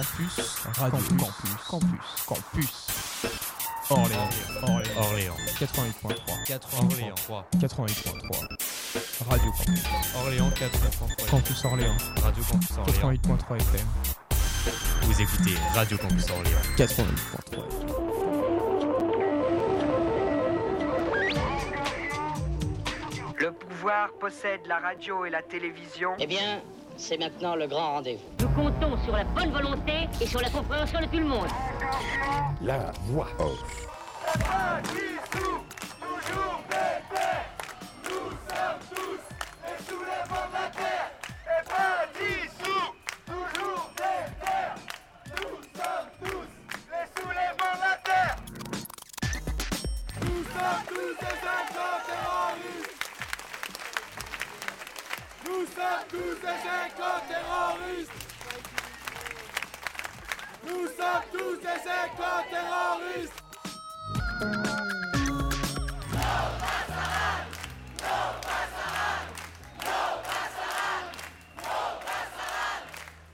Campus, 0.00 0.56
Radio 0.78 0.98
Campus, 1.18 1.60
Campus, 1.68 2.24
Campus. 2.26 2.72
Orléans, 3.90 4.30
Orléans, 4.62 4.96
Orléans. 4.96 5.36
88.3, 5.58 6.46
4 6.46 6.68
Orléans. 6.82 7.14
88.3. 7.58 9.28
Radio 9.28 9.52
Campus, 9.52 9.84
Orléans 10.16 10.50
4 10.52 10.78
Campus 11.30 11.64
Orléans, 11.66 11.96
Radio 12.22 12.42
Campus 12.50 12.78
Orléans. 12.78 13.10
88.3 13.12 13.56
FM, 13.58 13.86
Vous 15.02 15.20
écoutez 15.20 15.54
Radio 15.74 15.98
Campus 15.98 16.30
Orléans. 16.30 16.62
88.3. 16.78 18.60
Le 23.38 23.52
pouvoir 23.52 24.12
possède 24.18 24.60
la 24.66 24.78
radio 24.78 25.26
et 25.26 25.30
la 25.30 25.42
télévision. 25.42 26.12
Eh 26.18 26.26
bien, 26.26 26.62
c'est 27.00 27.18
maintenant 27.18 27.56
le 27.56 27.66
grand 27.66 27.94
rendez-vous. 27.94 28.22
Nous 28.40 28.48
comptons 28.50 28.96
sur 29.04 29.16
la 29.16 29.24
bonne 29.24 29.50
volonté 29.50 30.08
et 30.20 30.26
sur 30.26 30.40
la 30.40 30.50
compréhension 30.50 31.00
de 31.00 31.06
tout 31.06 31.18
le 31.18 31.24
monde. 31.24 31.48
La 32.60 32.92
voix 33.06 33.28
off. 33.38 33.88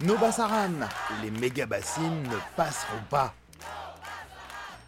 Nos 0.07 0.19
Bassaran, 0.19 0.71
les 1.23 1.33
méga 1.33 1.67
bassines 1.67 2.23
ne 2.23 2.37
passeront 2.57 3.03
pas. 3.11 3.35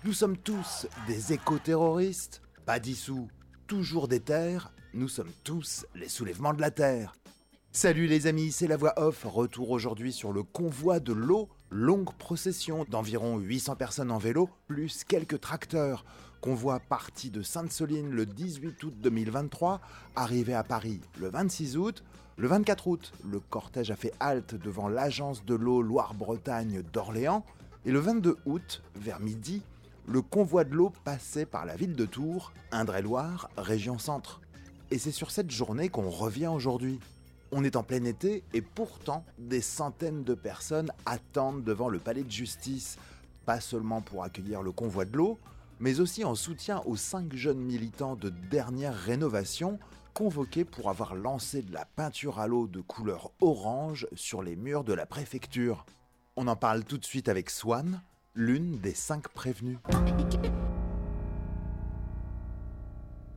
Nous 0.05 0.13
sommes 0.13 0.37
tous 0.37 0.87
des 1.09 1.33
éco-terroristes, 1.33 2.41
pas 2.65 2.79
dissous, 2.79 3.29
toujours 3.67 4.07
des 4.07 4.21
terres, 4.21 4.71
nous 4.95 5.09
sommes 5.09 5.33
tous 5.43 5.87
les 5.97 6.09
soulèvements 6.09 6.55
de 6.55 6.61
la 6.61 6.71
terre. 6.71 7.15
Salut 7.71 8.07
les 8.07 8.27
amis, 8.27 8.51
c'est 8.51 8.67
la 8.67 8.79
voix 8.79 8.95
off, 8.97 9.25
retour 9.25 9.71
aujourd'hui 9.71 10.11
sur 10.11 10.33
le 10.33 10.43
convoi 10.43 11.01
de 11.01 11.13
l'eau, 11.13 11.51
longue 11.71 12.13
procession 12.15 12.87
d'environ 12.89 13.37
800 13.39 13.77
personnes 13.77 14.11
en 14.11 14.17
vélo, 14.17 14.49
plus 14.67 15.05
quelques 15.05 15.41
tracteurs. 15.41 16.05
Convoi 16.41 16.81
parti 16.81 17.31
de 17.31 17.43
Sainte-Soline 17.43 18.11
le 18.11 18.25
18 18.25 18.83
août 18.83 18.95
2023, 19.03 19.81
arrivé 20.17 20.55
à 20.55 20.65
Paris 20.65 21.01
le 21.21 21.29
26 21.29 21.77
août. 21.77 22.03
Le 22.39 22.49
24 22.49 22.87
août, 22.89 23.13
le 23.31 23.39
cortège 23.39 23.91
a 23.91 23.97
fait 23.97 24.15
halte 24.19 24.55
devant 24.55 24.89
l'agence 24.89 25.45
de 25.45 25.55
l'eau 25.55 25.83
Loire-Bretagne 25.83 26.83
d'Orléans. 26.93 27.45
Et 27.85 27.93
le 27.93 28.01
22 28.01 28.39
août, 28.47 28.83
vers 28.97 29.21
midi, 29.21 29.63
le 30.07 30.23
convoi 30.23 30.65
de 30.65 30.75
l'eau 30.75 30.91
passait 31.05 31.47
par 31.47 31.67
la 31.67 31.77
ville 31.77 31.95
de 31.95 32.07
Tours, 32.07 32.53
Indre-et-Loire, 32.73 33.51
région 33.59 33.99
centre. 33.99 34.41
Et 34.91 34.99
c'est 34.99 35.13
sur 35.13 35.31
cette 35.31 35.51
journée 35.51 35.91
qu'on 35.91 36.09
revient 36.09 36.47
aujourd'hui. 36.47 36.99
On 37.51 37.65
est 37.65 37.77
en 37.77 37.83
plein 37.83 38.05
été 38.05 38.45
et 38.53 38.61
pourtant 38.61 39.25
des 39.39 39.63
centaines 39.63 40.23
de 40.23 40.35
personnes 40.35 40.93
attendent 41.07 41.65
devant 41.65 41.89
le 41.89 41.99
palais 41.99 42.23
de 42.23 42.31
justice, 42.31 42.99
pas 43.47 43.61
seulement 43.61 44.03
pour 44.03 44.23
accueillir 44.23 44.63
le 44.63 44.71
convoi 44.71 45.07
de 45.07 45.17
l'eau, 45.17 45.39
mais 45.81 46.01
aussi 46.01 46.25
en 46.25 46.35
soutien 46.35 46.83
aux 46.85 46.97
cinq 46.97 47.35
jeunes 47.35 47.61
militants 47.61 48.17
de 48.17 48.29
dernière 48.29 48.95
rénovation 48.95 49.79
convoqués 50.13 50.65
pour 50.65 50.91
avoir 50.91 51.15
lancé 51.15 51.63
de 51.63 51.73
la 51.73 51.85
peinture 51.85 52.39
à 52.39 52.49
l'eau 52.49 52.67
de 52.67 52.81
couleur 52.81 53.31
orange 53.41 54.07
sur 54.15 54.43
les 54.43 54.57
murs 54.57 54.85
de 54.85 54.93
la 54.93 55.07
préfecture. 55.07 55.87
On 56.37 56.49
en 56.49 56.57
parle 56.57 56.85
tout 56.85 56.99
de 56.99 57.05
suite 57.05 57.29
avec 57.29 57.51
Swan, 57.51 58.03
l'une 58.35 58.79
des 58.79 58.95
cinq 58.95 59.29
prévenues. 59.29 59.79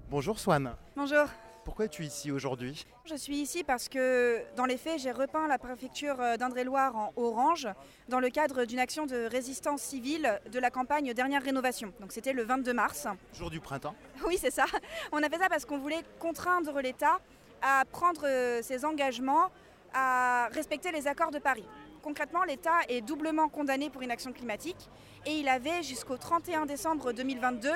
Bonjour 0.10 0.40
Swan, 0.40 0.76
Bonjour, 0.98 1.28
pourquoi 1.64 1.86
es-tu 1.86 2.04
ici 2.04 2.32
aujourd'hui? 2.32 2.86
Je 3.06 3.16
suis 3.16 3.38
ici 3.38 3.64
parce 3.64 3.90
que 3.90 4.42
dans 4.56 4.66
les 4.66 4.78
faits, 4.78 5.00
j'ai 5.00 5.12
repeint 5.12 5.48
la 5.48 5.58
préfecture 5.58 6.20
euh, 6.20 6.38
d'Indre-et-Loire 6.38 6.96
en 6.96 7.14
orange 7.16 7.68
dans 8.10 8.20
le 8.20 8.30
cadre 8.30 8.66
d'une 8.66 8.80
action 8.80 9.06
de 9.06 9.28
résistance 9.30 9.82
civile 9.82 10.40
de 10.52 10.60
la 10.60 10.70
campagne 10.70 11.14
Dernière 11.14 11.44
Rénovation. 11.44 11.94
Donc 12.00 12.12
c'était 12.12 12.34
le 12.34 12.44
22 12.44 12.74
mars. 12.74 13.08
Jour 13.34 13.50
du 13.50 13.60
printemps 13.60 13.96
Oui, 14.28 14.38
c'est 14.40 14.52
ça. 14.52 14.66
On 15.12 15.22
a 15.22 15.30
fait 15.30 15.38
ça 15.38 15.50
parce 15.50 15.66
qu'on 15.66 15.78
voulait 15.78 16.04
contraindre 16.20 16.80
l'État 16.82 17.20
à 17.62 17.84
prendre 17.92 18.22
euh, 18.26 18.62
ses 18.62 18.86
engagements 18.86 19.52
à 19.94 20.50
respecter 20.54 20.92
les 20.92 21.08
accords 21.08 21.32
de 21.32 21.40
Paris. 21.40 21.66
Concrètement, 22.02 22.44
l'État 22.44 22.80
est 22.90 23.02
doublement 23.02 23.50
condamné 23.50 23.90
pour 23.90 24.02
inaction 24.02 24.34
climatique 24.34 24.90
et 25.26 25.34
il 25.34 25.48
avait 25.48 25.84
jusqu'au 25.84 26.18
31 26.18 26.66
décembre 26.66 27.12
2022 27.12 27.70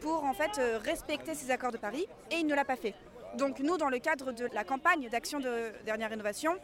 pour 0.00 0.24
en 0.24 0.32
fait 0.32 0.58
euh, 0.58 0.78
respecter 0.78 1.34
ces 1.34 1.50
accords 1.50 1.72
de 1.72 1.78
Paris 1.78 2.06
et 2.30 2.36
il 2.36 2.46
ne 2.46 2.54
l'a 2.54 2.64
pas 2.64 2.76
fait. 2.76 2.94
Donc 3.38 3.60
nous, 3.60 3.78
dans 3.78 3.88
le 3.88 3.98
cadre 3.98 4.32
de 4.32 4.48
la 4.52 4.62
campagne 4.62 5.08
d'action 5.08 5.40
de 5.40 5.72
dernière 5.86 6.10
rénovation, 6.10 6.58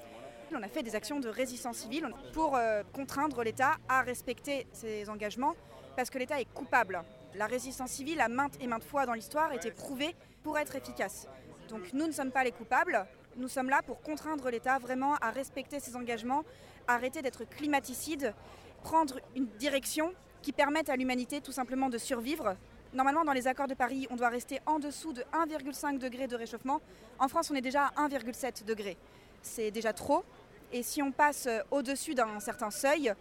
on 0.53 0.63
a 0.63 0.69
fait 0.69 0.83
des 0.83 0.95
actions 0.95 1.19
de 1.21 1.29
résistance 1.29 1.79
civile 1.79 2.09
pour 2.33 2.57
euh, 2.57 2.83
contraindre 2.93 3.43
l'État 3.43 3.77
à 3.89 4.03
respecter 4.03 4.67
ses 4.73 5.09
engagements 5.09 5.55
parce 5.97 6.11
que 6.11 6.19
l'État 6.19 6.41
est 6.41 6.53
coupable. 6.53 7.03
La 7.35 7.47
résistance 7.47 7.91
civile 7.91 8.21
a 8.21 8.29
maintes 8.29 8.57
et 8.61 8.67
maintes 8.67 8.85
fois 8.85 9.07
dans 9.07 9.15
l'histoire 9.15 9.53
été 9.53 9.71
prouvée 9.71 10.15
pour 10.43 10.59
être 10.59 10.77
efficace. 10.77 11.27
Donc 11.69 11.93
nous 11.93 12.07
ne 12.07 12.13
sommes 12.13 12.31
pas 12.31 12.45
les 12.45 12.53
coupables, 12.53 13.07
nous 13.37 13.49
sommes 13.49 13.71
là 13.71 13.83
pour 13.83 14.01
contraindre 14.01 14.49
l'État 14.51 14.79
vraiment 14.79 15.15
à 15.17 15.31
respecter 15.31 15.81
ses 15.81 15.97
engagements, 15.97 16.45
arrêter 16.87 17.23
d'être 17.23 17.45
climaticide, 17.45 18.35
prendre 18.83 19.21
une 19.37 19.47
direction 19.59 20.13
qui 20.43 20.53
permette 20.53 20.89
à 20.89 20.97
l'humanité 20.97 21.41
tout 21.41 21.53
simplement 21.53 21.89
de 21.89 21.99
survivre. 21.99 22.57
Normalement, 22.95 23.25
dans 23.25 23.33
les 23.33 23.47
accords 23.47 23.69
de 23.69 23.75
Paris, 23.75 24.07
on 24.11 24.17
doit 24.17 24.31
rester 24.31 24.61
en 24.65 24.79
dessous 24.79 25.13
de 25.13 25.23
1,5 25.33 25.99
degré 25.99 26.27
de 26.27 26.37
réchauffement. 26.37 26.81
En 27.19 27.29
France, 27.29 27.51
on 27.51 27.55
est 27.55 27.61
déjà 27.61 27.91
à 27.97 28.09
1,7 28.09 28.65
degré. 28.65 28.97
C'est 29.43 29.71
déjà 29.71 29.93
trop. 29.93 30.25
Et 30.73 30.83
si 30.83 31.03
on 31.03 31.13
passe 31.13 31.47
euh, 31.47 31.61
au-dessus 31.71 32.15
d'un 32.15 32.41
certain 32.41 32.71
seuil, 32.71 33.13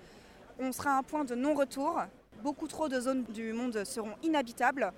on 0.60 0.72
sera 0.72 0.92
à 0.92 0.98
un 0.98 1.04
point 1.04 1.26
de 1.26 1.36
non-retour. 1.36 2.02
Beaucoup 2.44 2.68
trop 2.68 2.88
de 2.88 3.00
zones 3.00 3.24
du 3.26 3.52
monde 3.52 3.84
seront 3.84 4.16
inhabitables. 4.24 4.92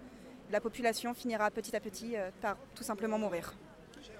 La 0.51 0.61
population 0.61 1.13
finira 1.13 1.49
petit 1.49 1.75
à 1.75 1.79
petit 1.79 2.15
euh, 2.15 2.29
par 2.41 2.55
tout 2.75 2.83
simplement 2.83 3.17
mourir. 3.17 3.53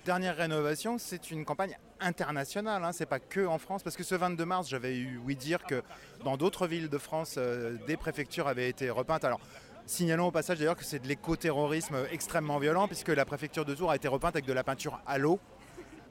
Dernière 0.05 0.37
rénovation, 0.37 0.97
c'est 0.97 1.29
une 1.29 1.45
campagne 1.45 1.77
internationale, 1.99 2.83
hein, 2.83 2.91
c'est 2.91 3.05
pas 3.05 3.19
que 3.19 3.45
en 3.45 3.57
France, 3.57 3.83
parce 3.83 3.95
que 3.95 4.03
ce 4.03 4.15
22 4.15 4.45
mars, 4.45 4.67
j'avais 4.69 4.97
eu 4.97 5.19
oui 5.23 5.35
dire 5.35 5.63
que 5.63 5.83
dans 6.23 6.37
d'autres 6.37 6.67
villes 6.67 6.89
de 6.89 6.97
France, 6.97 7.35
euh, 7.37 7.77
des 7.85 7.97
préfectures 7.97 8.47
avaient 8.47 8.69
été 8.69 8.89
repeintes. 8.89 9.25
Alors, 9.25 9.41
signalons 9.89 10.27
au 10.27 10.31
passage 10.31 10.59
d'ailleurs 10.59 10.75
que 10.75 10.85
c'est 10.85 10.99
de 10.99 11.07
l'éco-terrorisme 11.07 11.97
extrêmement 12.11 12.59
violent, 12.59 12.87
puisque 12.87 13.09
la 13.09 13.25
préfecture 13.25 13.65
de 13.65 13.73
Tours 13.73 13.91
a 13.91 13.95
été 13.95 14.07
repeinte 14.07 14.35
avec 14.35 14.45
de 14.45 14.53
la 14.53 14.63
peinture 14.63 15.01
à 15.05 15.17
l'eau. 15.17 15.39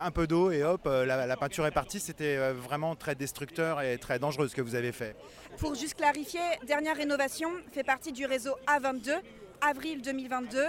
Un 0.00 0.11
peu 0.11 0.27
d'eau 0.27 0.50
et 0.50 0.62
hop, 0.62 0.83
euh, 0.87 1.05
la, 1.05 1.27
la 1.27 1.37
peinture 1.37 1.66
est 1.66 1.72
partie. 1.72 1.99
C'était 1.99 2.37
euh, 2.37 2.53
vraiment 2.53 2.94
très 2.94 3.15
destructeur 3.15 3.81
et 3.81 3.99
très 3.99 4.19
dangereux 4.19 4.47
ce 4.49 4.55
que 4.55 4.62
vous 4.62 4.75
avez 4.75 4.93
fait. 4.93 5.16
Pour 5.59 5.75
juste 5.75 5.94
clarifier, 5.94 6.41
Dernière 6.66 6.97
Rénovation 6.97 7.50
fait 7.72 7.83
partie 7.83 8.12
du 8.12 8.27
réseau 8.27 8.55
A22, 8.66 9.12
avril 9.61 10.03
2022, 10.03 10.65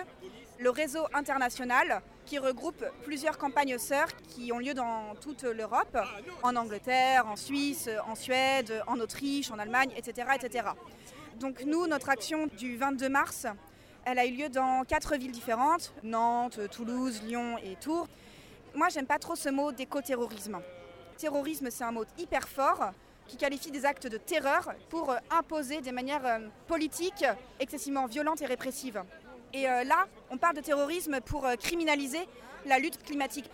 le 0.59 0.69
réseau 0.69 1.05
international 1.13 2.01
qui 2.25 2.37
regroupe 2.37 2.83
plusieurs 3.03 3.37
campagnes 3.37 3.77
sœurs 3.77 4.09
qui 4.29 4.51
ont 4.51 4.59
lieu 4.59 4.73
dans 4.73 5.15
toute 5.21 5.43
l'Europe, 5.43 5.97
en 6.43 6.55
Angleterre, 6.55 7.25
en 7.27 7.35
Suisse, 7.35 7.89
en 8.07 8.15
Suède, 8.15 8.83
en 8.87 8.99
Autriche, 8.99 9.51
en 9.51 9.57
Allemagne, 9.57 9.91
etc. 9.95 10.27
etc. 10.35 10.69
Donc 11.39 11.63
nous, 11.63 11.87
notre 11.87 12.09
action 12.09 12.47
du 12.47 12.75
22 12.75 13.07
mars, 13.07 13.47
elle 14.03 14.19
a 14.19 14.25
eu 14.25 14.31
lieu 14.31 14.49
dans 14.49 14.83
quatre 14.83 15.15
villes 15.15 15.31
différentes, 15.31 15.93
Nantes, 16.03 16.59
Toulouse, 16.69 17.21
Lyon 17.23 17.57
et 17.63 17.77
Tours. 17.77 18.09
Moi, 18.75 18.89
j'aime 18.89 19.05
pas 19.05 19.19
trop 19.19 19.35
ce 19.35 19.47
mot 19.47 19.71
d'éco-terrorisme. 19.71 20.59
Terrorisme, 21.17 21.69
c'est 21.71 21.85
un 21.85 21.93
mot 21.93 22.03
hyper 22.17 22.49
fort 22.49 22.91
qui 23.25 23.37
qualifie 23.37 23.71
des 23.71 23.85
actes 23.85 24.07
de 24.07 24.17
terreur 24.17 24.73
pour 24.89 25.11
euh, 25.11 25.17
imposer 25.29 25.79
des 25.79 25.93
manières 25.93 26.25
euh, 26.25 26.39
politiques 26.67 27.23
excessivement 27.59 28.05
violentes 28.05 28.41
et 28.41 28.45
répressives. 28.45 29.01
Et 29.53 29.69
euh, 29.69 29.85
là, 29.85 30.07
on 30.31 30.37
parle 30.37 30.55
de 30.55 30.61
terrorisme 30.61 31.21
pour 31.21 31.47
criminaliser 31.59 32.27
la 32.65 32.79
lutte 32.79 33.01
climatique. 33.03 33.49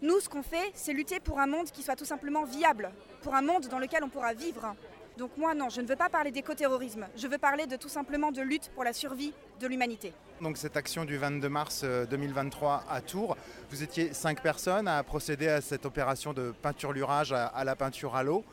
Nous, 0.00 0.20
ce 0.20 0.28
qu'on 0.28 0.42
fait, 0.42 0.70
c'est 0.74 0.92
lutter 0.94 1.20
pour 1.20 1.38
un 1.38 1.46
monde 1.46 1.70
qui 1.70 1.82
soit 1.82 1.96
tout 1.96 2.04
simplement 2.04 2.44
viable, 2.44 2.90
pour 3.20 3.34
un 3.34 3.42
monde 3.42 3.66
dans 3.68 3.78
lequel 3.78 4.04
on 4.04 4.08
pourra 4.08 4.32
vivre. 4.32 4.74
Donc 5.16 5.30
moi 5.38 5.54
non, 5.54 5.70
je 5.70 5.80
ne 5.80 5.86
veux 5.86 5.96
pas 5.96 6.10
parler 6.10 6.30
d'écoterrorisme, 6.30 7.06
je 7.16 7.26
veux 7.26 7.38
parler 7.38 7.66
de 7.66 7.76
tout 7.76 7.88
simplement 7.88 8.32
de 8.32 8.42
lutte 8.42 8.70
pour 8.74 8.84
la 8.84 8.92
survie 8.92 9.32
de 9.60 9.66
l'humanité. 9.66 10.12
Donc 10.42 10.58
cette 10.58 10.76
action 10.76 11.06
du 11.06 11.16
22 11.16 11.48
mars 11.48 11.84
2023 11.84 12.84
à 12.90 13.00
Tours, 13.00 13.36
vous 13.70 13.82
étiez 13.82 14.12
cinq 14.12 14.42
personnes 14.42 14.86
à 14.86 15.02
procéder 15.02 15.48
à 15.48 15.62
cette 15.62 15.86
opération 15.86 16.34
de 16.34 16.52
peinture-lurage 16.60 17.32
à, 17.32 17.64
la 17.64 17.74
peinture 17.76 18.14
à 18.14 18.22
l'eau. 18.22 18.44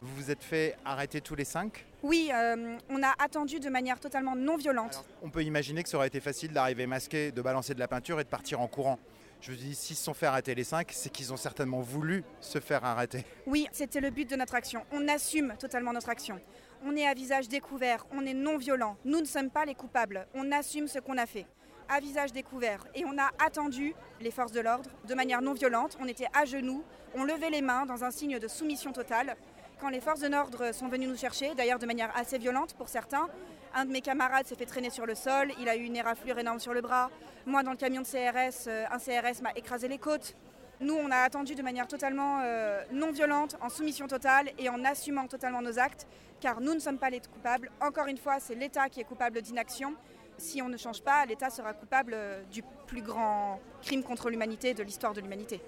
Vous 0.00 0.14
vous 0.14 0.30
êtes 0.30 0.44
fait 0.44 0.76
arrêter 0.84 1.20
tous 1.20 1.34
les 1.34 1.44
cinq? 1.44 1.84
Oui, 2.04 2.30
euh, 2.32 2.76
on 2.88 3.02
a 3.02 3.12
attendu 3.18 3.58
de 3.58 3.68
manière 3.68 3.98
totalement 3.98 4.36
non 4.36 4.56
violente. 4.56 5.04
on 5.22 5.30
peut 5.30 5.42
imaginer 5.42 5.82
que 5.82 5.88
ça 5.88 5.96
aurait 5.96 6.08
été 6.08 6.20
facile 6.20 6.52
d'arriver 6.52 6.86
masqué, 6.86 7.32
de 7.32 7.42
balancer 7.42 7.74
de 7.74 7.80
la 7.80 7.88
peinture 7.88 8.20
et 8.20 8.24
de 8.24 8.28
partir 8.28 8.60
en 8.60 8.68
courant. 8.68 8.98
Je 9.42 9.50
me 9.50 9.56
dis, 9.56 9.74
s'ils 9.74 9.96
se 9.96 10.04
sont 10.04 10.14
fait 10.14 10.26
arrêter 10.26 10.54
les 10.54 10.62
cinq, 10.62 10.92
c'est 10.92 11.10
qu'ils 11.10 11.32
ont 11.32 11.36
certainement 11.36 11.80
voulu 11.80 12.22
se 12.40 12.60
faire 12.60 12.84
arrêter. 12.84 13.26
Oui, 13.44 13.66
c'était 13.72 14.00
le 14.00 14.10
but 14.10 14.30
de 14.30 14.36
notre 14.36 14.54
action. 14.54 14.86
On 14.92 15.08
assume 15.08 15.54
totalement 15.58 15.92
notre 15.92 16.10
action. 16.10 16.40
On 16.84 16.94
est 16.94 17.08
à 17.08 17.12
visage 17.12 17.48
découvert, 17.48 18.06
on 18.12 18.24
est 18.24 18.34
non 18.34 18.56
violent. 18.56 18.96
Nous 19.04 19.18
ne 19.18 19.24
sommes 19.24 19.50
pas 19.50 19.64
les 19.64 19.74
coupables. 19.74 20.28
On 20.34 20.52
assume 20.52 20.86
ce 20.86 21.00
qu'on 21.00 21.18
a 21.18 21.26
fait 21.26 21.46
à 21.88 21.98
visage 21.98 22.32
découvert. 22.32 22.86
Et 22.94 23.04
on 23.04 23.18
a 23.18 23.30
attendu 23.44 23.94
les 24.20 24.30
forces 24.30 24.52
de 24.52 24.60
l'ordre 24.60 24.88
de 25.08 25.14
manière 25.14 25.42
non 25.42 25.54
violente. 25.54 25.98
On 26.00 26.06
était 26.06 26.28
à 26.34 26.44
genoux, 26.44 26.84
on 27.16 27.24
levait 27.24 27.50
les 27.50 27.62
mains 27.62 27.84
dans 27.84 28.04
un 28.04 28.12
signe 28.12 28.38
de 28.38 28.46
soumission 28.46 28.92
totale. 28.92 29.36
Quand 29.80 29.88
les 29.88 30.00
forces 30.00 30.20
de 30.20 30.28
l'ordre 30.28 30.72
sont 30.72 30.86
venues 30.86 31.08
nous 31.08 31.16
chercher, 31.16 31.56
d'ailleurs 31.56 31.80
de 31.80 31.86
manière 31.86 32.16
assez 32.16 32.38
violente 32.38 32.74
pour 32.74 32.88
certains, 32.88 33.28
un 33.74 33.84
de 33.84 33.90
mes 33.90 34.00
camarades 34.00 34.46
s'est 34.46 34.54
fait 34.54 34.66
traîner 34.66 34.90
sur 34.90 35.06
le 35.06 35.14
sol, 35.14 35.52
il 35.60 35.68
a 35.68 35.76
eu 35.76 35.84
une 35.84 35.96
éraflure 35.96 36.38
énorme 36.38 36.60
sur 36.60 36.74
le 36.74 36.80
bras. 36.80 37.10
Moi, 37.46 37.62
dans 37.62 37.70
le 37.70 37.76
camion 37.76 38.02
de 38.02 38.06
CRS, 38.06 38.66
euh, 38.68 38.84
un 38.90 38.98
CRS 38.98 39.42
m'a 39.42 39.52
écrasé 39.56 39.88
les 39.88 39.98
côtes. 39.98 40.36
Nous, 40.80 40.94
on 40.94 41.10
a 41.10 41.18
attendu 41.18 41.54
de 41.54 41.62
manière 41.62 41.86
totalement 41.86 42.40
euh, 42.42 42.82
non 42.92 43.12
violente, 43.12 43.56
en 43.60 43.68
soumission 43.68 44.06
totale 44.08 44.50
et 44.58 44.68
en 44.68 44.84
assumant 44.84 45.26
totalement 45.26 45.62
nos 45.62 45.78
actes, 45.78 46.06
car 46.40 46.60
nous 46.60 46.74
ne 46.74 46.80
sommes 46.80 46.98
pas 46.98 47.10
les 47.10 47.20
coupables. 47.20 47.70
Encore 47.80 48.06
une 48.06 48.18
fois, 48.18 48.40
c'est 48.40 48.54
l'État 48.54 48.88
qui 48.88 49.00
est 49.00 49.04
coupable 49.04 49.40
d'inaction. 49.42 49.94
Si 50.38 50.60
on 50.60 50.68
ne 50.68 50.76
change 50.76 51.02
pas, 51.02 51.24
l'État 51.26 51.50
sera 51.50 51.72
coupable 51.72 52.12
euh, 52.14 52.42
du 52.52 52.62
plus 52.86 53.02
grand 53.02 53.60
crime 53.82 54.02
contre 54.02 54.28
l'humanité 54.28 54.74
de 54.74 54.82
l'histoire 54.82 55.14
de 55.14 55.20
l'humanité. 55.20 55.60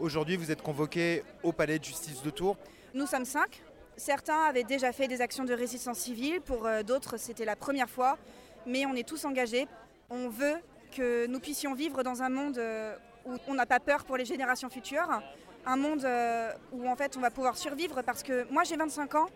Aujourd'hui, 0.00 0.36
vous 0.36 0.50
êtes 0.50 0.62
convoqué 0.62 1.22
au 1.42 1.52
palais 1.52 1.78
de 1.78 1.84
justice 1.84 2.22
de 2.22 2.30
Tours. 2.30 2.56
Nous 2.94 3.06
sommes 3.06 3.24
cinq. 3.24 3.62
Certains 3.96 4.42
avaient 4.42 4.64
déjà 4.64 4.92
fait 4.92 5.08
des 5.08 5.22
actions 5.22 5.44
de 5.44 5.54
résistance 5.54 5.98
civile, 5.98 6.42
pour 6.42 6.66
euh, 6.66 6.82
d'autres 6.82 7.16
c'était 7.16 7.46
la 7.46 7.56
première 7.56 7.88
fois, 7.88 8.18
mais 8.66 8.84
on 8.84 8.94
est 8.94 9.08
tous 9.08 9.24
engagés. 9.24 9.66
On 10.10 10.28
veut 10.28 10.56
que 10.94 11.26
nous 11.26 11.40
puissions 11.40 11.72
vivre 11.72 12.02
dans 12.02 12.22
un 12.22 12.28
monde 12.28 12.58
euh, 12.58 12.94
où 13.24 13.38
on 13.48 13.54
n'a 13.54 13.64
pas 13.64 13.80
peur 13.80 14.04
pour 14.04 14.18
les 14.18 14.26
générations 14.26 14.68
futures, 14.68 15.22
un 15.64 15.76
monde 15.76 16.04
euh, 16.04 16.52
où 16.72 16.86
en 16.86 16.94
fait 16.94 17.16
on 17.16 17.20
va 17.20 17.30
pouvoir 17.30 17.56
survivre 17.56 18.02
parce 18.02 18.22
que 18.22 18.46
moi 18.50 18.64
j'ai 18.64 18.76
25 18.76 19.14
ans 19.14 19.28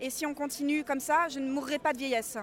et 0.00 0.08
si 0.08 0.24
on 0.24 0.32
continue 0.32 0.84
comme 0.84 1.00
ça, 1.00 1.28
je 1.28 1.38
ne 1.38 1.50
mourrai 1.50 1.78
pas 1.78 1.92
de 1.92 1.98
vieillesse. 1.98 2.38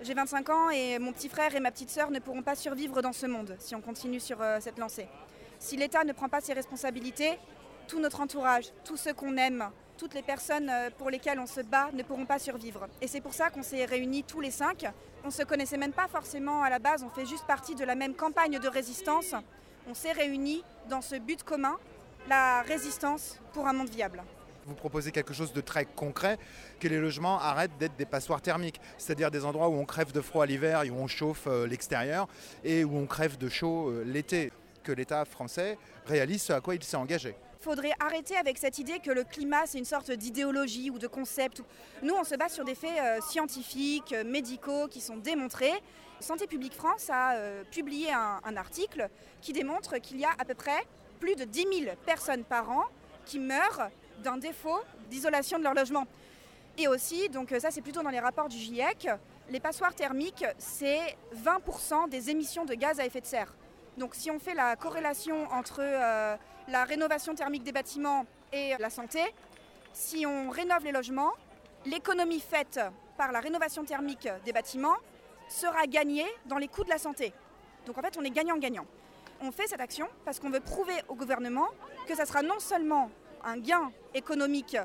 J'ai 0.00 0.12
25 0.12 0.50
ans 0.50 0.70
et 0.70 0.98
mon 0.98 1.12
petit 1.12 1.28
frère 1.28 1.54
et 1.54 1.60
ma 1.60 1.70
petite 1.70 1.90
sœur 1.90 2.10
ne 2.10 2.18
pourront 2.18 2.42
pas 2.42 2.56
survivre 2.56 3.00
dans 3.00 3.12
ce 3.12 3.26
monde 3.26 3.54
si 3.60 3.76
on 3.76 3.80
continue 3.80 4.20
sur 4.20 4.38
cette 4.60 4.78
lancée. 4.78 5.06
Si 5.58 5.76
l'État 5.76 6.04
ne 6.04 6.12
prend 6.12 6.28
pas 6.28 6.40
ses 6.40 6.52
responsabilités, 6.52 7.38
tout 7.86 8.00
notre 8.00 8.20
entourage, 8.20 8.72
tous 8.84 8.96
ceux 8.96 9.14
qu'on 9.14 9.36
aime, 9.36 9.70
toutes 9.96 10.14
les 10.14 10.22
personnes 10.22 10.68
euh, 10.70 10.90
pour 10.96 11.10
lesquelles 11.10 11.38
on 11.38 11.46
se 11.46 11.60
bat 11.60 11.90
ne 11.92 12.02
pourront 12.02 12.26
pas 12.26 12.38
survivre. 12.38 12.86
Et 13.00 13.08
c'est 13.08 13.20
pour 13.20 13.34
ça 13.34 13.50
qu'on 13.50 13.62
s'est 13.62 13.84
réunis 13.84 14.24
tous 14.24 14.40
les 14.40 14.50
cinq. 14.50 14.86
On 15.24 15.28
ne 15.28 15.32
se 15.32 15.42
connaissait 15.42 15.76
même 15.76 15.92
pas 15.92 16.08
forcément 16.08 16.62
à 16.62 16.70
la 16.70 16.78
base, 16.78 17.02
on 17.02 17.10
fait 17.10 17.26
juste 17.26 17.46
partie 17.46 17.74
de 17.74 17.84
la 17.84 17.94
même 17.94 18.14
campagne 18.14 18.58
de 18.58 18.68
résistance. 18.68 19.34
On 19.88 19.94
s'est 19.94 20.12
réunis 20.12 20.62
dans 20.88 21.00
ce 21.00 21.16
but 21.16 21.42
commun, 21.42 21.78
la 22.28 22.62
résistance 22.62 23.40
pour 23.52 23.66
un 23.66 23.72
monde 23.72 23.88
viable. 23.88 24.22
Vous 24.66 24.74
proposez 24.74 25.12
quelque 25.12 25.32
chose 25.32 25.52
de 25.52 25.60
très 25.60 25.84
concret, 25.84 26.38
que 26.80 26.88
les 26.88 26.98
logements 26.98 27.38
arrêtent 27.38 27.78
d'être 27.78 27.94
des 27.96 28.04
passoires 28.04 28.42
thermiques, 28.42 28.80
c'est-à-dire 28.98 29.30
des 29.30 29.44
endroits 29.44 29.68
où 29.68 29.74
on 29.74 29.84
crève 29.84 30.10
de 30.10 30.20
froid 30.20 30.44
l'hiver 30.44 30.82
et 30.82 30.90
où 30.90 30.96
on 30.96 31.06
chauffe 31.06 31.46
euh, 31.46 31.68
l'extérieur 31.68 32.26
et 32.64 32.84
où 32.84 32.96
on 32.96 33.06
crève 33.06 33.38
de 33.38 33.48
chaud 33.48 33.90
euh, 33.90 34.02
l'été. 34.04 34.52
Que 34.82 34.92
l'État 34.92 35.24
français 35.24 35.78
réalise 36.06 36.42
ce 36.42 36.52
à 36.52 36.60
quoi 36.60 36.76
il 36.76 36.82
s'est 36.84 36.96
engagé 36.96 37.34
faudrait 37.66 37.94
arrêter 37.98 38.36
avec 38.36 38.58
cette 38.58 38.78
idée 38.78 39.00
que 39.00 39.10
le 39.10 39.24
climat, 39.24 39.66
c'est 39.66 39.78
une 39.78 39.84
sorte 39.84 40.12
d'idéologie 40.12 40.88
ou 40.88 41.00
de 41.00 41.08
concept. 41.08 41.62
Nous, 42.00 42.14
on 42.14 42.22
se 42.22 42.36
base 42.36 42.52
sur 42.52 42.64
des 42.64 42.76
faits 42.76 42.96
euh, 42.96 43.20
scientifiques, 43.20 44.12
euh, 44.12 44.22
médicaux, 44.22 44.86
qui 44.86 45.00
sont 45.00 45.16
démontrés. 45.16 45.72
Santé 46.20 46.46
publique 46.46 46.74
France 46.74 47.10
a 47.10 47.32
euh, 47.32 47.64
publié 47.72 48.12
un, 48.12 48.56
article 48.56 49.08
qui 49.42 49.52
démontre 49.52 49.98
qu'il 49.98 50.16
y 50.20 50.24
a 50.24 50.30
à 50.38 50.44
peu 50.44 50.54
près 50.54 50.86
plus 51.18 51.34
de 51.34 51.42
10 51.42 51.66
000 51.86 51.96
personnes 52.06 52.44
par 52.44 52.70
an 52.70 52.84
qui 53.24 53.40
meurent 53.40 53.90
d'un 54.22 54.36
défaut 54.36 54.78
d'isolation 55.10 55.58
de 55.58 55.64
leur 55.64 55.74
logement. 55.74 56.06
Et 56.78 56.86
aussi, 56.86 57.28
donc 57.30 57.52
ça 57.58 57.72
c'est 57.72 57.82
plutôt 57.82 58.02
dans 58.02 58.10
les 58.10 58.20
rapports 58.20 58.48
du 58.48 58.56
GIEC, 58.56 59.08
les 59.50 59.60
passoires 59.60 59.94
thermiques, 59.94 60.44
c'est 60.56 61.16
20% 61.34 62.08
des 62.10 62.30
émissions 62.30 62.64
de 62.64 62.74
gaz 62.74 63.00
à 63.00 63.06
effet 63.06 63.20
de 63.20 63.26
serre. 63.26 63.52
Donc 63.98 64.14
si 64.14 64.30
on 64.30 64.38
fait 64.38 64.54
la 64.54 64.76
corrélation 64.76 65.50
entre 65.50 65.80
la 66.68 66.84
rénovation 66.84 67.34
thermique 67.34 67.62
des 67.62 67.72
bâtiments 67.72 68.26
et 68.52 68.74
la 68.78 68.90
santé, 68.90 69.20
si 69.92 70.26
on 70.26 70.50
rénove 70.50 70.84
les 70.84 70.92
logements, 70.92 71.32
l'économie 71.84 72.40
faite 72.40 72.80
par 73.16 73.32
la 73.32 73.40
rénovation 73.40 73.84
thermique 73.84 74.28
des 74.44 74.52
bâtiments 74.52 74.96
sera 75.48 75.86
gagnée 75.86 76.26
dans 76.46 76.58
les 76.58 76.68
coûts 76.68 76.84
de 76.84 76.90
la 76.90 76.98
santé. 76.98 77.32
Donc 77.86 77.96
en 77.98 78.02
fait, 78.02 78.16
on 78.18 78.24
est 78.24 78.30
gagnant-gagnant. 78.30 78.86
On 79.40 79.52
fait 79.52 79.66
cette 79.66 79.80
action 79.80 80.08
parce 80.24 80.40
qu'on 80.40 80.50
veut 80.50 80.60
prouver 80.60 80.94
au 81.08 81.14
gouvernement 81.14 81.68
que 82.06 82.14
ça 82.14 82.26
sera 82.26 82.42
non 82.42 82.58
seulement 82.58 83.10
un 83.44 83.58
gain 83.58 83.92
économique 84.14 84.76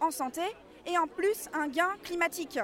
en 0.00 0.10
santé, 0.10 0.42
et 0.86 0.96
en 0.98 1.06
plus 1.06 1.48
un 1.52 1.68
gain 1.68 1.90
climatique, 2.02 2.58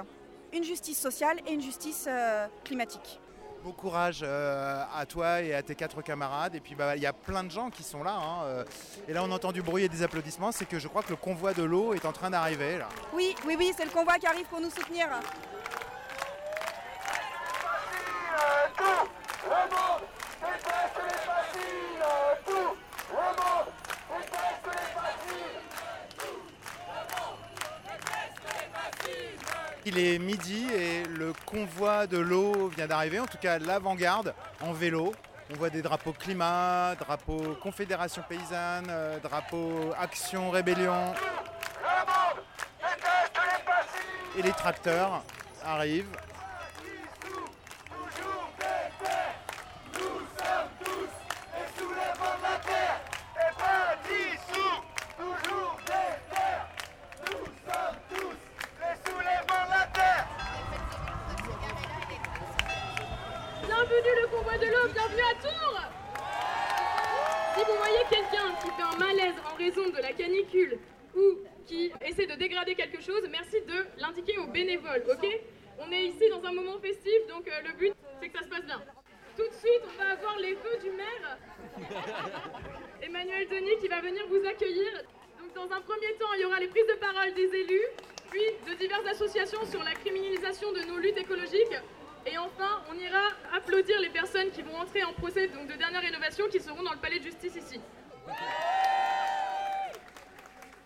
une 0.53 0.63
justice 0.63 0.99
sociale 0.99 1.39
et 1.47 1.53
une 1.53 1.61
justice 1.61 2.05
euh, 2.07 2.47
climatique. 2.63 3.19
Bon 3.63 3.71
courage 3.71 4.19
euh, 4.23 4.83
à 4.95 5.05
toi 5.05 5.41
et 5.41 5.53
à 5.53 5.61
tes 5.61 5.75
quatre 5.75 6.01
camarades. 6.01 6.55
Et 6.55 6.59
puis 6.59 6.75
bah, 6.75 6.95
il 6.95 7.01
y 7.01 7.05
a 7.05 7.13
plein 7.13 7.43
de 7.43 7.51
gens 7.51 7.69
qui 7.69 7.83
sont 7.83 8.03
là. 8.03 8.15
Hein, 8.15 8.43
euh. 8.45 8.63
et 9.07 9.13
là 9.13 9.23
on 9.23 9.31
entend 9.31 9.51
du 9.51 9.61
bruit 9.61 9.83
et 9.83 9.89
des 9.89 10.03
applaudissements. 10.03 10.51
C'est 10.51 10.67
que 10.67 10.79
je 10.79 10.87
crois 10.87 11.03
que 11.03 11.09
le 11.09 11.15
convoi 11.15 11.53
de 11.53 11.63
l'eau 11.63 11.93
est 11.93 12.05
en 12.05 12.13
train 12.13 12.29
d'arriver 12.29 12.77
là. 12.77 12.89
Oui, 13.13 13.35
oui, 13.45 13.55
oui, 13.57 13.73
c'est 13.75 13.85
le 13.85 13.91
convoi 13.91 14.15
qui 14.15 14.27
arrive 14.27 14.45
pour 14.47 14.61
nous 14.61 14.69
soutenir. 14.69 15.07
Il 29.89 29.97
est 29.97 30.19
midi 30.19 30.67
et 30.75 31.05
le 31.05 31.31
convoi 31.47 32.07
de 32.07 32.17
l'eau 32.17 32.67
vient 32.67 32.87
d'arriver, 32.87 33.19
en 33.19 33.25
tout 33.25 33.37
cas 33.37 33.57
l'avant-garde 33.57 34.35
en 34.61 34.73
vélo. 34.73 35.13
On 35.49 35.55
voit 35.55 35.69
des 35.69 35.81
drapeaux 35.81 36.11
climat, 36.11 36.93
drapeaux 36.95 37.55
Confédération 37.61 38.21
paysanne, 38.27 38.87
euh, 38.89 39.17
drapeaux 39.19 39.93
Action 39.97 40.51
Rébellion. 40.51 41.13
Et 44.37 44.41
les 44.41 44.51
tracteurs 44.51 45.23
arrivent 45.65 46.11
Bienvenue 63.67 64.15
le 64.21 64.27
convoi 64.27 64.57
de 64.57 64.65
l'eau, 64.65 64.76
bienvenue 64.93 65.21
à 65.21 65.35
Tours 65.41 65.81
Si 67.55 67.65
vous 67.65 67.77
voyez 67.77 68.03
quelqu'un 68.09 68.55
qui 68.61 68.67
fait 68.67 68.83
un 68.83 68.97
malaise 68.97 69.35
en 69.45 69.57
raison 69.57 69.89
de 69.89 70.01
la 70.01 70.13
canicule 70.13 70.79
ou 71.15 71.39
qui 71.65 71.91
essaie 72.05 72.25
de 72.25 72.35
dégrader 72.35 72.75
quelque 72.75 73.01
chose, 73.01 73.21
merci 73.29 73.59
de 73.67 73.85
l'indiquer 73.99 74.37
aux 74.37 74.47
bénévoles, 74.47 75.03
ok? 75.11 75.27
On 75.79 75.91
est 75.91 76.05
ici 76.05 76.29
dans 76.29 76.43
un 76.47 76.53
moment 76.53 76.79
festif, 76.79 77.27
donc 77.27 77.47
euh, 77.47 77.67
le 77.67 77.73
but 77.73 77.93
c'est 78.21 78.29
que 78.29 78.37
ça 78.37 78.45
se 78.45 78.49
passe 78.49 78.65
bien. 78.65 78.81
Tout 79.35 79.43
de 79.43 79.53
suite, 79.53 79.83
on 79.93 80.01
va 80.01 80.11
avoir 80.11 80.37
les 80.39 80.53
vœux 80.53 80.79
du 80.81 80.91
maire, 80.91 81.37
Emmanuel 83.01 83.47
Denis, 83.49 83.77
qui 83.81 83.87
va 83.87 84.01
venir 84.01 84.23
vous 84.29 84.43
accueillir. 84.47 84.91
Donc 85.39 85.53
dans 85.53 85.75
un 85.75 85.81
premier 85.81 86.13
temps, 86.19 86.33
il 86.35 86.41
y 86.41 86.45
aura 86.45 86.59
les 86.59 86.67
prises 86.67 86.87
de 86.87 86.97
parole 86.99 87.33
des 87.33 87.53
élus, 87.53 87.87
puis 88.31 88.41
de 88.67 88.73
diverses 88.75 89.05
associations 89.05 89.65
sur 89.65 89.83
la 89.83 89.93
criminalisation 89.93 90.71
de 90.71 90.81
nos 90.83 90.97
luttes 90.97 91.17
écologiques. 91.17 91.77
Et 92.29 92.37
enfin, 92.37 92.83
on 92.91 92.99
ira 92.99 93.29
applaudir 93.55 94.01
les 94.01 94.09
personnes 94.09 94.49
qui 94.51 94.61
vont 94.61 94.75
entrer 94.75 95.01
en 95.03 95.13
procès 95.13 95.47
donc, 95.47 95.71
de 95.71 95.77
dernière 95.77 96.01
rénovation 96.01 96.45
qui 96.49 96.59
seront 96.59 96.83
dans 96.83 96.91
le 96.91 96.99
palais 96.99 97.19
de 97.19 97.23
justice 97.23 97.55
ici. 97.55 97.79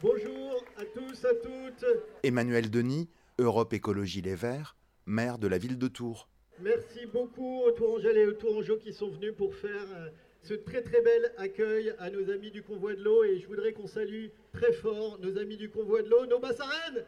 Bonjour 0.03 0.63
à 0.77 0.85
tous, 0.85 1.25
à 1.25 1.33
toutes. 1.33 1.85
Emmanuel 2.21 2.69
Denis, 2.69 3.09
Europe 3.39 3.73
Écologie 3.73 4.21
Les 4.21 4.35
Verts, 4.35 4.75
maire 5.07 5.39
de 5.39 5.47
la 5.47 5.57
ville 5.57 5.79
de 5.79 5.87
Tours. 5.87 6.29
Merci 6.59 7.07
beaucoup 7.07 7.61
aux 7.63 7.71
Tourangelles 7.71 8.17
et 8.17 8.27
aux 8.27 8.33
Tourangeaux 8.33 8.77
qui 8.77 8.93
sont 8.93 9.09
venus 9.09 9.33
pour 9.35 9.55
faire 9.55 9.87
euh, 9.95 10.09
ce 10.43 10.53
très 10.53 10.83
très 10.83 11.01
bel 11.01 11.33
accueil 11.37 11.95
à 11.97 12.11
nos 12.11 12.29
amis 12.29 12.51
du 12.51 12.61
convoi 12.61 12.93
de 12.93 13.01
l'eau 13.01 13.23
et 13.23 13.39
je 13.39 13.47
voudrais 13.47 13.73
qu'on 13.73 13.87
salue 13.87 14.27
très 14.53 14.73
fort 14.73 15.17
nos 15.19 15.39
amis 15.39 15.57
du 15.57 15.71
convoi 15.71 16.03
de 16.03 16.09
l'eau, 16.09 16.27
nos 16.27 16.39
bassarènes 16.39 17.03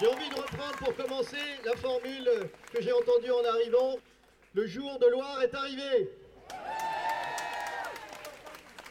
J'ai 0.00 0.08
envie 0.08 0.28
de 0.28 0.34
reprendre 0.34 0.76
pour 0.78 0.96
commencer 0.96 1.36
la 1.64 1.76
formule 1.76 2.28
que 2.72 2.82
j'ai 2.82 2.90
entendue 2.90 3.30
en 3.30 3.44
arrivant. 3.44 3.96
Le 4.52 4.66
jour 4.66 4.98
de 4.98 5.06
Loire 5.06 5.40
est 5.40 5.54
arrivé. 5.54 6.10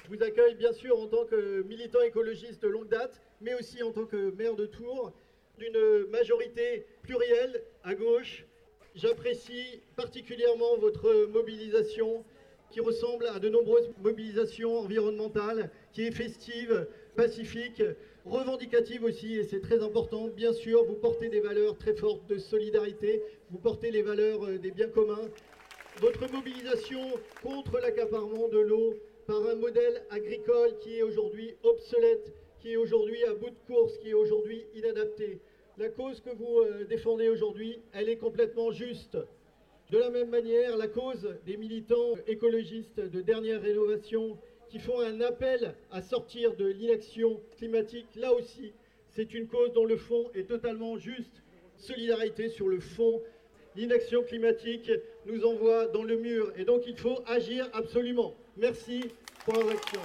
Je 0.05 0.15
vous 0.15 0.23
accueille 0.23 0.55
bien 0.55 0.71
sûr 0.71 0.97
en 0.97 1.07
tant 1.07 1.25
que 1.25 1.63
militant 1.63 2.01
écologiste 2.01 2.61
de 2.63 2.69
longue 2.69 2.87
date, 2.87 3.21
mais 3.41 3.53
aussi 3.53 3.83
en 3.83 3.91
tant 3.91 4.05
que 4.05 4.31
maire 4.31 4.55
de 4.55 4.65
Tours, 4.65 5.11
d'une 5.57 6.07
majorité 6.09 6.85
plurielle 7.01 7.61
à 7.83 7.95
gauche. 7.95 8.45
J'apprécie 8.95 9.81
particulièrement 9.97 10.77
votre 10.77 11.27
mobilisation 11.33 12.23
qui 12.71 12.79
ressemble 12.79 13.27
à 13.27 13.39
de 13.39 13.49
nombreuses 13.49 13.91
mobilisations 14.01 14.79
environnementales, 14.79 15.69
qui 15.91 16.07
est 16.07 16.11
festive, 16.11 16.87
pacifique, 17.17 17.83
revendicative 18.25 19.03
aussi, 19.03 19.35
et 19.35 19.43
c'est 19.43 19.59
très 19.59 19.81
important. 19.83 20.27
Bien 20.27 20.53
sûr, 20.53 20.83
vous 20.85 20.95
portez 20.95 21.29
des 21.29 21.39
valeurs 21.39 21.77
très 21.77 21.93
fortes 21.93 22.25
de 22.27 22.37
solidarité, 22.37 23.21
vous 23.51 23.59
portez 23.59 23.91
les 23.91 24.01
valeurs 24.01 24.45
euh, 24.45 24.57
des 24.57 24.71
biens 24.71 24.89
communs. 24.89 25.29
Votre 25.99 26.31
mobilisation 26.31 27.01
contre 27.41 27.79
l'accaparement 27.79 28.47
de 28.47 28.59
l'eau 28.59 28.93
par 29.27 29.45
un 29.47 29.55
modèle 29.55 30.03
agricole 30.09 30.77
qui 30.79 30.97
est 30.97 31.03
aujourd'hui 31.03 31.55
obsolète, 31.63 32.33
qui 32.59 32.73
est 32.73 32.77
aujourd'hui 32.77 33.23
à 33.25 33.33
bout 33.33 33.49
de 33.49 33.59
course, 33.67 33.97
qui 33.97 34.09
est 34.09 34.13
aujourd'hui 34.13 34.65
inadapté. 34.73 35.39
La 35.77 35.89
cause 35.89 36.21
que 36.21 36.29
vous 36.29 36.59
euh, 36.59 36.85
défendez 36.85 37.29
aujourd'hui, 37.29 37.79
elle 37.93 38.09
est 38.09 38.17
complètement 38.17 38.71
juste. 38.71 39.17
De 39.91 39.97
la 39.97 40.09
même 40.09 40.29
manière, 40.29 40.77
la 40.77 40.87
cause 40.87 41.35
des 41.45 41.57
militants 41.57 42.15
écologistes 42.25 42.99
de 42.99 43.21
dernière 43.21 43.61
rénovation 43.61 44.37
qui 44.73 44.79
font 44.79 45.01
un 45.01 45.21
appel 45.21 45.75
à 45.91 46.01
sortir 46.01 46.55
de 46.55 46.65
l'inaction 46.65 47.39
climatique, 47.57 48.07
là 48.15 48.33
aussi, 48.33 48.73
c'est 49.11 49.35
une 49.35 49.45
cause 49.45 49.71
dont 49.73 49.85
le 49.85 49.97
fond 49.97 50.31
est 50.33 50.49
totalement 50.49 50.97
juste. 50.97 51.43
Solidarité 51.77 52.49
sur 52.49 52.67
le 52.67 52.79
fond. 52.79 53.21
L'inaction 53.75 54.23
climatique 54.23 54.91
nous 55.27 55.45
envoie 55.45 55.85
dans 55.89 56.01
le 56.01 56.17
mur 56.17 56.51
et 56.57 56.65
donc 56.65 56.87
il 56.87 56.97
faut 56.97 57.19
agir 57.27 57.69
absolument. 57.73 58.33
Merci 58.57 59.01
pour 59.45 59.53
votre 59.53 59.73
action. 59.73 60.01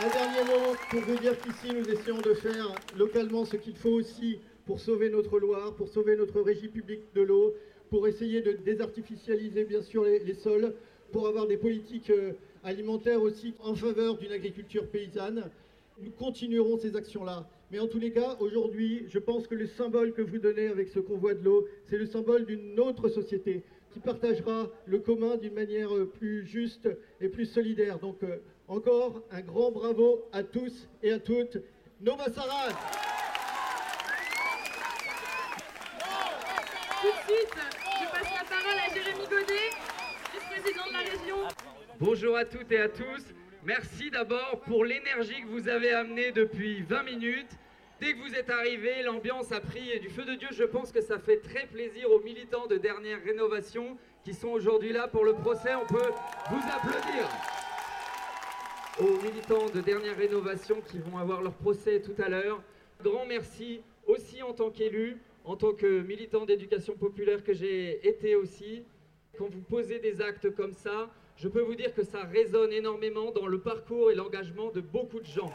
Un 0.00 0.08
dernier 0.08 0.42
mot 0.42 0.74
pour 0.90 1.00
vous 1.02 1.18
dire 1.20 1.40
qu'ici 1.40 1.72
nous 1.72 1.88
essayons 1.88 2.20
de 2.20 2.34
faire 2.34 2.74
localement 2.96 3.44
ce 3.44 3.56
qu'il 3.56 3.76
faut 3.76 3.90
aussi 3.90 4.40
pour 4.66 4.80
sauver 4.80 5.08
notre 5.08 5.38
Loire, 5.38 5.72
pour 5.76 5.86
sauver 5.86 6.16
notre 6.16 6.40
régie 6.40 6.66
publique 6.66 7.02
de 7.14 7.22
l'eau, 7.22 7.54
pour 7.90 8.08
essayer 8.08 8.40
de 8.40 8.54
désartificialiser 8.54 9.62
bien 9.62 9.82
sûr 9.82 10.02
les, 10.02 10.18
les 10.18 10.34
sols, 10.34 10.74
pour 11.12 11.28
avoir 11.28 11.46
des 11.46 11.58
politiques 11.58 12.10
euh, 12.10 12.32
alimentaires 12.64 13.22
aussi 13.22 13.54
en 13.60 13.74
faveur 13.74 14.16
d'une 14.18 14.32
agriculture 14.32 14.88
paysanne. 14.88 15.50
Nous 16.00 16.10
continuerons 16.10 16.78
ces 16.78 16.96
actions-là. 16.96 17.46
Mais 17.70 17.78
en 17.78 17.86
tous 17.86 17.98
les 17.98 18.12
cas, 18.12 18.36
aujourd'hui, 18.40 19.06
je 19.08 19.18
pense 19.18 19.46
que 19.46 19.54
le 19.54 19.66
symbole 19.66 20.12
que 20.12 20.22
vous 20.22 20.38
donnez 20.38 20.66
avec 20.68 20.88
ce 20.88 20.98
convoi 20.98 21.34
de 21.34 21.44
l'eau, 21.44 21.66
c'est 21.88 21.98
le 21.98 22.06
symbole 22.06 22.46
d'une 22.46 22.78
autre 22.80 23.08
société 23.08 23.62
qui 23.92 24.00
partagera 24.00 24.68
le 24.86 24.98
commun 24.98 25.36
d'une 25.36 25.54
manière 25.54 25.94
euh, 25.94 26.06
plus 26.06 26.44
juste 26.46 26.88
et 27.20 27.28
plus 27.28 27.46
solidaire. 27.46 28.00
Donc 28.00 28.22
euh, 28.24 28.38
encore 28.66 29.22
un 29.30 29.40
grand 29.40 29.70
bravo 29.70 30.24
à 30.32 30.42
tous 30.42 30.88
et 31.02 31.12
à 31.12 31.20
toutes. 31.20 31.58
Nova 32.00 32.24
suite, 37.26 37.54
je 38.00 38.06
passe 38.10 38.30
la 38.34 38.44
parole 38.44 38.78
à 38.78 38.92
Jérémy 38.92 39.26
Godet, 39.28 39.70
vice-président 40.32 40.86
de 40.88 40.92
la 40.92 40.98
région. 40.98 41.36
Bonjour 42.06 42.36
à 42.36 42.44
toutes 42.44 42.70
et 42.70 42.78
à 42.78 42.90
tous. 42.90 43.32
Merci 43.64 44.10
d'abord 44.10 44.60
pour 44.66 44.84
l'énergie 44.84 45.40
que 45.40 45.46
vous 45.46 45.70
avez 45.70 45.90
amenée 45.90 46.32
depuis 46.32 46.82
20 46.82 47.02
minutes. 47.02 47.56
Dès 47.98 48.12
que 48.12 48.18
vous 48.18 48.34
êtes 48.34 48.50
arrivés, 48.50 49.02
l'ambiance 49.02 49.52
a 49.52 49.60
pris 49.60 49.98
du 50.00 50.10
feu 50.10 50.26
de 50.26 50.34
Dieu. 50.34 50.48
Je 50.50 50.64
pense 50.64 50.92
que 50.92 51.00
ça 51.00 51.18
fait 51.18 51.38
très 51.38 51.66
plaisir 51.66 52.10
aux 52.10 52.20
militants 52.20 52.66
de 52.66 52.76
dernière 52.76 53.24
rénovation 53.24 53.96
qui 54.22 54.34
sont 54.34 54.48
aujourd'hui 54.48 54.92
là 54.92 55.08
pour 55.08 55.24
le 55.24 55.32
procès. 55.32 55.74
On 55.76 55.86
peut 55.86 56.10
vous 56.50 56.62
applaudir. 56.76 57.26
Aux 59.00 59.22
militants 59.24 59.70
de 59.74 59.80
dernière 59.80 60.18
rénovation 60.18 60.82
qui 60.82 60.98
vont 60.98 61.16
avoir 61.16 61.40
leur 61.40 61.54
procès 61.54 62.02
tout 62.02 62.22
à 62.22 62.28
l'heure. 62.28 62.62
Grand 63.02 63.24
merci 63.24 63.80
aussi 64.06 64.42
en 64.42 64.52
tant 64.52 64.70
qu'élu, 64.70 65.16
en 65.46 65.56
tant 65.56 65.72
que 65.72 66.02
militant 66.02 66.44
d'éducation 66.44 66.96
populaire 66.96 67.42
que 67.42 67.54
j'ai 67.54 68.06
été 68.06 68.36
aussi. 68.36 68.84
Quand 69.38 69.48
vous 69.48 69.62
posez 69.62 70.00
des 70.00 70.20
actes 70.20 70.54
comme 70.54 70.74
ça, 70.74 71.08
je 71.36 71.48
peux 71.48 71.60
vous 71.60 71.74
dire 71.74 71.92
que 71.94 72.04
ça 72.04 72.22
résonne 72.22 72.72
énormément 72.72 73.30
dans 73.32 73.46
le 73.46 73.58
parcours 73.58 74.10
et 74.10 74.14
l'engagement 74.14 74.70
de 74.70 74.80
beaucoup 74.80 75.20
de 75.20 75.26
gens. 75.26 75.52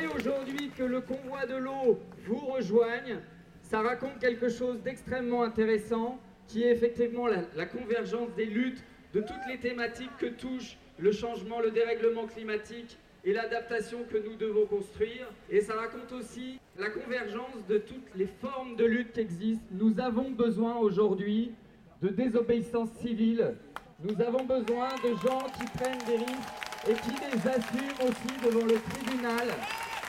Et 0.00 0.06
aujourd'hui 0.06 0.70
que 0.76 0.82
le 0.82 1.00
convoi 1.00 1.46
de 1.46 1.56
l'eau 1.56 1.98
vous 2.24 2.38
rejoigne, 2.38 3.18
ça 3.62 3.80
raconte 3.80 4.18
quelque 4.18 4.48
chose 4.48 4.80
d'extrêmement 4.82 5.42
intéressant, 5.42 6.18
qui 6.46 6.62
est 6.62 6.70
effectivement 6.70 7.26
la, 7.26 7.42
la, 7.56 7.66
convergence 7.66 8.34
des 8.34 8.46
luttes 8.46 8.82
de 9.12 9.20
toutes 9.20 9.46
les 9.48 9.58
thématiques 9.58 10.16
que 10.18 10.26
touchent 10.26 10.78
le 10.98 11.12
changement, 11.12 11.60
le 11.60 11.70
dérèglement 11.70 12.26
climatique 12.26 12.98
et 13.24 13.32
l'adaptation 13.32 14.04
que 14.10 14.16
nous 14.16 14.36
devons 14.36 14.66
construire. 14.66 15.26
Et 15.50 15.60
ça 15.60 15.74
raconte 15.74 16.12
aussi 16.12 16.58
la 16.78 16.88
convergence 16.90 17.66
de 17.68 17.78
toutes 17.78 18.14
les 18.14 18.26
formes 18.26 18.76
de 18.76 18.84
lutte 18.84 19.12
qui 19.12 19.20
existent. 19.20 19.64
Nous 19.70 20.00
avons 20.00 20.30
besoin 20.30 20.76
aujourd'hui 20.76 21.52
de 22.02 22.08
désobéissance 22.08 22.90
civile. 23.00 23.54
Nous 24.02 24.20
avons 24.20 24.44
besoin 24.44 24.88
de 25.02 25.10
gens 25.26 25.46
qui 25.58 25.66
prennent 25.78 25.98
des 26.06 26.16
risques 26.16 26.88
et 26.88 26.94
qui 26.94 27.10
les 27.10 27.48
assument 27.48 28.08
aussi 28.08 28.44
devant 28.44 28.64
le 28.64 28.76
tribunal. 28.90 29.48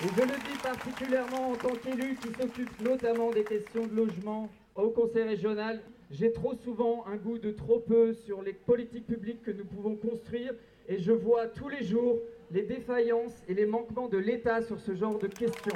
Et 0.01 0.08
je 0.15 0.22
le 0.22 0.38
dis 0.50 0.58
particulièrement 0.62 1.51
en 1.51 1.55
tant 1.55 1.74
qu'élu 1.75 2.15
qui 2.15 2.29
s'occupe 2.39 2.81
notamment 2.81 3.31
des 3.31 3.43
questions 3.43 3.88
de 3.88 3.96
logement 3.96 4.50
au 4.75 4.89
Conseil 4.89 5.24
régional. 5.24 5.81
J'ai 6.12 6.31
trop 6.31 6.55
souvent 6.55 7.05
un 7.08 7.17
goût 7.17 7.38
de 7.38 7.51
trop 7.51 7.79
peu 7.79 8.13
sur 8.13 8.41
les 8.41 8.53
politiques 8.53 9.08
publiques 9.08 9.41
que 9.41 9.51
nous 9.51 9.65
pouvons 9.65 9.96
construire 9.96 10.53
et 10.88 11.00
je 11.00 11.12
vois 11.12 11.48
tous 11.48 11.69
les 11.69 11.84
jours 11.84 12.19
les 12.51 12.63
défaillances 12.63 13.43
et 13.48 13.53
les 13.53 13.65
manquements 13.65 14.08
de 14.08 14.17
l'État 14.17 14.62
sur 14.62 14.79
ce 14.79 14.96
genre 14.96 15.19
de 15.19 15.27
questions. 15.27 15.75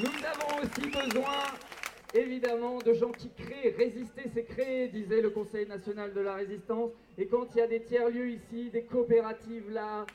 Nous 0.00 0.24
avons 0.24 0.62
aussi 0.62 0.88
besoin 0.88 1.32
évidemment 2.14 2.78
de 2.78 2.92
gens 2.92 3.10
qui 3.10 3.30
créent. 3.30 3.74
Résister, 3.76 4.22
c'est 4.32 4.44
créer, 4.44 4.88
disait 4.88 5.20
le 5.20 5.30
Conseil 5.30 5.66
national 5.66 6.12
de 6.12 6.20
la 6.20 6.34
résistance. 6.34 6.90
Et 7.18 7.26
quand 7.26 7.46
il 7.54 7.58
y 7.58 7.60
a 7.60 7.66
des 7.66 7.82
tiers-lieux 7.82 8.30
ici, 8.30 8.70
des 8.70 8.84
coopératives 8.84 9.70
là, 9.70 10.06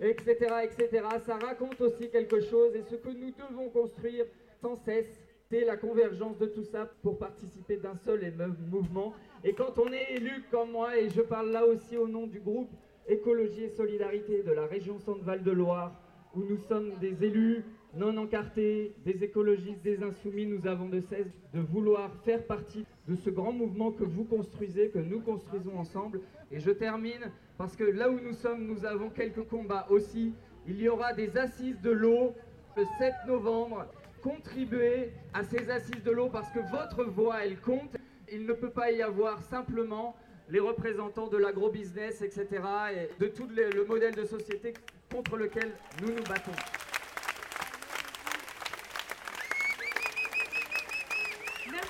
etc., 0.00 0.34
etc., 0.64 1.04
ça 1.24 1.36
raconte 1.36 1.80
aussi 1.80 2.10
quelque 2.10 2.40
chose. 2.40 2.74
Et 2.74 2.82
ce 2.82 2.96
que 2.96 3.08
nous 3.08 3.32
devons 3.32 3.68
construire 3.70 4.24
sans 4.60 4.76
cesse, 4.76 5.20
c'est 5.48 5.64
la 5.64 5.76
convergence 5.76 6.38
de 6.38 6.46
tout 6.46 6.64
ça 6.64 6.90
pour 7.02 7.18
participer 7.18 7.76
d'un 7.76 7.96
seul 7.96 8.24
et 8.24 8.30
même 8.30 8.56
mouvement. 8.70 9.14
Et 9.44 9.52
quand 9.52 9.78
on 9.78 9.92
est 9.92 10.14
élu 10.14 10.44
comme 10.50 10.72
moi, 10.72 10.98
et 10.98 11.08
je 11.08 11.20
parle 11.20 11.50
là 11.50 11.64
aussi 11.64 11.96
au 11.96 12.08
nom 12.08 12.26
du 12.26 12.40
groupe 12.40 12.70
Écologie 13.08 13.64
et 13.64 13.68
Solidarité 13.68 14.42
de 14.42 14.50
la 14.50 14.66
région 14.66 14.98
Centre-Val 14.98 15.44
de 15.44 15.52
Loire, 15.52 15.92
où 16.34 16.42
nous 16.42 16.58
sommes 16.58 16.90
des 17.00 17.24
élus 17.24 17.64
non 17.96 18.16
encartés, 18.18 18.94
des 19.04 19.24
écologistes, 19.24 19.82
des 19.82 20.02
insoumis, 20.02 20.46
nous 20.46 20.66
avons 20.66 20.88
de 20.88 21.00
cesse 21.00 21.26
de 21.54 21.60
vouloir 21.60 22.14
faire 22.24 22.44
partie 22.44 22.84
de 23.08 23.14
ce 23.14 23.30
grand 23.30 23.52
mouvement 23.52 23.90
que 23.90 24.04
vous 24.04 24.24
construisez, 24.24 24.90
que 24.90 24.98
nous 24.98 25.20
construisons 25.20 25.78
ensemble. 25.78 26.20
Et 26.50 26.60
je 26.60 26.70
termine 26.70 27.30
parce 27.56 27.74
que 27.74 27.84
là 27.84 28.10
où 28.10 28.20
nous 28.20 28.34
sommes, 28.34 28.66
nous 28.66 28.84
avons 28.84 29.08
quelques 29.08 29.44
combats 29.48 29.86
aussi. 29.90 30.34
Il 30.66 30.80
y 30.80 30.88
aura 30.88 31.12
des 31.14 31.36
assises 31.38 31.80
de 31.80 31.90
l'eau 31.90 32.34
le 32.76 32.84
7 32.98 33.14
novembre. 33.26 33.86
Contribuez 34.22 35.12
à 35.32 35.42
ces 35.44 35.70
assises 35.70 36.02
de 36.02 36.10
l'eau 36.10 36.28
parce 36.28 36.50
que 36.50 36.60
votre 36.70 37.04
voix, 37.04 37.44
elle 37.44 37.58
compte. 37.60 37.96
Il 38.30 38.44
ne 38.44 38.52
peut 38.52 38.70
pas 38.70 38.90
y 38.90 39.00
avoir 39.00 39.42
simplement 39.42 40.16
les 40.48 40.60
représentants 40.60 41.28
de 41.28 41.36
l'agro-business, 41.36 42.22
etc., 42.22 42.46
et 42.92 43.22
de 43.22 43.28
tout 43.28 43.48
le, 43.48 43.70
le 43.70 43.84
modèle 43.84 44.14
de 44.14 44.24
société 44.24 44.74
contre 45.12 45.36
lequel 45.36 45.70
nous 46.02 46.08
nous 46.08 46.22
battons. 46.24 46.85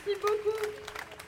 Merci 0.07 0.21
beaucoup. 0.21 0.57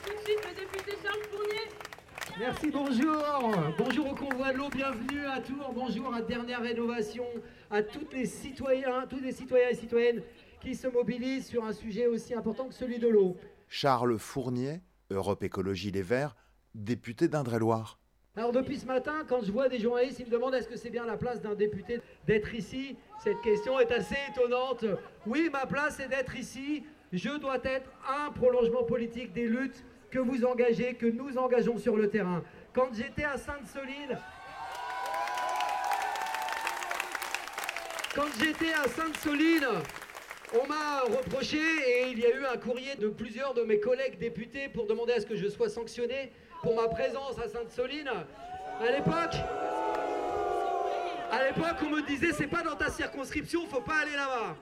Tout 0.05 0.13
de 0.13 0.19
suite, 0.23 0.39
le 0.47 0.55
député 0.55 0.91
Charles 1.03 1.23
Fournier. 1.29 2.39
Merci, 2.39 2.71
bonjour. 2.71 3.73
Bonjour 3.77 4.11
au 4.11 4.15
convoi 4.15 4.53
de 4.53 4.57
l'eau, 4.57 4.69
bienvenue 4.69 5.25
à 5.25 5.41
Tours, 5.41 5.73
bonjour 5.73 6.13
à 6.13 6.21
Dernière 6.21 6.61
Rénovation, 6.61 7.25
à 7.69 7.83
tous 7.83 8.07
les 8.13 8.25
citoyens, 8.25 9.05
tous 9.09 9.19
les 9.19 9.33
citoyens 9.33 9.69
et 9.69 9.75
citoyennes 9.75 10.21
qui 10.61 10.75
se 10.75 10.87
mobilisent 10.87 11.47
sur 11.47 11.65
un 11.65 11.73
sujet 11.73 12.07
aussi 12.07 12.33
important 12.33 12.67
que 12.67 12.73
celui 12.73 12.99
de 12.99 13.09
l'eau. 13.09 13.35
Charles 13.67 14.17
Fournier, 14.17 14.81
Europe 15.09 15.43
Écologie 15.43 15.91
Les 15.91 16.03
Verts, 16.03 16.37
député 16.73 17.27
d'Indre-et-Loire. 17.27 17.99
Alors 18.37 18.53
depuis 18.53 18.79
ce 18.79 18.85
matin, 18.85 19.25
quand 19.27 19.43
je 19.43 19.51
vois 19.51 19.67
des 19.67 19.79
journalistes, 19.79 20.19
ils 20.19 20.25
me 20.25 20.31
demandent 20.31 20.53
est-ce 20.53 20.69
que 20.69 20.77
c'est 20.77 20.91
bien 20.91 21.05
la 21.05 21.17
place 21.17 21.41
d'un 21.41 21.55
député 21.55 21.99
d'être 22.27 22.53
ici? 22.53 22.95
Cette 23.21 23.41
question 23.41 23.77
est 23.79 23.91
assez 23.91 24.15
étonnante. 24.31 24.85
Oui, 25.25 25.49
ma 25.51 25.65
place 25.65 25.99
est 25.99 26.07
d'être 26.07 26.37
ici. 26.37 26.85
Je 27.11 27.37
dois 27.37 27.57
être 27.63 27.89
un 28.07 28.31
prolongement 28.31 28.83
politique 28.83 29.33
des 29.33 29.47
luttes 29.47 29.83
que 30.11 30.19
vous 30.19 30.45
engagez, 30.45 30.93
que 30.93 31.07
nous 31.07 31.37
engageons 31.37 31.77
sur 31.77 31.95
le 31.97 32.09
terrain. 32.09 32.43
Quand 32.73 32.89
j'étais 32.93 33.23
à 33.23 33.37
Sainte-Soline, 33.37 34.19
quand 38.15 38.27
j'étais 38.39 38.73
à 38.73 38.87
Sainte-Soline, 38.87 39.67
On 40.51 40.65
m'a 40.67 41.01
reproché 41.01 41.59
et 41.59 42.09
il 42.09 42.19
y 42.19 42.25
a 42.25 42.35
eu 42.35 42.43
un 42.43 42.57
courrier 42.57 42.95
de 42.95 43.07
plusieurs 43.07 43.53
de 43.53 43.61
mes 43.61 43.79
collègues 43.79 44.17
députés 44.17 44.67
pour 44.67 44.87
demander 44.87 45.13
à 45.13 45.19
ce 45.21 45.27
que 45.27 45.35
je 45.35 45.47
sois 45.47 45.69
sanctionné 45.69 46.31
pour 46.63 46.75
ma 46.75 46.87
présence 46.87 47.37
à 47.37 47.47
Sainte-Soline. 47.47 48.09
À 48.79 48.91
l'époque, 48.91 49.35
à 51.31 51.43
l'époque, 51.43 51.77
on 51.85 51.89
me 51.91 52.01
disait 52.01 52.31
c'est 52.33 52.47
pas 52.47 52.63
dans 52.63 52.75
ta 52.75 52.89
circonscription, 52.89 53.67
faut 53.67 53.81
pas 53.81 53.97
aller 54.01 54.13
là-bas. 54.15 54.55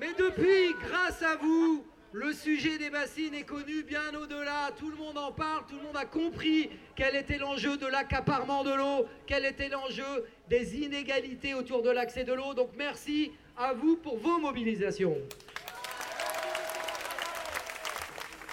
Mais 0.00 0.14
depuis, 0.16 0.74
grâce 0.80 1.22
à 1.22 1.36
vous, 1.36 1.84
le 2.12 2.32
sujet 2.32 2.78
des 2.78 2.88
bassines 2.88 3.34
est 3.34 3.42
connu 3.42 3.82
bien 3.82 4.14
au-delà. 4.14 4.70
Tout 4.78 4.90
le 4.90 4.96
monde 4.96 5.18
en 5.18 5.32
parle, 5.32 5.64
tout 5.68 5.74
le 5.74 5.82
monde 5.82 5.96
a 5.96 6.04
compris 6.04 6.70
quel 6.94 7.16
était 7.16 7.38
l'enjeu 7.38 7.76
de 7.76 7.86
l'accaparement 7.86 8.62
de 8.62 8.72
l'eau, 8.72 9.06
quel 9.26 9.44
était 9.44 9.68
l'enjeu 9.68 10.24
des 10.48 10.76
inégalités 10.76 11.54
autour 11.54 11.82
de 11.82 11.90
l'accès 11.90 12.22
de 12.22 12.32
l'eau. 12.32 12.54
Donc 12.54 12.70
merci 12.76 13.32
à 13.56 13.72
vous 13.72 13.96
pour 13.96 14.18
vos 14.18 14.38
mobilisations. 14.38 15.16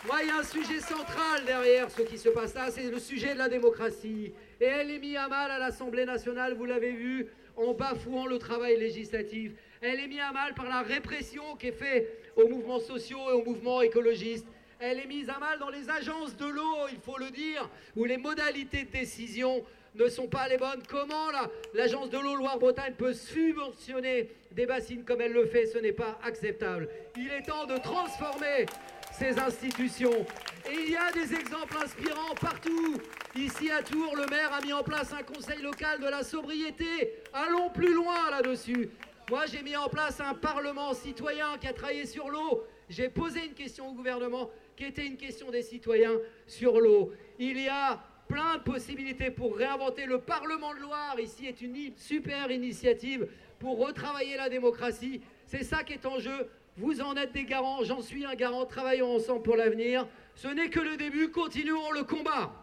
Moi, 0.07 0.17
il 0.23 0.27
y 0.27 0.31
a 0.31 0.37
un 0.37 0.43
sujet 0.43 0.79
central 0.79 1.45
derrière 1.45 1.89
ce 1.91 2.01
qui 2.01 2.17
se 2.17 2.29
passe 2.29 2.53
là, 2.55 2.69
c'est 2.71 2.89
le 2.89 2.99
sujet 2.99 3.33
de 3.33 3.39
la 3.39 3.49
démocratie. 3.49 4.33
Et 4.59 4.65
elle 4.65 4.89
est 4.89 4.99
mise 4.99 5.17
à 5.17 5.27
mal 5.27 5.51
à 5.51 5.59
l'Assemblée 5.59 6.05
nationale, 6.05 6.55
vous 6.55 6.65
l'avez 6.65 6.91
vu, 6.91 7.27
en 7.55 7.73
bafouant 7.73 8.25
le 8.25 8.37
travail 8.37 8.77
législatif. 8.77 9.53
Elle 9.87 9.99
est 9.99 10.07
mise 10.07 10.19
à 10.19 10.31
mal 10.31 10.55
par 10.55 10.65
la 10.65 10.81
répression 10.81 11.55
qui 11.57 11.67
est 11.67 11.71
faite 11.71 12.31
aux 12.35 12.47
mouvements 12.47 12.79
sociaux 12.79 13.19
et 13.29 13.33
aux 13.33 13.43
mouvements 13.43 13.83
écologistes. 13.83 14.47
Elle 14.79 14.97
est 14.97 15.05
mise 15.05 15.29
à 15.29 15.37
mal 15.37 15.59
dans 15.59 15.69
les 15.69 15.87
agences 15.91 16.35
de 16.35 16.47
l'eau, 16.47 16.87
il 16.91 16.97
faut 16.97 17.19
le 17.19 17.29
dire, 17.29 17.69
où 17.95 18.03
les 18.03 18.17
modalités 18.17 18.85
de 18.85 18.91
décision 18.91 19.63
ne 19.93 20.07
sont 20.07 20.25
pas 20.25 20.47
les 20.47 20.57
bonnes. 20.57 20.81
Comment 20.89 21.27
l'agence 21.75 22.09
de 22.09 22.17
l'eau 22.17 22.35
Loire-Bretagne 22.35 22.95
peut 22.97 23.13
subventionner 23.13 24.31
des 24.53 24.65
bassines 24.65 25.05
comme 25.05 25.21
elle 25.21 25.33
le 25.33 25.45
fait 25.45 25.67
Ce 25.67 25.77
n'est 25.77 25.91
pas 25.91 26.19
acceptable. 26.23 26.89
Il 27.15 27.29
est 27.31 27.43
temps 27.43 27.67
de 27.67 27.77
transformer 27.77 28.65
ces 29.11 29.37
institutions. 29.37 30.25
Et 30.67 30.79
il 30.87 30.91
y 30.93 30.97
a 30.97 31.11
des 31.11 31.31
exemples 31.35 31.77
inspirants 31.77 32.33
partout. 32.41 32.97
Ici 33.35 33.69
à 33.69 33.83
Tours, 33.83 34.15
le 34.15 34.25
maire 34.31 34.51
a 34.51 34.61
mis 34.65 34.73
en 34.73 34.81
place 34.81 35.13
un 35.13 35.21
conseil 35.21 35.61
local 35.61 35.99
de 35.99 36.07
la 36.07 36.23
sobriété. 36.23 37.13
Allons 37.33 37.69
plus 37.69 37.93
loin 37.93 38.31
là-dessus. 38.31 38.89
Moi, 39.31 39.47
j'ai 39.51 39.63
mis 39.63 39.75
en 39.75 39.89
place 39.89 40.19
un 40.19 40.35
parlement 40.35 40.93
citoyen 40.93 41.57
qui 41.59 41.67
a 41.67 41.73
travaillé 41.73 42.05
sur 42.05 42.29
l'eau. 42.29 42.63
J'ai 42.89 43.09
posé 43.09 43.43
une 43.43 43.55
question 43.55 43.89
au 43.89 43.93
gouvernement 43.93 44.51
qui 44.77 44.85
était 44.85 45.07
une 45.07 45.17
question 45.17 45.49
des 45.49 45.63
citoyens 45.63 46.13
sur 46.45 46.79
l'eau. 46.79 47.11
Il 47.39 47.59
y 47.59 47.67
a 47.67 47.99
plein 48.27 48.57
de 48.57 48.61
possibilités 48.61 49.31
pour 49.31 49.57
réinventer 49.57 50.05
le 50.05 50.19
Parlement 50.19 50.75
de 50.75 50.79
Loire. 50.79 51.19
Ici 51.19 51.47
est 51.47 51.61
une 51.61 51.75
super 51.97 52.51
initiative 52.51 53.27
pour 53.57 53.79
retravailler 53.79 54.37
la 54.37 54.47
démocratie. 54.47 55.21
C'est 55.47 55.63
ça 55.63 55.83
qui 55.83 55.93
est 55.93 56.05
en 56.05 56.19
jeu. 56.19 56.47
Vous 56.77 57.01
en 57.01 57.15
êtes 57.15 57.31
des 57.31 57.45
garants, 57.45 57.83
j'en 57.83 58.01
suis 58.01 58.25
un 58.25 58.35
garant. 58.35 58.65
Travaillons 58.65 59.15
ensemble 59.15 59.41
pour 59.41 59.55
l'avenir. 59.55 60.05
Ce 60.35 60.49
n'est 60.49 60.69
que 60.69 60.81
le 60.81 60.97
début, 60.97 61.31
continuons 61.31 61.91
le 61.91 62.03
combat. 62.03 62.53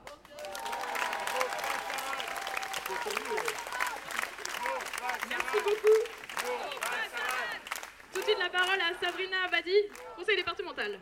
Merci 5.28 5.58
beaucoup. 5.64 6.12
Tout 8.11 8.11
de 8.22 8.26
suite 8.26 8.38
la 8.38 8.50
parole 8.50 8.78
à 8.80 9.04
Sabrina 9.04 9.36
Abadi, 9.46 9.74
conseil 10.16 10.36
départemental. 10.36 10.98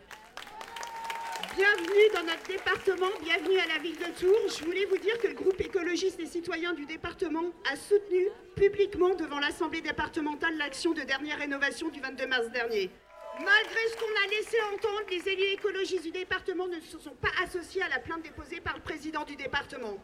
Bienvenue 1.55 2.09
dans 2.15 2.23
notre 2.23 2.45
département, 2.45 3.11
bienvenue 3.23 3.59
à 3.59 3.67
la 3.67 3.79
ville 3.79 3.99
de 3.99 4.19
Tours. 4.19 4.49
Je 4.49 4.65
voulais 4.65 4.87
vous 4.87 4.97
dire 4.97 5.19
que 5.19 5.27
le 5.27 5.35
groupe 5.35 5.61
écologiste 5.61 6.19
et 6.21 6.25
citoyen 6.25 6.73
du 6.73 6.87
département 6.87 7.45
a 7.71 7.77
soutenu 7.77 8.29
publiquement 8.57 9.15
devant 9.15 9.39
l'Assemblée 9.39 9.83
départementale 9.83 10.57
l'action 10.57 10.93
de 10.93 11.03
dernière 11.03 11.39
rénovation 11.39 11.91
du 11.91 12.01
22 12.01 12.27
mars 12.27 12.51
dernier. 12.53 12.91
Malgré 13.35 13.89
ce 13.91 13.97
qu'on 13.97 14.25
a 14.25 14.31
laissé 14.31 14.57
entendre, 14.73 15.03
les 15.11 15.29
élus 15.29 15.53
écologistes 15.53 16.05
du 16.05 16.13
département 16.13 16.69
ne 16.69 16.81
se 16.81 16.99
sont 16.99 17.17
pas 17.21 17.33
associés 17.45 17.83
à 17.83 17.89
la 17.89 17.99
plainte 17.99 18.23
déposée 18.23 18.61
par 18.61 18.77
le 18.77 18.83
président 18.83 19.25
du 19.25 19.37
département. 19.37 19.99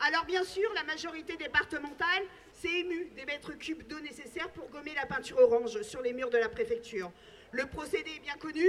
Alors 0.00 0.24
bien 0.24 0.44
sûr, 0.44 0.72
la 0.74 0.84
majorité 0.84 1.36
départementale 1.36 2.22
s'est 2.56 2.80
émue 2.80 3.10
des 3.16 3.24
mètres 3.24 3.52
cubes 3.52 3.86
d'eau 3.86 4.00
nécessaires 4.00 4.50
pour 4.50 4.68
gommer 4.68 4.94
la 4.94 5.06
peinture 5.06 5.38
orange 5.38 5.82
sur 5.82 6.00
les 6.00 6.12
murs 6.12 6.30
de 6.30 6.38
la 6.38 6.48
préfecture. 6.48 7.12
Le 7.52 7.66
procédé 7.66 8.10
est 8.16 8.20
bien 8.20 8.36
connu, 8.38 8.66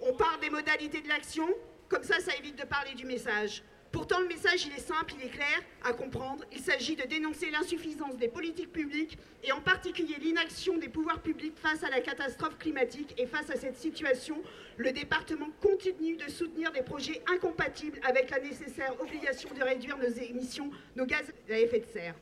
on 0.00 0.14
parle 0.14 0.40
des 0.40 0.50
modalités 0.50 1.00
de 1.00 1.08
l'action, 1.08 1.48
comme 1.88 2.04
ça 2.04 2.20
ça 2.20 2.34
évite 2.36 2.58
de 2.58 2.64
parler 2.64 2.94
du 2.94 3.04
message. 3.04 3.62
Pourtant, 3.90 4.20
le 4.20 4.28
message, 4.28 4.66
il 4.66 4.72
est 4.74 4.86
simple, 4.86 5.14
il 5.18 5.26
est 5.26 5.30
clair 5.30 5.62
à 5.82 5.94
comprendre. 5.94 6.44
Il 6.52 6.60
s'agit 6.60 6.94
de 6.94 7.04
dénoncer 7.04 7.50
l'insuffisance 7.50 8.18
des 8.18 8.28
politiques 8.28 8.70
publiques 8.70 9.16
et 9.42 9.50
en 9.50 9.62
particulier 9.62 10.16
l'inaction 10.20 10.76
des 10.76 10.90
pouvoirs 10.90 11.22
publics 11.22 11.56
face 11.56 11.82
à 11.82 11.88
la 11.88 12.02
catastrophe 12.02 12.58
climatique. 12.58 13.14
Et 13.16 13.26
face 13.26 13.48
à 13.48 13.56
cette 13.56 13.78
situation, 13.78 14.42
le 14.76 14.92
département 14.92 15.48
continue 15.62 16.16
de 16.16 16.28
soutenir 16.28 16.70
des 16.72 16.82
projets 16.82 17.22
incompatibles 17.32 17.98
avec 18.02 18.28
la 18.28 18.40
nécessaire 18.40 18.94
obligation 19.00 19.48
de 19.54 19.62
réduire 19.62 19.96
nos 19.96 20.10
émissions, 20.10 20.70
nos 20.94 21.06
gaz 21.06 21.32
à 21.48 21.58
effet 21.58 21.80
de 21.80 21.86
serre. 21.86 22.14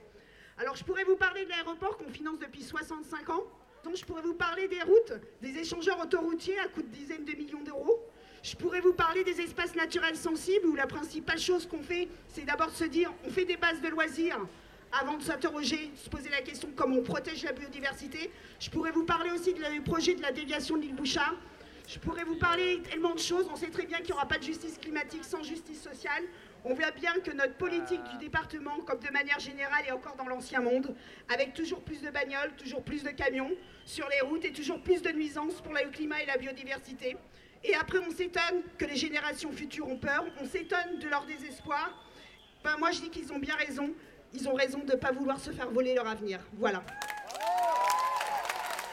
Alors, 0.58 0.74
je 0.74 0.84
pourrais 0.84 1.04
vous 1.04 1.16
parler 1.16 1.44
de 1.44 1.50
l'aéroport 1.50 1.98
qu'on 1.98 2.08
finance 2.08 2.38
depuis 2.38 2.62
65 2.62 3.28
ans. 3.28 3.44
Donc, 3.84 3.96
je 3.96 4.04
pourrais 4.04 4.22
vous 4.22 4.34
parler 4.34 4.68
des 4.68 4.80
routes, 4.82 5.12
des 5.42 5.58
échangeurs 5.58 6.00
autoroutiers 6.00 6.58
à 6.58 6.68
coût 6.68 6.82
de 6.82 6.88
dizaines 6.88 7.26
de 7.26 7.32
millions 7.32 7.62
d'euros. 7.62 8.02
Je 8.42 8.56
pourrais 8.56 8.80
vous 8.80 8.94
parler 8.94 9.22
des 9.22 9.40
espaces 9.40 9.74
naturels 9.74 10.16
sensibles 10.16 10.66
où 10.66 10.74
la 10.74 10.86
principale 10.86 11.38
chose 11.38 11.66
qu'on 11.66 11.82
fait, 11.82 12.08
c'est 12.28 12.44
d'abord 12.44 12.70
se 12.70 12.84
dire 12.84 13.12
on 13.24 13.30
fait 13.30 13.44
des 13.44 13.56
bases 13.56 13.82
de 13.82 13.88
loisirs 13.88 14.38
avant 14.92 15.16
de 15.18 15.22
s'interroger, 15.22 15.90
se 15.96 16.08
poser 16.08 16.30
la 16.30 16.40
question 16.40 16.70
comment 16.74 16.96
on 16.96 17.02
protège 17.02 17.42
la 17.42 17.52
biodiversité. 17.52 18.30
Je 18.58 18.70
pourrais 18.70 18.92
vous 18.92 19.04
parler 19.04 19.30
aussi 19.32 19.52
du 19.52 19.82
projet 19.82 20.14
de 20.14 20.22
la 20.22 20.32
déviation 20.32 20.76
de 20.76 20.82
l'île 20.82 20.94
Bouchard. 20.94 21.34
Je 21.86 21.98
pourrais 21.98 22.24
vous 22.24 22.36
parler 22.36 22.80
tellement 22.82 23.14
de 23.14 23.20
choses. 23.20 23.46
On 23.52 23.56
sait 23.56 23.70
très 23.70 23.84
bien 23.84 23.98
qu'il 23.98 24.06
n'y 24.06 24.12
aura 24.12 24.26
pas 24.26 24.38
de 24.38 24.44
justice 24.44 24.78
climatique 24.78 25.24
sans 25.24 25.42
justice 25.42 25.82
sociale. 25.82 26.24
On 26.68 26.74
voit 26.74 26.90
bien 26.90 27.12
que 27.24 27.30
notre 27.30 27.54
politique 27.54 28.02
du 28.10 28.16
département, 28.16 28.80
comme 28.80 28.98
de 28.98 29.12
manière 29.12 29.38
générale, 29.38 29.84
est 29.86 29.92
encore 29.92 30.16
dans 30.16 30.26
l'ancien 30.26 30.60
monde, 30.60 30.96
avec 31.32 31.54
toujours 31.54 31.80
plus 31.80 32.02
de 32.02 32.10
bagnoles, 32.10 32.56
toujours 32.56 32.82
plus 32.82 33.04
de 33.04 33.10
camions 33.10 33.52
sur 33.84 34.08
les 34.08 34.20
routes 34.22 34.44
et 34.44 34.52
toujours 34.52 34.80
plus 34.82 35.00
de 35.00 35.10
nuisances 35.10 35.60
pour 35.60 35.72
le 35.72 35.88
climat 35.92 36.20
et 36.22 36.26
la 36.26 36.36
biodiversité. 36.36 37.16
Et 37.62 37.76
après, 37.76 37.98
on 37.98 38.10
s'étonne 38.10 38.64
que 38.78 38.84
les 38.84 38.96
générations 38.96 39.52
futures 39.52 39.86
ont 39.86 39.96
peur, 39.96 40.24
on 40.40 40.44
s'étonne 40.44 40.98
de 40.98 41.08
leur 41.08 41.24
désespoir. 41.24 42.04
Ben, 42.64 42.76
moi, 42.78 42.90
je 42.90 43.02
dis 43.02 43.10
qu'ils 43.10 43.32
ont 43.32 43.38
bien 43.38 43.54
raison. 43.54 43.92
Ils 44.34 44.48
ont 44.48 44.54
raison 44.54 44.80
de 44.80 44.90
ne 44.90 44.96
pas 44.96 45.12
vouloir 45.12 45.38
se 45.38 45.52
faire 45.52 45.70
voler 45.70 45.94
leur 45.94 46.08
avenir. 46.08 46.40
Voilà. 46.54 46.82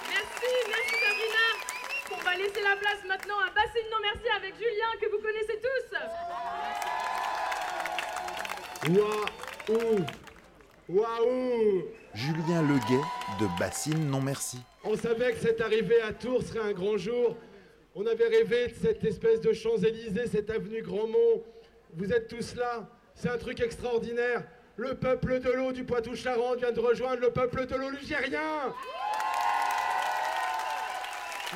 Merci, 0.10 0.54
merci 0.68 0.96
Sabrina. 1.02 2.20
On 2.20 2.24
va 2.24 2.36
laisser 2.36 2.62
la 2.62 2.76
place 2.76 3.04
maintenant 3.08 3.40
à 3.40 3.50
Bassine 3.50 3.90
Non 3.90 3.98
Merci 4.04 4.30
avec 4.38 4.54
Julien, 4.58 4.92
que 5.02 5.10
vous 5.10 5.22
connaissez 5.24 5.60
tous. 5.60 6.93
Waouh 8.90 10.06
Waouh 10.90 11.84
Julien 12.14 12.62
Leguet 12.64 13.02
de 13.40 13.48
Bassine 13.58 14.10
Non 14.10 14.20
Merci. 14.20 14.60
On 14.84 14.98
savait 14.98 15.32
que 15.32 15.40
cette 15.40 15.62
arrivée 15.62 16.02
à 16.02 16.12
Tours 16.12 16.44
serait 16.44 16.70
un 16.70 16.74
grand 16.74 16.98
jour. 16.98 17.38
On 17.96 18.06
avait 18.06 18.28
rêvé 18.28 18.68
de 18.68 18.74
cette 18.82 19.04
espèce 19.06 19.40
de 19.40 19.54
Champs-Élysées, 19.54 20.28
cette 20.28 20.50
avenue 20.50 20.82
Grandmont. 20.82 21.44
Vous 21.94 22.12
êtes 22.12 22.28
tous 22.28 22.56
là. 22.56 22.90
C'est 23.16 23.30
un 23.30 23.38
truc 23.38 23.62
extraordinaire. 23.62 24.44
Le 24.76 24.96
peuple 24.96 25.40
de 25.40 25.52
l'eau 25.52 25.72
du 25.72 25.86
Poitou-Charentes 25.86 26.58
vient 26.58 26.72
de 26.74 26.80
rejoindre 26.82 27.22
le 27.22 27.30
peuple 27.30 27.66
de 27.66 27.76
l'eau 27.76 27.90
ligérien. 27.92 28.74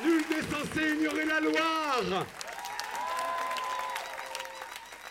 Nul 0.06 0.22
n'est 0.30 0.44
censé 0.44 0.94
ignorer 0.94 1.26
la 1.26 1.42
Loire. 1.42 2.26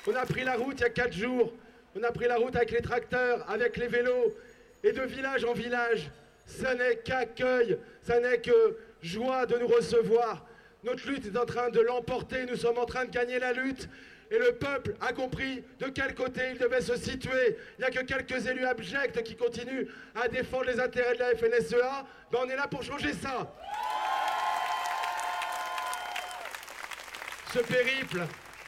On 0.06 0.14
a 0.14 0.24
pris 0.24 0.44
la 0.44 0.56
route 0.56 0.76
il 0.78 0.82
y 0.82 0.84
a 0.84 0.90
quatre 0.90 1.12
jours. 1.12 1.52
On 1.98 2.02
a 2.02 2.12
pris 2.12 2.26
la 2.26 2.36
route 2.36 2.54
avec 2.54 2.72
les 2.72 2.82
tracteurs, 2.82 3.48
avec 3.48 3.78
les 3.78 3.86
vélos. 3.86 4.36
Et 4.84 4.92
de 4.92 5.00
village 5.02 5.44
en 5.44 5.54
village, 5.54 6.10
ça 6.44 6.74
n'est 6.74 6.96
qu'accueil, 6.96 7.78
ça 8.02 8.20
n'est 8.20 8.38
que 8.38 8.76
joie 9.00 9.46
de 9.46 9.56
nous 9.56 9.66
recevoir. 9.66 10.44
Notre 10.84 11.08
lutte 11.08 11.26
est 11.26 11.38
en 11.38 11.46
train 11.46 11.70
de 11.70 11.80
l'emporter, 11.80 12.44
nous 12.44 12.56
sommes 12.56 12.76
en 12.78 12.84
train 12.84 13.06
de 13.06 13.10
gagner 13.10 13.38
la 13.38 13.54
lutte. 13.54 13.88
Et 14.30 14.38
le 14.38 14.52
peuple 14.52 14.94
a 15.00 15.14
compris 15.14 15.64
de 15.78 15.86
quel 15.86 16.14
côté 16.14 16.42
il 16.52 16.58
devait 16.58 16.82
se 16.82 16.96
situer. 16.96 17.56
Il 17.78 17.80
n'y 17.80 17.84
a 17.84 17.90
que 17.90 18.04
quelques 18.04 18.46
élus 18.46 18.66
abjects 18.66 19.22
qui 19.22 19.34
continuent 19.34 19.86
à 20.14 20.28
défendre 20.28 20.64
les 20.64 20.78
intérêts 20.78 21.14
de 21.14 21.20
la 21.20 21.34
FNSEA. 21.34 22.04
Ben 22.30 22.40
on 22.44 22.48
est 22.50 22.56
là 22.56 22.66
pour 22.68 22.82
changer 22.82 23.14
ça. 23.14 23.54
Ce 27.54 27.60
périple 27.60 28.20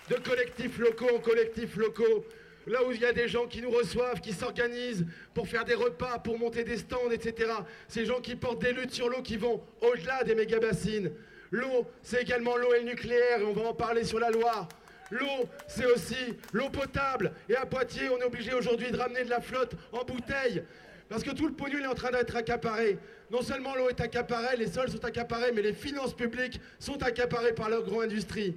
de 0.09 0.14
collectifs 0.14 0.79
locaux 0.79 1.17
en 1.17 1.19
collectifs 1.19 1.77
locaux, 1.77 2.25
là 2.69 2.85
où 2.85 2.93
il 2.93 3.01
y 3.01 3.05
a 3.05 3.13
des 3.13 3.29
gens 3.29 3.47
qui 3.47 3.63
nous 3.63 3.71
reçoivent, 3.71 4.21
qui 4.21 4.33
s'organisent 4.33 5.07
pour 5.35 5.49
faire 5.49 5.65
des 5.65 5.75
repas, 5.75 6.19
pour 6.19 6.39
monter 6.39 6.65
des 6.65 6.77
stands, 6.77 7.11
etc. 7.11 7.51
Ces 7.89 8.05
gens 8.05 8.21
qui 8.21 8.37
portent 8.37 8.61
des 8.63 8.73
luttes 8.73 8.93
sur 8.93 9.09
l'eau 9.09 9.23
qui 9.23 9.37
vont 9.37 9.63
au-delà 9.81 10.23
des 10.25 10.35
méga-bassines. 10.35 11.13
L'eau, 11.51 11.87
c'est 12.03 12.23
également 12.23 12.57
l'eau 12.57 12.75
et 12.75 12.81
le 12.81 12.91
nucléaire, 12.91 13.41
et 13.41 13.45
on 13.45 13.53
va 13.53 13.69
en 13.69 13.75
parler 13.75 14.05
sur 14.05 14.19
la 14.19 14.31
Loire. 14.31 14.69
L'eau, 15.11 15.49
c'est 15.67 15.87
aussi 15.87 16.37
l'eau 16.53 16.69
potable. 16.69 17.33
Et 17.49 17.57
à 17.57 17.65
Poitiers, 17.65 18.11
on 18.11 18.19
est 18.19 18.25
obligé 18.25 18.53
aujourd'hui 18.53 18.91
de 18.91 18.97
ramener 18.97 19.25
de 19.25 19.31
la 19.31 19.41
flotte 19.41 19.73
en 19.93 20.05
bouteille. 20.05 20.63
Parce 21.09 21.23
que 21.23 21.31
tout 21.31 21.47
le 21.47 21.55
pognon 21.55 21.79
est 21.79 21.87
en 21.87 21.95
train 21.95 22.11
d'être 22.11 22.37
accaparé. 22.37 22.99
Non 23.31 23.41
seulement 23.41 23.75
l'eau 23.75 23.89
est 23.89 24.01
accaparée, 24.01 24.57
les 24.57 24.67
sols 24.67 24.91
sont 24.91 25.05
accaparés, 25.05 25.53
mais 25.53 25.63
les 25.63 25.73
finances 25.73 26.15
publiques 26.15 26.61
sont 26.79 27.03
accaparées 27.03 27.55
par 27.55 27.71
leur 27.71 27.83
grande 27.83 28.03
industrie. 28.03 28.57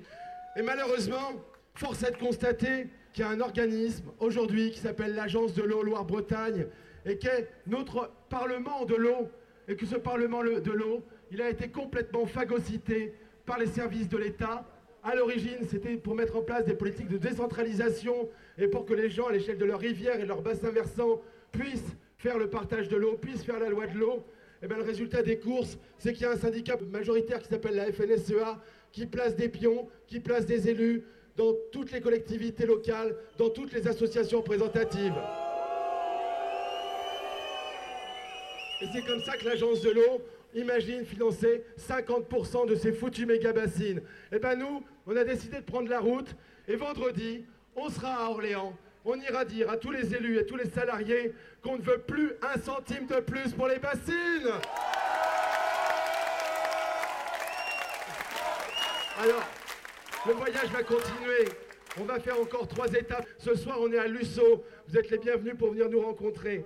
Et 0.58 0.62
malheureusement, 0.62 1.32
force 1.76 2.04
est 2.04 2.12
de 2.12 2.18
constater 2.18 2.88
qu'il 3.14 3.24
y 3.24 3.28
a 3.28 3.30
un 3.30 3.42
organisme 3.42 4.06
aujourd'hui 4.20 4.72
qui 4.72 4.80
s'appelle 4.80 5.16
l'Agence 5.16 5.54
de 5.54 5.64
l'eau 5.64 5.84
Loire-Bretagne 5.84 6.68
et 7.06 7.18
qui 7.18 7.28
est 7.28 7.50
notre 7.68 8.12
Parlement 8.30 8.86
de 8.86 8.96
l'eau. 8.96 9.30
Et 9.68 9.76
que 9.76 9.86
ce 9.86 9.96
Parlement 9.96 10.44
de 10.44 10.72
l'eau, 10.72 11.04
il 11.32 11.42
a 11.42 11.50
été 11.50 11.70
complètement 11.70 12.26
phagocyté 12.26 13.14
par 13.46 13.58
les 13.58 13.68
services 13.68 14.10
de 14.10 14.18
l'État. 14.18 14.66
À 15.04 15.16
l'origine, 15.16 15.60
c'était 15.70 15.98
pour 15.98 16.16
mettre 16.16 16.38
en 16.38 16.42
place 16.42 16.66
des 16.66 16.74
politiques 16.74 17.08
de 17.08 17.18
décentralisation 17.18 18.30
et 18.58 18.68
pour 18.68 18.86
que 18.86 18.94
les 18.94 19.10
gens, 19.10 19.28
à 19.28 19.32
l'échelle 19.32 19.58
de 19.58 19.66
leurs 19.66 19.80
rivières 19.80 20.20
et 20.20 20.24
de 20.24 20.28
leurs 20.28 20.42
bassins 20.42 20.72
versants, 20.72 21.22
puissent 21.52 21.96
faire 22.18 22.38
le 22.38 22.50
partage 22.50 22.88
de 22.88 22.98
l'eau, 22.98 23.18
puissent 23.18 23.44
faire 23.44 23.60
la 23.60 23.70
loi 23.70 23.88
de 23.88 23.98
l'eau. 23.98 24.24
Et 24.62 24.68
bien 24.68 24.78
le 24.78 24.84
résultat 24.84 25.24
des 25.24 25.40
courses, 25.40 25.78
c'est 25.98 26.14
qu'il 26.14 26.24
y 26.24 26.26
a 26.26 26.32
un 26.32 26.38
syndicat 26.38 26.78
majoritaire 26.92 27.42
qui 27.42 27.48
s'appelle 27.48 27.76
la 27.76 27.92
FNSEA, 27.92 28.62
qui 28.92 29.06
place 29.06 29.36
des 29.36 29.50
pions, 29.50 29.88
qui 30.08 30.20
place 30.20 30.46
des 30.46 30.70
élus 30.70 31.04
dans 31.42 31.56
toutes 31.72 31.92
les 31.92 32.02
collectivités 32.02 32.68
locales, 32.68 33.16
dans 33.40 33.50
toutes 33.50 33.74
les 33.74 33.88
associations 33.88 34.42
représentatives. 34.42 35.16
Et 38.80 38.86
c'est 38.94 39.02
comme 39.02 39.22
ça 39.22 39.36
que 39.38 39.46
l'agence 39.46 39.82
de 39.82 39.90
l'eau 39.90 40.22
imagine 40.54 41.04
financer 41.04 41.64
50% 41.80 42.68
de 42.68 42.76
ces 42.76 42.92
foutues 42.92 43.26
méga-bassines. 43.26 43.98
Et 44.32 44.36
eh 44.36 44.40
bien 44.40 44.56
nous, 44.56 44.84
on 45.08 45.16
a 45.16 45.24
décidé 45.24 45.58
de 45.58 45.64
prendre 45.64 45.90
la 45.90 46.00
route 46.00 46.30
et 46.68 46.76
vendredi, 46.76 47.44
on 47.76 47.90
sera 47.90 48.26
à 48.26 48.30
Orléans. 48.30 48.78
On 49.04 49.20
ira 49.20 49.44
dire 49.44 49.72
à 49.72 49.78
tous 49.78 49.90
les 49.90 50.14
élus 50.14 50.38
et 50.38 50.46
tous 50.46 50.58
les 50.58 50.70
salariés 50.70 51.34
qu'on 51.64 51.78
ne 51.78 51.82
veut 51.82 52.04
plus 52.06 52.34
un 52.44 52.60
centime 52.60 53.08
de 53.08 53.20
plus 53.20 53.52
pour 53.54 53.68
les 53.68 53.80
bassines. 53.80 54.52
Alors, 59.24 59.44
le 60.28 60.34
voyage 60.34 60.70
va 60.72 60.84
continuer. 60.84 61.50
On 62.00 62.04
va 62.04 62.20
faire 62.20 62.40
encore 62.40 62.68
trois 62.68 62.88
étapes. 62.94 63.28
Ce 63.38 63.56
soir, 63.56 63.78
on 63.82 63.92
est 63.92 63.98
à 63.98 64.08
Lusso. 64.08 64.64
Vous 64.88 64.98
êtes 64.98 65.10
les 65.10 65.18
bienvenus 65.18 65.56
pour 65.58 65.72
venir 65.72 65.90
nous 65.90 66.02
rencontrer. 66.02 66.64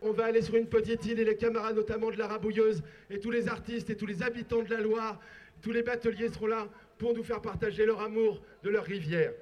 On 0.00 0.12
va 0.12 0.26
aller 0.26 0.42
sur 0.42 0.54
une 0.54 0.68
petite 0.68 1.04
île 1.06 1.20
et 1.20 1.24
les 1.24 1.36
camarades 1.36 1.76
notamment 1.76 2.10
de 2.10 2.16
la 2.16 2.28
Rabouilleuse 2.28 2.82
et 3.10 3.18
tous 3.18 3.30
les 3.30 3.48
artistes 3.48 3.90
et 3.90 3.96
tous 3.96 4.06
les 4.06 4.22
habitants 4.22 4.62
de 4.62 4.70
la 4.70 4.80
Loire, 4.80 5.20
tous 5.60 5.72
les 5.72 5.82
bateliers 5.82 6.28
seront 6.28 6.46
là 6.46 6.68
pour 6.98 7.14
nous 7.14 7.24
faire 7.24 7.40
partager 7.40 7.84
leur 7.84 8.00
amour 8.00 8.40
de 8.62 8.70
leur 8.70 8.84
rivière. 8.84 9.32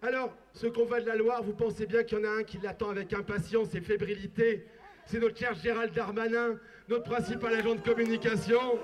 Alors, 0.00 0.34
ce 0.52 0.66
convoi 0.66 1.00
de 1.00 1.06
la 1.06 1.16
Loire, 1.16 1.42
vous 1.42 1.54
pensez 1.54 1.86
bien 1.86 2.02
qu'il 2.02 2.18
y 2.18 2.20
en 2.22 2.24
a 2.24 2.38
un 2.38 2.42
qui 2.44 2.58
l'attend 2.62 2.90
avec 2.90 3.12
impatience 3.12 3.74
et 3.74 3.80
fébrilité. 3.80 4.66
C'est 5.06 5.18
notre 5.18 5.38
cher 5.38 5.54
Gérald 5.54 5.92
Darmanin, 5.92 6.58
notre 6.88 7.04
principal 7.04 7.54
agent 7.54 7.74
de 7.74 7.80
communication. 7.80 8.78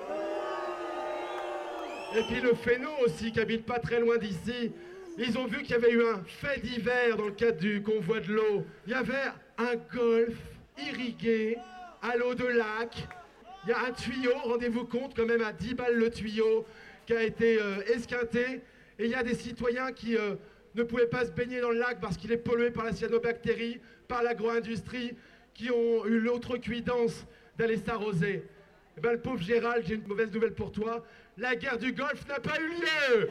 Et 2.16 2.22
puis 2.22 2.40
le 2.40 2.54
Fénot 2.54 2.90
aussi, 3.04 3.30
qui 3.30 3.38
habite 3.38 3.64
pas 3.64 3.78
très 3.78 4.00
loin 4.00 4.18
d'ici. 4.18 4.72
Ils 5.16 5.38
ont 5.38 5.46
vu 5.46 5.62
qu'il 5.62 5.70
y 5.70 5.74
avait 5.74 5.92
eu 5.92 6.02
un 6.02 6.20
fait 6.24 6.60
d'hiver 6.60 7.16
dans 7.16 7.26
le 7.26 7.32
cadre 7.32 7.58
du 7.58 7.82
convoi 7.82 8.18
de 8.18 8.32
l'eau. 8.32 8.64
Il 8.86 8.92
y 8.92 8.94
avait 8.94 9.30
un 9.58 9.76
golf 9.94 10.34
irrigué 10.76 11.56
à 12.02 12.16
l'eau 12.16 12.34
de 12.34 12.46
lac. 12.46 13.06
Il 13.64 13.70
y 13.70 13.72
a 13.72 13.84
un 13.84 13.92
tuyau, 13.92 14.32
rendez-vous 14.42 14.86
compte, 14.86 15.14
quand 15.14 15.26
même 15.26 15.42
à 15.42 15.52
10 15.52 15.74
balles 15.74 15.94
le 15.94 16.10
tuyau, 16.10 16.66
qui 17.06 17.12
a 17.12 17.22
été 17.22 17.60
euh, 17.60 17.82
esquinté. 17.94 18.62
Et 18.98 19.04
il 19.04 19.10
y 19.10 19.14
a 19.14 19.22
des 19.22 19.34
citoyens 19.34 19.92
qui 19.92 20.16
euh, 20.16 20.34
ne 20.74 20.82
pouvaient 20.82 21.06
pas 21.06 21.24
se 21.24 21.30
baigner 21.30 21.60
dans 21.60 21.70
le 21.70 21.78
lac 21.78 22.00
parce 22.00 22.16
qu'il 22.16 22.32
est 22.32 22.38
pollué 22.38 22.72
par 22.72 22.84
la 22.84 22.92
cyanobactérie, 22.92 23.78
par 24.08 24.24
l'agro-industrie, 24.24 25.12
qui 25.54 25.70
ont 25.70 26.04
eu 26.06 26.18
l'autre 26.18 26.56
cuidance 26.56 27.24
d'aller 27.56 27.76
s'arroser. 27.76 28.42
Eh 28.96 29.00
ben, 29.00 29.12
le 29.12 29.20
pauvre 29.20 29.40
Gérald, 29.40 29.84
j'ai 29.86 29.94
une 29.94 30.06
mauvaise 30.08 30.32
nouvelle 30.32 30.54
pour 30.54 30.72
toi. 30.72 31.04
La 31.40 31.56
guerre 31.56 31.78
du 31.78 31.92
Golfe 31.94 32.28
n'a 32.28 32.38
pas 32.38 32.60
eu 32.60 32.68
lieu 32.68 33.30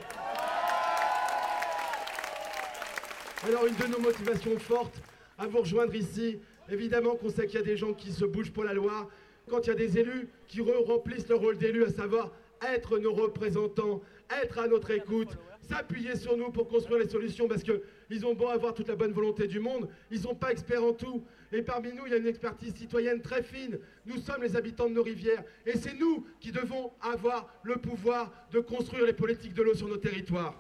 Alors 3.48 3.68
une 3.68 3.76
de 3.76 3.86
nos 3.86 4.00
motivations 4.00 4.58
fortes 4.58 5.00
à 5.38 5.46
vous 5.46 5.60
rejoindre 5.60 5.94
ici, 5.94 6.40
Évidemment 6.72 7.16
qu'on 7.16 7.30
sait 7.30 7.46
qu'il 7.46 7.60
y 7.60 7.62
a 7.62 7.66
des 7.66 7.78
gens 7.78 7.94
qui 7.94 8.12
se 8.12 8.26
bougent 8.26 8.52
pour 8.52 8.64
la 8.64 8.74
loi. 8.74 9.08
Quand 9.48 9.62
il 9.62 9.68
y 9.68 9.72
a 9.72 9.76
des 9.76 10.00
élus 10.00 10.28
qui 10.48 10.62
remplissent 10.62 11.28
leur 11.28 11.40
rôle 11.40 11.58
d'élu, 11.58 11.84
à 11.84 11.90
savoir 11.90 12.32
être 12.74 12.98
nos 12.98 13.14
représentants, 13.14 14.02
être 14.42 14.58
à 14.58 14.68
notre 14.68 14.90
écoute, 14.90 15.38
s'appuyer 15.62 16.16
sur 16.16 16.36
nous 16.36 16.50
pour 16.50 16.68
construire 16.68 17.00
les 17.00 17.10
solutions, 17.10 17.48
parce 17.48 17.64
qu'ils 17.64 18.26
ont 18.26 18.34
beau 18.34 18.48
avoir 18.48 18.74
toute 18.74 18.88
la 18.88 18.96
bonne 18.96 19.12
volonté 19.12 19.48
du 19.48 19.60
monde, 19.60 19.88
ils 20.10 20.18
ne 20.18 20.24
sont 20.24 20.36
pas 20.36 20.52
experts 20.52 20.84
en 20.84 20.94
tout. 20.94 21.24
Et 21.52 21.62
parmi 21.64 21.94
nous, 21.94 22.06
il 22.06 22.12
y 22.12 22.16
a 22.16 22.18
une 22.18 22.28
expertise 22.28 22.76
citoyenne 22.76 23.22
très 23.22 23.42
fine. 23.42 23.80
Nous 24.06 24.18
sommes 24.18 24.44
les 24.44 24.56
habitants 24.56 24.88
de 24.88 24.94
nos 24.94 25.04
rivières, 25.04 25.44
et 25.66 25.78
c'est 25.78 25.94
nous 25.94 26.28
qui 26.40 26.52
devons 26.52 26.92
avoir 27.02 27.52
le 27.64 27.76
pouvoir 27.78 28.32
de 28.52 28.60
construire 28.60 29.06
les 29.06 29.14
politiques 29.14 29.54
de 29.54 29.64
l'eau 29.64 29.74
sur 29.74 29.88
nos 29.88 29.98
territoires. 29.98 30.60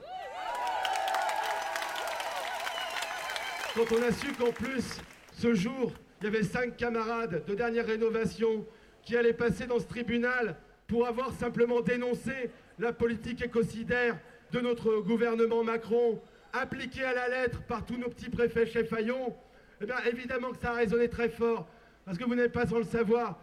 Quand 3.75 3.95
on 3.95 4.02
a 4.02 4.12
su 4.12 4.34
qu'en 4.34 4.52
plus, 4.52 4.99
ce 5.34 5.54
jour, 5.54 5.93
il 6.19 6.25
y 6.25 6.28
avait 6.28 6.43
cinq 6.43 6.75
camarades 6.75 7.45
de 7.45 7.54
dernière 7.54 7.86
rénovation 7.86 8.65
qui 9.04 9.15
allaient 9.15 9.32
passer 9.32 9.67
dans 9.67 9.80
ce 9.80 9.88
tribunal 9.88 10.58
pour 10.88 11.08
avoir 11.08 11.32
simplement 11.34 11.82
dénoncé 11.82 12.49
la 12.80 12.91
politique 12.91 13.43
écocidaire 13.43 14.19
de 14.52 14.60
notre 14.60 15.02
gouvernement 15.02 15.63
Macron, 15.63 16.19
appliquée 16.52 17.04
à 17.04 17.13
la 17.13 17.30
lettre 17.30 17.62
par 17.67 17.86
tous 17.86 17.97
nos 17.97 18.10
petits 18.10 18.30
préfets 18.30 18.65
chefs 18.65 18.91
eh 19.81 19.85
bien 19.85 19.97
évidemment 20.11 20.51
que 20.51 20.57
ça 20.57 20.71
a 20.71 20.75
résonné 20.75 21.09
très 21.09 21.29
fort, 21.29 21.67
parce 22.05 22.17
que 22.17 22.23
vous 22.23 22.35
n'êtes 22.35 22.51
pas 22.51 22.65
sans 22.65 22.79
le 22.79 22.83
savoir, 22.83 23.39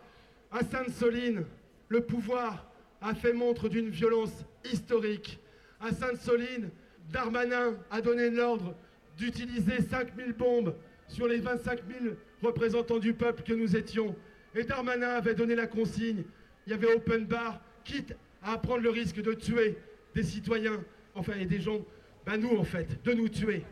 à 0.50 0.62
Sainte-Soline, 0.62 1.44
le 1.88 2.00
pouvoir 2.00 2.70
a 3.00 3.14
fait 3.14 3.32
montre 3.32 3.68
d'une 3.68 3.88
violence 3.88 4.44
historique. 4.64 5.38
À 5.80 5.92
Sainte-Soline, 5.92 6.70
Darmanin 7.10 7.74
a 7.90 8.00
donné 8.00 8.30
l'ordre 8.30 8.74
d'utiliser 9.16 9.80
5000 9.82 10.32
bombes 10.32 10.74
sur 11.08 11.26
les 11.26 11.38
25 11.38 11.80
000 12.02 12.14
représentants 12.42 12.98
du 12.98 13.14
peuple 13.14 13.42
que 13.42 13.52
nous 13.52 13.76
étions. 13.76 14.14
Et 14.54 14.64
Darmanin 14.64 15.10
avait 15.10 15.34
donné 15.34 15.54
la 15.54 15.66
consigne, 15.66 16.24
il 16.66 16.70
y 16.70 16.74
avait 16.74 16.92
open 16.92 17.24
bar, 17.24 17.60
quitte 17.84 18.16
à 18.42 18.58
prendre 18.58 18.82
le 18.82 18.90
risque 18.90 19.20
de 19.20 19.32
tuer 19.32 19.76
des 20.14 20.22
citoyens, 20.22 20.82
enfin 21.14 21.34
et 21.38 21.46
des 21.46 21.60
gens, 21.60 21.84
ben 22.24 22.38
nous 22.38 22.56
en 22.56 22.64
fait, 22.64 23.02
de 23.04 23.12
nous 23.12 23.28
tuer. 23.28 23.64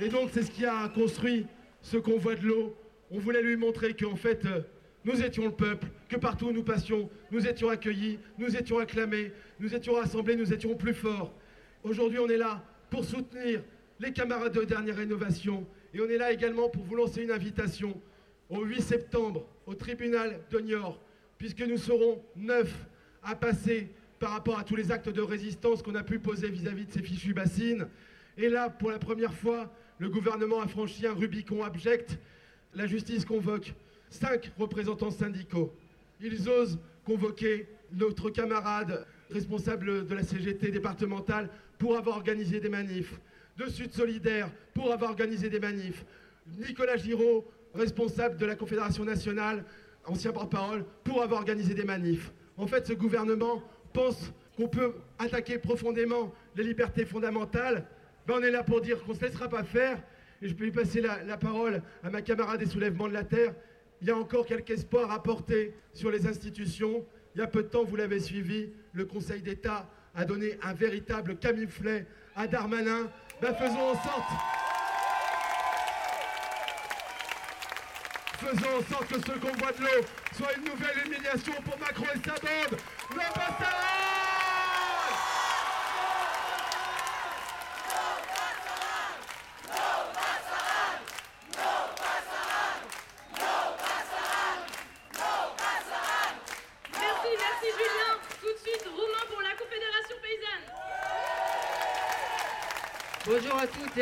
Et 0.00 0.08
donc 0.08 0.30
c'est 0.32 0.42
ce 0.42 0.50
qui 0.50 0.64
a 0.64 0.88
construit 0.88 1.46
ce 1.82 1.96
convoi 1.96 2.36
de 2.36 2.46
l'eau. 2.46 2.76
On 3.10 3.18
voulait 3.18 3.42
lui 3.42 3.56
montrer 3.56 3.94
qu'en 3.94 4.14
fait, 4.14 4.44
euh, 4.46 4.60
nous 5.04 5.22
étions 5.22 5.46
le 5.46 5.52
peuple, 5.52 5.88
que 6.08 6.16
partout 6.16 6.48
où 6.48 6.52
nous 6.52 6.62
passions, 6.62 7.10
nous 7.30 7.46
étions 7.46 7.68
accueillis, 7.68 8.18
nous 8.38 8.56
étions 8.56 8.78
acclamés, 8.78 9.32
nous 9.58 9.74
étions 9.74 9.94
rassemblés, 9.94 10.36
nous 10.36 10.52
étions 10.52 10.76
plus 10.76 10.94
forts. 10.94 11.32
Aujourd'hui, 11.82 12.18
on 12.18 12.28
est 12.28 12.36
là 12.36 12.62
pour 12.90 13.04
soutenir 13.04 13.62
les 13.98 14.12
camarades 14.12 14.52
de 14.52 14.64
dernière 14.64 14.96
rénovation. 14.96 15.66
Et 15.94 16.00
on 16.00 16.08
est 16.08 16.18
là 16.18 16.32
également 16.32 16.68
pour 16.68 16.84
vous 16.84 16.94
lancer 16.94 17.22
une 17.22 17.30
invitation 17.30 18.00
au 18.50 18.62
8 18.64 18.82
septembre 18.82 19.46
au 19.66 19.74
tribunal 19.74 20.40
de 20.50 20.60
Niort, 20.60 21.00
puisque 21.38 21.62
nous 21.62 21.78
serons 21.78 22.22
neuf 22.36 22.72
à 23.22 23.34
passer 23.34 23.90
par 24.18 24.30
rapport 24.30 24.58
à 24.58 24.64
tous 24.64 24.76
les 24.76 24.92
actes 24.92 25.08
de 25.08 25.22
résistance 25.22 25.82
qu'on 25.82 25.94
a 25.94 26.02
pu 26.02 26.18
poser 26.18 26.50
vis-à-vis 26.50 26.86
de 26.86 26.92
ces 26.92 27.02
fichues 27.02 27.34
bassines. 27.34 27.88
Et 28.36 28.48
là, 28.48 28.70
pour 28.70 28.90
la 28.90 28.98
première 28.98 29.34
fois, 29.34 29.72
le 29.98 30.08
gouvernement 30.08 30.60
a 30.60 30.68
franchi 30.68 31.06
un 31.06 31.14
Rubicon 31.14 31.64
abject. 31.64 32.18
La 32.74 32.86
justice 32.86 33.24
convoque 33.24 33.74
cinq 34.10 34.50
représentants 34.58 35.10
syndicaux. 35.10 35.72
Ils 36.20 36.48
osent 36.48 36.78
convoquer 37.04 37.66
notre 37.92 38.30
camarade 38.30 39.06
responsable 39.30 40.06
de 40.06 40.14
la 40.14 40.22
CGT 40.22 40.70
départementale 40.70 41.48
pour 41.78 41.96
avoir 41.96 42.16
organisé 42.16 42.60
des 42.60 42.68
manifs 42.68 43.18
de 43.58 43.68
Sud 43.68 43.92
Solidaire 43.92 44.50
pour 44.72 44.92
avoir 44.92 45.10
organisé 45.10 45.50
des 45.50 45.58
manifs. 45.58 46.04
Nicolas 46.58 46.96
Giraud, 46.96 47.44
responsable 47.74 48.36
de 48.36 48.46
la 48.46 48.54
Confédération 48.54 49.04
nationale, 49.04 49.64
ancien 50.06 50.32
porte-parole, 50.32 50.84
pour 51.04 51.22
avoir 51.22 51.40
organisé 51.40 51.74
des 51.74 51.84
manifs. 51.84 52.32
En 52.56 52.66
fait, 52.66 52.86
ce 52.86 52.92
gouvernement 52.92 53.62
pense 53.92 54.32
qu'on 54.56 54.68
peut 54.68 54.94
attaquer 55.18 55.58
profondément 55.58 56.32
les 56.56 56.64
libertés 56.64 57.04
fondamentales. 57.04 57.86
Ben, 58.28 58.34
on 58.40 58.42
est 58.42 58.50
là 58.50 58.62
pour 58.62 58.82
dire 58.82 59.02
qu'on 59.02 59.12
ne 59.12 59.16
se 59.16 59.24
laissera 59.24 59.48
pas 59.48 59.64
faire. 59.64 59.96
Et 60.42 60.48
je 60.48 60.54
peux 60.54 60.64
lui 60.64 60.70
passer 60.70 61.00
la, 61.00 61.38
parole 61.38 61.82
à 62.04 62.10
ma 62.10 62.20
camarade 62.20 62.60
des 62.60 62.66
soulèvements 62.66 63.08
de 63.08 63.14
la 63.14 63.24
Terre. 63.24 63.54
Il 64.02 64.08
y 64.08 64.10
a 64.10 64.16
encore 64.18 64.44
quelques 64.44 64.70
espoirs 64.70 65.10
à 65.10 65.22
porter 65.22 65.72
sur 65.94 66.10
les 66.10 66.26
institutions. 66.26 67.06
Il 67.34 67.38
y 67.38 67.42
a 67.42 67.46
peu 67.46 67.62
de 67.62 67.68
temps, 67.68 67.84
vous 67.84 67.96
l'avez 67.96 68.20
suivi, 68.20 68.68
le 68.92 69.06
Conseil 69.06 69.40
d'État 69.40 69.88
a 70.14 70.26
donné 70.26 70.58
un 70.62 70.74
véritable 70.74 71.36
camiflet 71.38 72.06
à 72.36 72.46
Darmanin 72.46 73.10
ben 73.40 73.54
faisons 73.54 73.80
en 73.80 73.94
sorte. 73.94 74.30
Faisons 78.40 78.76
en 78.78 78.92
sorte 78.92 79.08
que 79.08 79.20
ce 79.20 79.38
convoi 79.38 79.72
de 79.72 79.80
l'eau 79.80 80.06
soit 80.36 80.52
une 80.54 80.64
nouvelle 80.64 81.06
humiliation 81.06 81.54
pour 81.64 81.78
Macron 81.78 82.06
et 82.14 82.28
sa 82.28 82.34
bande. 82.34 82.78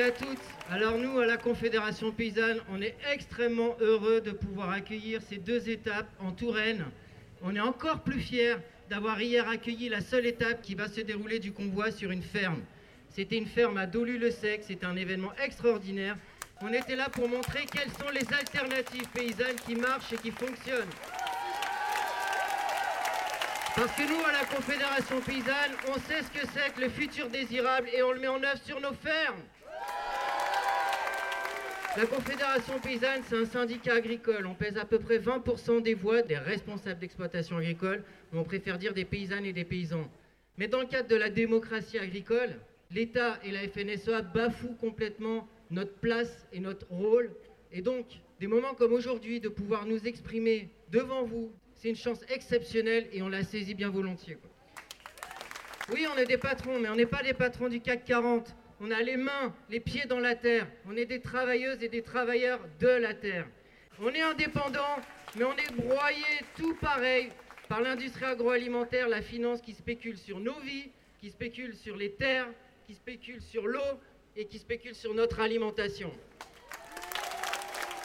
À 0.03 0.11
toutes. 0.11 0.39
Alors 0.71 0.99
nous, 0.99 1.19
à 1.21 1.27
la 1.27 1.39
Confédération 1.39 2.13
Paysanne, 2.13 2.61
on 2.71 2.83
est 2.83 2.97
extrêmement 3.13 3.77
heureux 3.81 4.21
de 4.21 4.31
pouvoir 4.31 4.71
accueillir 4.71 5.23
ces 5.23 5.39
deux 5.39 5.71
étapes 5.71 6.09
en 6.21 6.33
Touraine. 6.33 6.85
On 7.43 7.55
est 7.57 7.61
encore 7.61 8.01
plus 8.01 8.21
fiers 8.21 8.57
d'avoir 8.91 9.21
hier 9.23 9.49
accueilli 9.49 9.89
la 9.89 10.03
seule 10.03 10.27
étape 10.27 10.61
qui 10.61 10.75
va 10.75 10.89
se 10.89 11.01
dérouler 11.01 11.39
du 11.39 11.53
convoi 11.53 11.91
sur 11.91 12.11
une 12.11 12.23
ferme. 12.23 12.61
C'était 13.09 13.39
une 13.39 13.47
ferme 13.47 13.79
à 13.79 13.87
Dolu-le-Sec, 13.87 14.65
c'était 14.67 14.85
un 14.85 14.97
événement 14.97 15.33
extraordinaire. 15.43 16.17
On 16.61 16.73
était 16.73 16.97
là 16.97 17.09
pour 17.09 17.29
montrer 17.29 17.65
quelles 17.65 17.91
sont 17.91 18.11
les 18.13 18.27
alternatives 18.35 19.09
paysannes 19.15 19.57
qui 19.67 19.77
marchent 19.77 20.13
et 20.13 20.19
qui 20.19 20.31
fonctionnent. 20.31 20.93
Parce 23.75 23.93
que 23.93 24.03
nous, 24.03 24.25
à 24.25 24.33
la 24.33 24.45
Confédération 24.45 25.21
Paysanne, 25.21 25.73
on 25.89 25.95
sait 26.01 26.23
ce 26.23 26.39
que 26.39 26.47
c'est 26.53 26.75
que 26.75 26.83
le 26.83 26.89
futur 26.91 27.29
désirable 27.29 27.89
et 27.95 28.03
on 28.03 28.13
le 28.13 28.21
met 28.21 28.29
en 28.29 28.43
œuvre 28.43 28.61
sur 28.65 28.81
nos 28.81 28.95
fermes. 28.95 29.41
La 31.97 32.05
Confédération 32.05 32.79
Paysanne, 32.79 33.23
c'est 33.27 33.39
un 33.39 33.47
syndicat 33.47 33.95
agricole. 33.95 34.47
On 34.47 34.53
pèse 34.53 34.77
à 34.77 34.85
peu 34.85 34.99
près 34.99 35.17
20% 35.19 35.81
des 35.81 35.95
voix 35.95 36.21
des 36.21 36.37
responsables 36.37 37.01
d'exploitation 37.01 37.57
agricole, 37.57 38.05
mais 38.31 38.39
on 38.39 38.45
préfère 38.45 38.77
dire 38.77 38.93
des 38.93 39.07
paysannes 39.07 39.47
et 39.47 39.55
des 39.55 39.65
paysans. 39.65 40.07
Mais 40.59 40.69
dans 40.69 40.81
le 40.81 40.87
cadre 40.87 41.09
de 41.09 41.17
la 41.17 41.31
démocratie 41.31 41.99
agricole, 41.99 42.51
l'État 42.91 43.39
et 43.43 43.51
la 43.51 43.61
FNSEA 43.67 44.21
bafouent 44.21 44.77
complètement 44.79 45.49
notre 45.71 45.95
place 45.95 46.47
et 46.53 46.61
notre 46.61 46.87
rôle. 46.91 47.31
Et 47.73 47.81
donc, 47.81 48.05
des 48.41 48.47
moments 48.47 48.75
comme 48.75 48.93
aujourd'hui, 48.93 49.41
de 49.41 49.49
pouvoir 49.49 49.87
nous 49.87 50.07
exprimer 50.07 50.69
devant 50.91 51.23
vous, 51.25 51.51
c'est 51.77 51.89
une 51.89 51.97
chance 51.97 52.21
exceptionnelle 52.29 53.07
et 53.11 53.23
on 53.23 53.29
la 53.31 53.43
saisit 53.43 53.75
bien 53.75 53.89
volontiers. 53.89 54.37
Oui, 55.95 56.07
on 56.15 56.19
est 56.19 56.27
des 56.27 56.37
patrons, 56.37 56.79
mais 56.79 56.91
on 56.91 56.97
n'est 56.97 57.07
pas 57.07 57.23
des 57.23 57.33
patrons 57.33 57.69
du 57.69 57.81
CAC 57.81 58.05
40. 58.05 58.55
On 58.79 58.91
a 58.91 59.01
les 59.01 59.17
mains, 59.17 59.55
les 59.71 59.81
pieds 59.81 60.05
dans 60.07 60.21
la 60.21 60.35
terre. 60.35 60.67
On 60.87 60.97
est 60.97 61.07
des 61.07 61.21
travailleuses 61.21 61.83
et 61.83 61.89
des 61.89 62.03
travailleurs 62.03 62.61
de 62.79 62.89
la 62.89 63.15
terre. 63.15 63.47
On 64.01 64.11
est 64.11 64.21
indépendants, 64.21 65.01
mais 65.35 65.45
on 65.45 65.57
est 65.57 65.73
broyés 65.75 66.43
tout 66.57 66.75
pareil 66.75 67.31
par 67.69 67.81
l'industrie 67.81 68.27
agroalimentaire, 68.27 69.09
la 69.09 69.23
finance 69.23 69.63
qui 69.63 69.73
spécule 69.73 70.19
sur 70.19 70.41
nos 70.41 70.59
vies, 70.61 70.91
qui 71.21 71.31
spécule 71.31 71.75
sur 71.75 71.97
les 71.97 72.13
terres, 72.13 72.49
qui 72.87 72.95
spécule 72.95 73.41
sur 73.41 73.67
l'eau 73.67 73.81
et 74.37 74.45
qui 74.45 74.59
spécule 74.59 74.95
sur 74.95 75.15
notre 75.15 75.41
alimentation. 75.41 76.13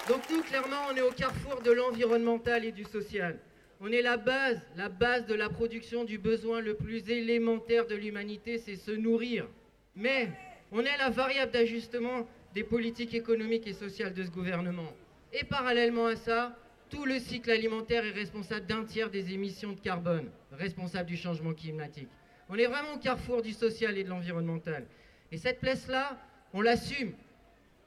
Donc 0.07 0.21
nous, 0.31 0.41
clairement, 0.41 0.87
on 0.89 0.95
est 0.95 1.01
au 1.01 1.11
carrefour 1.11 1.61
de 1.61 1.71
l'environnemental 1.71 2.63
et 2.63 2.71
du 2.71 2.85
social. 2.85 3.37
On 3.81 3.91
est 3.91 4.01
la 4.01 4.15
base, 4.15 4.61
la 4.77 4.87
base 4.87 5.25
de 5.25 5.33
la 5.33 5.49
production 5.49 6.05
du 6.05 6.17
besoin 6.17 6.61
le 6.61 6.75
plus 6.75 7.09
élémentaire 7.09 7.87
de 7.87 7.95
l'humanité, 7.95 8.57
c'est 8.57 8.77
se 8.77 8.91
nourrir. 8.91 9.47
Mais 9.95 10.29
on 10.71 10.81
est 10.81 10.97
la 10.97 11.09
variable 11.09 11.51
d'ajustement 11.51 12.27
des 12.53 12.63
politiques 12.63 13.13
économiques 13.13 13.67
et 13.67 13.73
sociales 13.73 14.13
de 14.13 14.23
ce 14.23 14.29
gouvernement. 14.29 14.91
Et 15.33 15.43
parallèlement 15.43 16.07
à 16.07 16.15
ça, 16.15 16.55
tout 16.89 17.05
le 17.05 17.19
cycle 17.19 17.51
alimentaire 17.51 18.05
est 18.05 18.11
responsable 18.11 18.65
d'un 18.65 18.83
tiers 18.83 19.09
des 19.09 19.33
émissions 19.33 19.71
de 19.73 19.79
carbone, 19.79 20.29
responsable 20.51 21.07
du 21.07 21.17
changement 21.17 21.53
climatique. 21.53 22.09
On 22.49 22.55
est 22.55 22.65
vraiment 22.65 22.93
au 22.95 22.99
carrefour 22.99 23.41
du 23.41 23.53
social 23.53 23.97
et 23.97 24.03
de 24.03 24.09
l'environnemental. 24.09 24.85
Et 25.31 25.37
cette 25.37 25.59
place-là, 25.59 26.17
on 26.53 26.61
l'assume. 26.61 27.13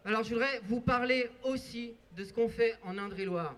Alors 0.07 0.23
je 0.23 0.31
voudrais 0.31 0.61
vous 0.65 0.81
parler 0.81 1.29
aussi 1.43 1.95
de 2.17 2.25
ce 2.25 2.33
qu'on 2.33 2.49
fait 2.49 2.79
en 2.85 2.97
Indre-et-Loire 2.97 3.55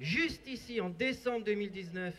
juste 0.00 0.46
ici, 0.46 0.80
en 0.80 0.90
décembre 0.90 1.44
2019, 1.44 2.14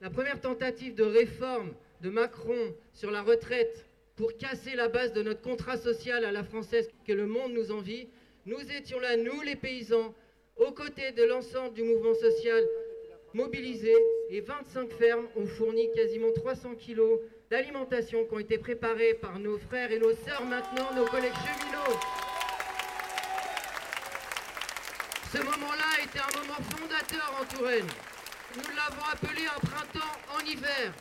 la 0.00 0.10
première 0.10 0.40
tentative 0.40 0.94
de 0.94 1.04
réforme 1.04 1.72
de 2.00 2.10
Macron 2.10 2.74
sur 2.92 3.10
la 3.10 3.22
retraite 3.22 3.86
pour 4.16 4.36
casser 4.36 4.74
la 4.74 4.88
base 4.88 5.12
de 5.12 5.22
notre 5.22 5.40
contrat 5.40 5.76
social 5.76 6.24
à 6.24 6.32
la 6.32 6.44
française 6.44 6.88
que 7.06 7.12
le 7.12 7.26
monde 7.26 7.52
nous 7.52 7.72
envie, 7.72 8.08
nous 8.46 8.60
étions 8.76 9.00
là, 9.00 9.16
nous 9.16 9.40
les 9.42 9.56
paysans, 9.56 10.14
aux 10.56 10.72
côtés 10.72 11.12
de 11.12 11.24
l'ensemble 11.24 11.74
du 11.74 11.82
mouvement 11.82 12.14
social 12.14 12.62
mobilisé 13.34 13.94
et 14.30 14.40
25 14.40 14.92
fermes 14.92 15.26
ont 15.36 15.46
fourni 15.46 15.90
quasiment 15.94 16.32
300 16.32 16.74
kilos 16.74 17.20
d'alimentation 17.50 18.24
qui 18.24 18.34
ont 18.34 18.38
été 18.38 18.58
préparés 18.58 19.14
par 19.14 19.38
nos 19.38 19.58
frères 19.58 19.90
et 19.90 19.98
nos 19.98 20.14
sœurs 20.14 20.44
maintenant, 20.44 20.94
nos 20.94 21.06
collègues 21.06 21.32
cheminots. 21.32 21.98
Ce 25.32 25.38
moment-là 25.38 26.04
été 26.04 26.18
un 26.18 26.40
moment 26.40 26.60
fondateur 26.76 27.40
en 27.40 27.44
Touraine. 27.44 27.86
Nous 28.56 28.76
l'avons 28.76 29.04
appelé 29.10 29.46
un 29.46 29.60
printemps 29.60 30.12
en 30.36 30.44
hiver. 30.44 30.92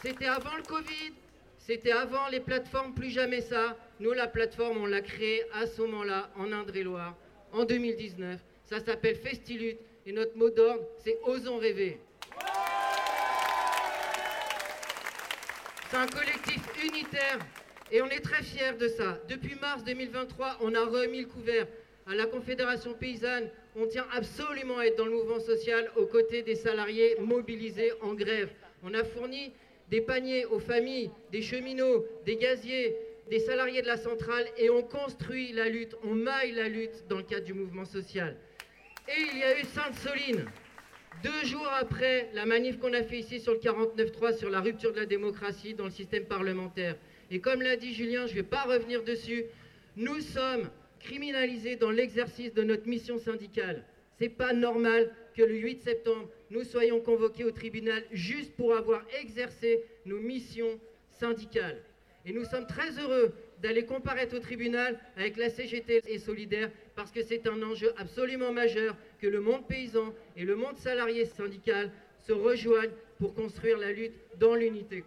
C'était 0.00 0.26
avant 0.26 0.56
le 0.56 0.62
Covid, 0.62 1.12
c'était 1.66 1.92
avant 1.92 2.28
les 2.28 2.40
plateformes, 2.40 2.92
plus 2.92 3.08
jamais 3.08 3.40
ça. 3.40 3.74
Nous, 3.98 4.12
la 4.12 4.26
plateforme, 4.26 4.82
on 4.82 4.86
l'a 4.86 5.00
créée 5.00 5.42
à 5.54 5.66
ce 5.66 5.80
moment-là, 5.80 6.28
en 6.36 6.52
Indre-et-Loire, 6.52 7.16
en 7.52 7.64
2019. 7.64 8.38
Ça 8.66 8.80
s'appelle 8.80 9.16
Festilute 9.16 9.78
et 10.04 10.12
notre 10.12 10.36
mot 10.36 10.50
d'ordre, 10.50 10.82
c'est 10.98 11.18
Osons 11.24 11.56
rêver. 11.56 11.98
C'est 15.90 15.96
un 15.96 16.06
collectif 16.06 16.60
unitaire 16.84 17.38
et 17.90 18.02
on 18.02 18.08
est 18.08 18.20
très 18.20 18.42
fiers 18.42 18.76
de 18.78 18.88
ça. 18.88 19.18
Depuis 19.28 19.54
mars 19.54 19.84
2023, 19.84 20.58
on 20.60 20.74
a 20.74 20.84
remis 20.84 21.22
le 21.22 21.28
couvert 21.28 21.66
à 22.06 22.14
la 22.14 22.26
Confédération 22.26 22.92
paysanne, 22.92 23.48
on 23.74 23.86
tient 23.86 24.06
absolument 24.12 24.78
à 24.78 24.84
être 24.84 24.98
dans 24.98 25.06
le 25.06 25.12
mouvement 25.12 25.40
social 25.40 25.90
aux 25.96 26.04
côtés 26.04 26.42
des 26.42 26.56
salariés 26.56 27.16
mobilisés 27.20 27.92
en 28.02 28.12
grève. 28.12 28.50
On 28.82 28.92
a 28.92 29.02
fourni 29.02 29.54
des 29.90 30.00
paniers 30.00 30.46
aux 30.46 30.58
familles, 30.58 31.10
des 31.30 31.42
cheminots, 31.42 32.04
des 32.24 32.36
gaziers, 32.36 32.96
des 33.30 33.38
salariés 33.38 33.82
de 33.82 33.86
la 33.86 33.96
centrale 33.96 34.46
et 34.58 34.70
on 34.70 34.82
construit 34.82 35.52
la 35.52 35.68
lutte, 35.68 35.96
on 36.04 36.14
maille 36.14 36.52
la 36.52 36.68
lutte 36.68 37.04
dans 37.08 37.18
le 37.18 37.22
cadre 37.22 37.44
du 37.44 37.54
mouvement 37.54 37.84
social. 37.84 38.36
Et 39.08 39.20
il 39.32 39.38
y 39.38 39.42
a 39.42 39.58
eu 39.58 39.64
Sainte-Soline, 39.64 40.44
deux 41.22 41.44
jours 41.46 41.68
après 41.78 42.30
la 42.34 42.46
manif 42.46 42.78
qu'on 42.78 42.92
a 42.92 43.02
fait 43.02 43.18
ici 43.18 43.40
sur 43.40 43.52
le 43.52 43.58
49.3 43.58 44.36
sur 44.36 44.50
la 44.50 44.60
rupture 44.60 44.92
de 44.92 45.00
la 45.00 45.06
démocratie 45.06 45.74
dans 45.74 45.84
le 45.84 45.90
système 45.90 46.24
parlementaire. 46.24 46.96
Et 47.30 47.40
comme 47.40 47.62
l'a 47.62 47.76
dit 47.76 47.94
Julien, 47.94 48.26
je 48.26 48.32
ne 48.32 48.36
vais 48.36 48.42
pas 48.42 48.62
revenir 48.62 49.02
dessus, 49.02 49.44
nous 49.96 50.20
sommes 50.20 50.70
criminalisés 51.00 51.76
dans 51.76 51.90
l'exercice 51.90 52.52
de 52.54 52.62
notre 52.62 52.86
mission 52.88 53.18
syndicale. 53.18 53.84
C'est 54.18 54.28
pas 54.28 54.52
normal 54.52 55.10
que 55.36 55.42
le 55.42 55.56
8 55.56 55.82
septembre, 55.82 56.28
nous 56.50 56.64
soyons 56.64 57.00
convoqués 57.00 57.44
au 57.44 57.50
tribunal 57.50 58.02
juste 58.12 58.54
pour 58.54 58.74
avoir 58.74 59.02
exercé 59.20 59.84
nos 60.06 60.18
missions 60.18 60.78
syndicales. 61.10 61.82
Et 62.26 62.32
nous 62.32 62.44
sommes 62.44 62.66
très 62.66 62.98
heureux 62.98 63.32
d'aller 63.62 63.84
comparaître 63.84 64.36
au 64.36 64.40
tribunal 64.40 64.98
avec 65.16 65.36
la 65.36 65.50
CGT 65.50 66.00
et 66.06 66.18
Solidaire 66.18 66.70
parce 66.96 67.10
que 67.10 67.22
c'est 67.22 67.46
un 67.46 67.62
enjeu 67.62 67.92
absolument 67.96 68.52
majeur 68.52 68.96
que 69.20 69.26
le 69.26 69.40
monde 69.40 69.66
paysan 69.66 70.14
et 70.36 70.44
le 70.44 70.56
monde 70.56 70.76
salarié 70.76 71.24
syndical 71.24 71.90
se 72.26 72.32
rejoignent 72.32 72.92
pour 73.18 73.34
construire 73.34 73.78
la 73.78 73.92
lutte 73.92 74.14
dans 74.38 74.54
l'unité. 74.54 75.04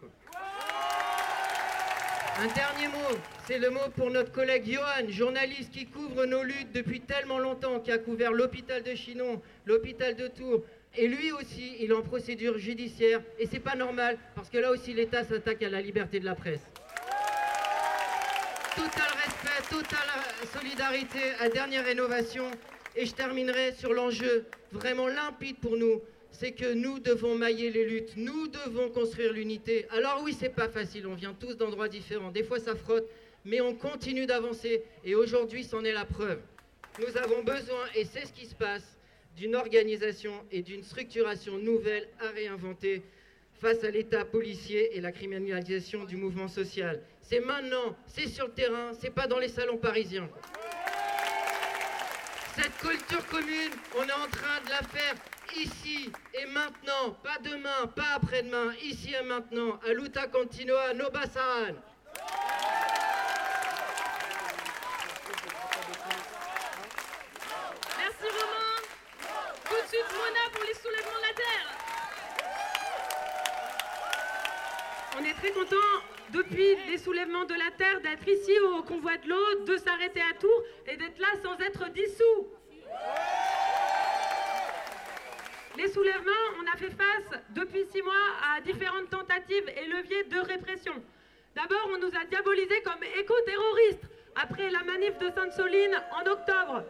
Un 2.40 2.46
dernier 2.54 2.88
mot, 2.90 3.18
c'est 3.48 3.58
le 3.58 3.72
mot 3.72 3.90
pour 3.96 4.12
notre 4.12 4.32
collègue 4.32 4.72
Johan, 4.72 5.10
journaliste 5.10 5.72
qui 5.72 5.88
couvre 5.88 6.26
nos 6.26 6.44
luttes 6.44 6.72
depuis 6.72 7.02
tellement 7.02 7.40
longtemps, 7.40 7.80
qui 7.80 7.92
a 7.92 7.98
couvert 7.98 8.32
l'hôpital 8.32 8.84
de 8.84 8.94
Chinon, 8.94 9.42
l'hôpital 9.66 10.16
de 10.16 10.28
Tours. 10.28 10.62
Et 10.96 11.08
lui 11.08 11.32
aussi, 11.32 11.78
il 11.80 11.90
est 11.90 11.96
en 11.96 12.04
procédure 12.04 12.60
judiciaire. 12.60 13.22
Et 13.40 13.48
c'est 13.48 13.60
pas 13.60 13.76
normal, 13.76 14.20
parce 14.36 14.52
que 14.52 14.60
là 14.60 14.70
aussi, 14.70 14.94
l'État 14.94 15.24
s'attaque 15.24 15.64
à 15.64 15.70
la 15.70 15.82
liberté 15.82 16.20
de 16.20 16.26
la 16.26 16.36
presse. 16.36 16.62
Total 18.76 19.10
respect, 19.26 19.64
totale 19.72 20.08
solidarité 20.54 21.20
à 21.40 21.50
dernière 21.50 21.86
rénovation. 21.86 22.52
Et 22.96 23.08
je 23.08 23.16
terminerai 23.16 23.72
sur 23.72 23.94
l'enjeu 23.94 24.46
vraiment 24.72 25.08
limpide 25.08 25.58
pour 25.58 25.76
nous 25.76 26.04
c'est 26.40 26.52
que 26.52 26.72
nous 26.72 27.00
devons 27.00 27.36
mailler 27.36 27.72
les 27.72 27.84
luttes, 27.84 28.14
nous 28.16 28.48
devons 28.48 28.90
construire 28.90 29.34
l'unité. 29.34 29.88
Alors 29.90 30.22
oui, 30.24 30.36
c'est 30.40 30.54
pas 30.54 30.70
facile, 30.70 31.08
on 31.08 31.16
vient 31.16 31.34
tous 31.34 31.58
d'endroits 31.58 31.90
différents, 31.90 32.30
des 32.30 32.44
fois 32.44 32.60
ça 32.60 32.76
frotte, 32.76 33.10
mais 33.44 33.60
on 33.60 33.74
continue 33.74 34.28
d'avancer 34.28 34.84
et 35.04 35.16
aujourd'hui 35.16 35.64
c'en 35.64 35.84
est 35.84 35.94
la 35.94 36.06
preuve. 36.06 36.40
Nous 37.00 37.18
avons 37.18 37.42
besoin, 37.42 37.84
et 37.96 38.06
c'est 38.06 38.28
ce 38.28 38.34
qui 38.34 38.46
se 38.46 38.54
passe, 38.54 38.98
d'une 39.36 39.56
organisation 39.56 40.34
et 40.52 40.62
d'une 40.62 40.84
structuration 40.84 41.58
nouvelle 41.58 42.08
à 42.20 42.30
réinventer 42.30 43.02
face 43.60 43.84
à 43.84 43.90
l'état 43.90 44.24
policier 44.24 44.96
et 44.96 45.02
la 45.02 45.12
criminalisation 45.12 46.04
du 46.06 46.18
mouvement 46.18 46.48
social. 46.48 47.02
C'est 47.24 47.40
maintenant, 47.40 47.96
c'est 48.06 48.28
sur 48.28 48.46
le 48.46 48.54
terrain, 48.54 48.92
c'est 49.00 49.14
pas 49.14 49.26
dans 49.26 49.40
les 49.40 49.50
salons 49.50 49.78
parisiens. 49.78 50.30
Cette 52.56 52.78
culture 52.78 53.26
commune, 53.28 53.72
on 53.98 54.04
est 54.04 54.12
en 54.12 54.30
train 54.30 54.64
de 54.66 54.70
la 54.70 54.84
faire 54.84 55.16
ici 55.56 56.12
et 56.34 56.46
maintenant, 56.48 57.12
pas 57.24 57.38
demain, 57.44 57.88
pas 57.96 58.16
après-demain, 58.16 58.74
ici 58.84 59.14
et 59.14 59.24
maintenant, 59.24 59.80
à 59.88 59.94
Luta 59.94 60.28
Continua, 60.28 60.94
Nobasaran. 60.94 61.76
Merci 67.98 68.28
Romain. 68.38 68.78
Tout 69.66 69.82
de 69.82 69.88
suite 69.88 70.12
Mona 70.12 70.44
pour 70.54 70.64
les 70.66 70.74
soulèvements 70.74 71.18
de 71.18 71.28
la 71.28 71.34
terre. 71.34 71.68
On 75.20 75.24
est 75.24 75.34
très 75.34 75.52
content, 75.52 75.76
depuis 76.30 76.76
les 76.88 76.98
soulèvements 76.98 77.46
de 77.46 77.54
la 77.54 77.72
Terre, 77.78 78.02
d'être 78.02 78.28
ici 78.28 78.52
au 78.60 78.84
convoi 78.84 79.18
de 79.18 79.30
l'eau, 79.30 79.66
de 79.66 79.78
s'arrêter 79.78 80.22
à 80.22 80.34
Tours 80.40 80.64
et 80.88 80.98
d'être 80.98 81.20
là 81.20 81.30
sans 81.42 81.58
être 81.60 81.90
dissous. 81.92 82.48
Les 85.78 85.90
soulèvements, 85.90 86.32
on 86.60 86.66
a 86.74 86.76
fait 86.76 86.90
face 86.90 87.40
depuis 87.52 87.86
six 87.86 88.02
mois 88.02 88.14
à 88.52 88.62
différentes 88.62 89.12
tentatives 89.12 89.70
et 89.70 89.86
leviers 89.86 90.24
de 90.24 90.40
répression. 90.40 90.94
D'abord, 91.56 91.90
on 91.94 92.00
nous 92.00 92.12
a 92.20 92.26
diabolisés 92.26 92.82
comme 92.82 93.04
éco-terroristes 93.20 94.10
après 94.36 94.72
la 94.72 94.82
manif 94.84 95.16
de 95.20 95.30
Sainte-Soline 95.30 96.02
en 96.14 96.32
octobre. 96.32 96.84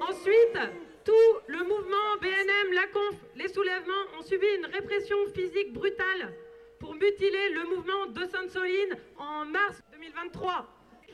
Ensuite, 0.00 0.58
tout 1.04 1.12
le 1.46 1.58
mouvement 1.58 2.16
BNM, 2.20 2.72
la 2.72 2.88
conf, 2.88 3.14
les 3.36 3.46
soulèvements 3.46 4.18
ont 4.18 4.22
subi 4.22 4.46
une 4.58 4.66
répression 4.66 5.18
physique 5.32 5.72
brutale 5.72 6.32
pour 6.80 6.94
mutiler 6.94 7.50
le 7.50 7.76
mouvement 7.76 8.06
de 8.06 8.24
Sainte-Soline 8.24 8.96
en 9.18 9.44
mars 9.44 9.80
2023. 9.92 10.66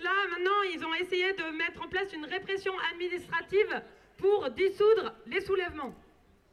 Là, 0.03 0.13
maintenant, 0.31 0.63
ils 0.73 0.83
ont 0.83 0.95
essayé 0.95 1.31
de 1.35 1.45
mettre 1.59 1.83
en 1.85 1.89
place 1.89 2.11
une 2.15 2.25
répression 2.25 2.73
administrative 2.91 3.83
pour 4.17 4.49
dissoudre 4.51 5.13
les 5.27 5.43
soulèvements. 5.43 5.95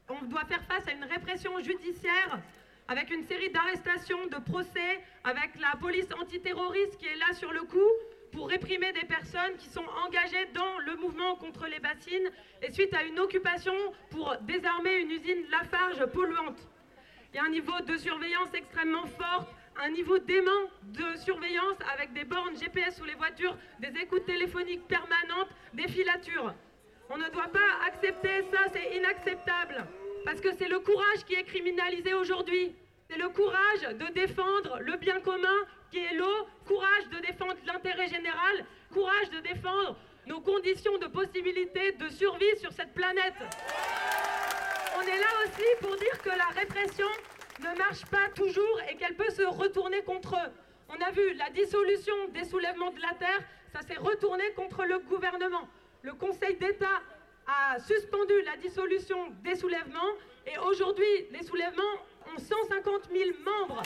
On 0.08 0.24
doit 0.26 0.46
faire 0.46 0.64
face 0.66 0.88
à 0.88 0.92
une 0.92 1.04
répression 1.04 1.60
judiciaire 1.60 2.40
avec 2.88 3.10
une 3.10 3.24
série 3.24 3.50
d'arrestations, 3.50 4.28
de 4.28 4.38
procès, 4.38 5.02
avec 5.24 5.60
la 5.60 5.76
police 5.80 6.08
antiterroriste 6.22 6.98
qui 6.98 7.08
est 7.08 7.16
là 7.16 7.34
sur 7.34 7.52
le 7.52 7.62
coup 7.62 7.90
pour 8.32 8.50
réprimer 8.50 8.92
des 8.94 9.06
personnes 9.06 9.56
qui 9.58 9.68
sont 9.68 9.86
engagées 10.06 10.46
dans 10.54 10.78
le 10.86 10.96
mouvement 10.98 11.36
contre 11.38 11.66
les 11.68 11.80
bassines 11.80 12.30
et 12.62 12.72
suite 12.72 12.94
à 12.94 13.04
une 13.04 13.20
occupation 13.20 13.74
pour 14.12 14.36
désarmer 14.42 14.98
une 14.98 15.10
usine 15.10 15.46
Lafarge 15.50 16.06
polluante. 16.08 16.68
Il 17.34 17.38
y 17.38 17.40
a 17.40 17.46
un 17.46 17.50
niveau 17.50 17.80
de 17.82 17.98
surveillance 17.98 18.50
extrêmement 18.54 19.08
fort, 19.08 19.48
un 19.82 19.90
niveau 19.90 20.20
d'aimant 20.20 20.70
de 20.84 21.18
surveillance 21.18 21.78
avec 21.94 22.14
des 22.14 22.26
bornes 22.26 22.58
GPS 22.58 22.98
sous 22.98 23.06
les 23.06 23.16
voitures, 23.16 23.58
des 23.80 23.94
écoutes 24.00 24.26
téléphoniques 24.26 24.88
permanentes, 24.88 25.50
des 25.74 25.88
filatures. 25.88 26.54
On 27.10 27.18
ne 27.18 27.30
doit 27.30 27.48
pas 27.48 27.86
accepter 27.88 28.44
ça, 28.52 28.60
c'est 28.74 28.98
inacceptable. 28.98 29.86
Parce 30.26 30.42
que 30.42 30.50
c'est 30.58 30.68
le 30.68 30.80
courage 30.80 31.24
qui 31.28 31.36
est 31.36 31.44
criminalisé 31.44 32.14
aujourd'hui. 32.14 32.76
C'est 33.10 33.18
le 33.18 33.30
courage 33.30 33.82
de 33.82 34.14
défendre 34.14 34.80
le 34.80 34.98
bien 34.98 35.20
commun 35.20 35.60
qui 35.92 36.00
est 36.00 36.16
l'eau, 36.16 36.48
courage 36.66 37.08
de 37.12 37.20
défendre 37.20 37.56
l'intérêt 37.68 38.08
général, 38.08 38.66
courage 38.92 39.30
de 39.30 39.40
défendre 39.42 39.96
nos 40.26 40.42
conditions 40.42 40.98
de 40.98 41.06
possibilité 41.06 41.92
de 41.92 42.10
survie 42.10 42.58
sur 42.60 42.72
cette 42.72 42.94
planète. 42.94 43.36
On 44.98 45.02
est 45.02 45.20
là 45.20 45.28
aussi 45.46 45.68
pour 45.82 45.96
dire 45.98 46.22
que 46.24 46.30
la 46.30 46.48
répression 46.60 47.08
ne 47.60 47.78
marche 47.78 48.06
pas 48.08 48.30
toujours 48.36 48.82
et 48.90 48.96
qu'elle 48.96 49.16
peut 49.16 49.30
se 49.30 49.44
retourner 49.44 50.02
contre 50.02 50.34
eux. 50.34 50.52
On 50.90 51.00
a 51.06 51.12
vu 51.12 51.34
la 51.36 51.52
dissolution 51.52 52.16
des 52.34 52.46
soulèvements 52.46 52.92
de 52.92 53.02
la 53.02 53.14
Terre, 53.20 53.42
ça 53.72 53.82
s'est 53.82 54.00
retourné 54.00 54.44
contre 54.56 54.86
le 54.86 54.98
gouvernement. 55.00 55.68
Le 56.06 56.14
Conseil 56.14 56.56
d'État 56.58 57.02
a 57.48 57.80
suspendu 57.80 58.40
la 58.44 58.58
dissolution 58.58 59.18
des 59.44 59.56
soulèvements 59.56 60.14
et 60.46 60.56
aujourd'hui, 60.60 61.26
les 61.32 61.42
soulèvements 61.42 61.96
ont 62.28 62.38
150 62.38 63.10
000 63.12 63.32
membres. 63.44 63.82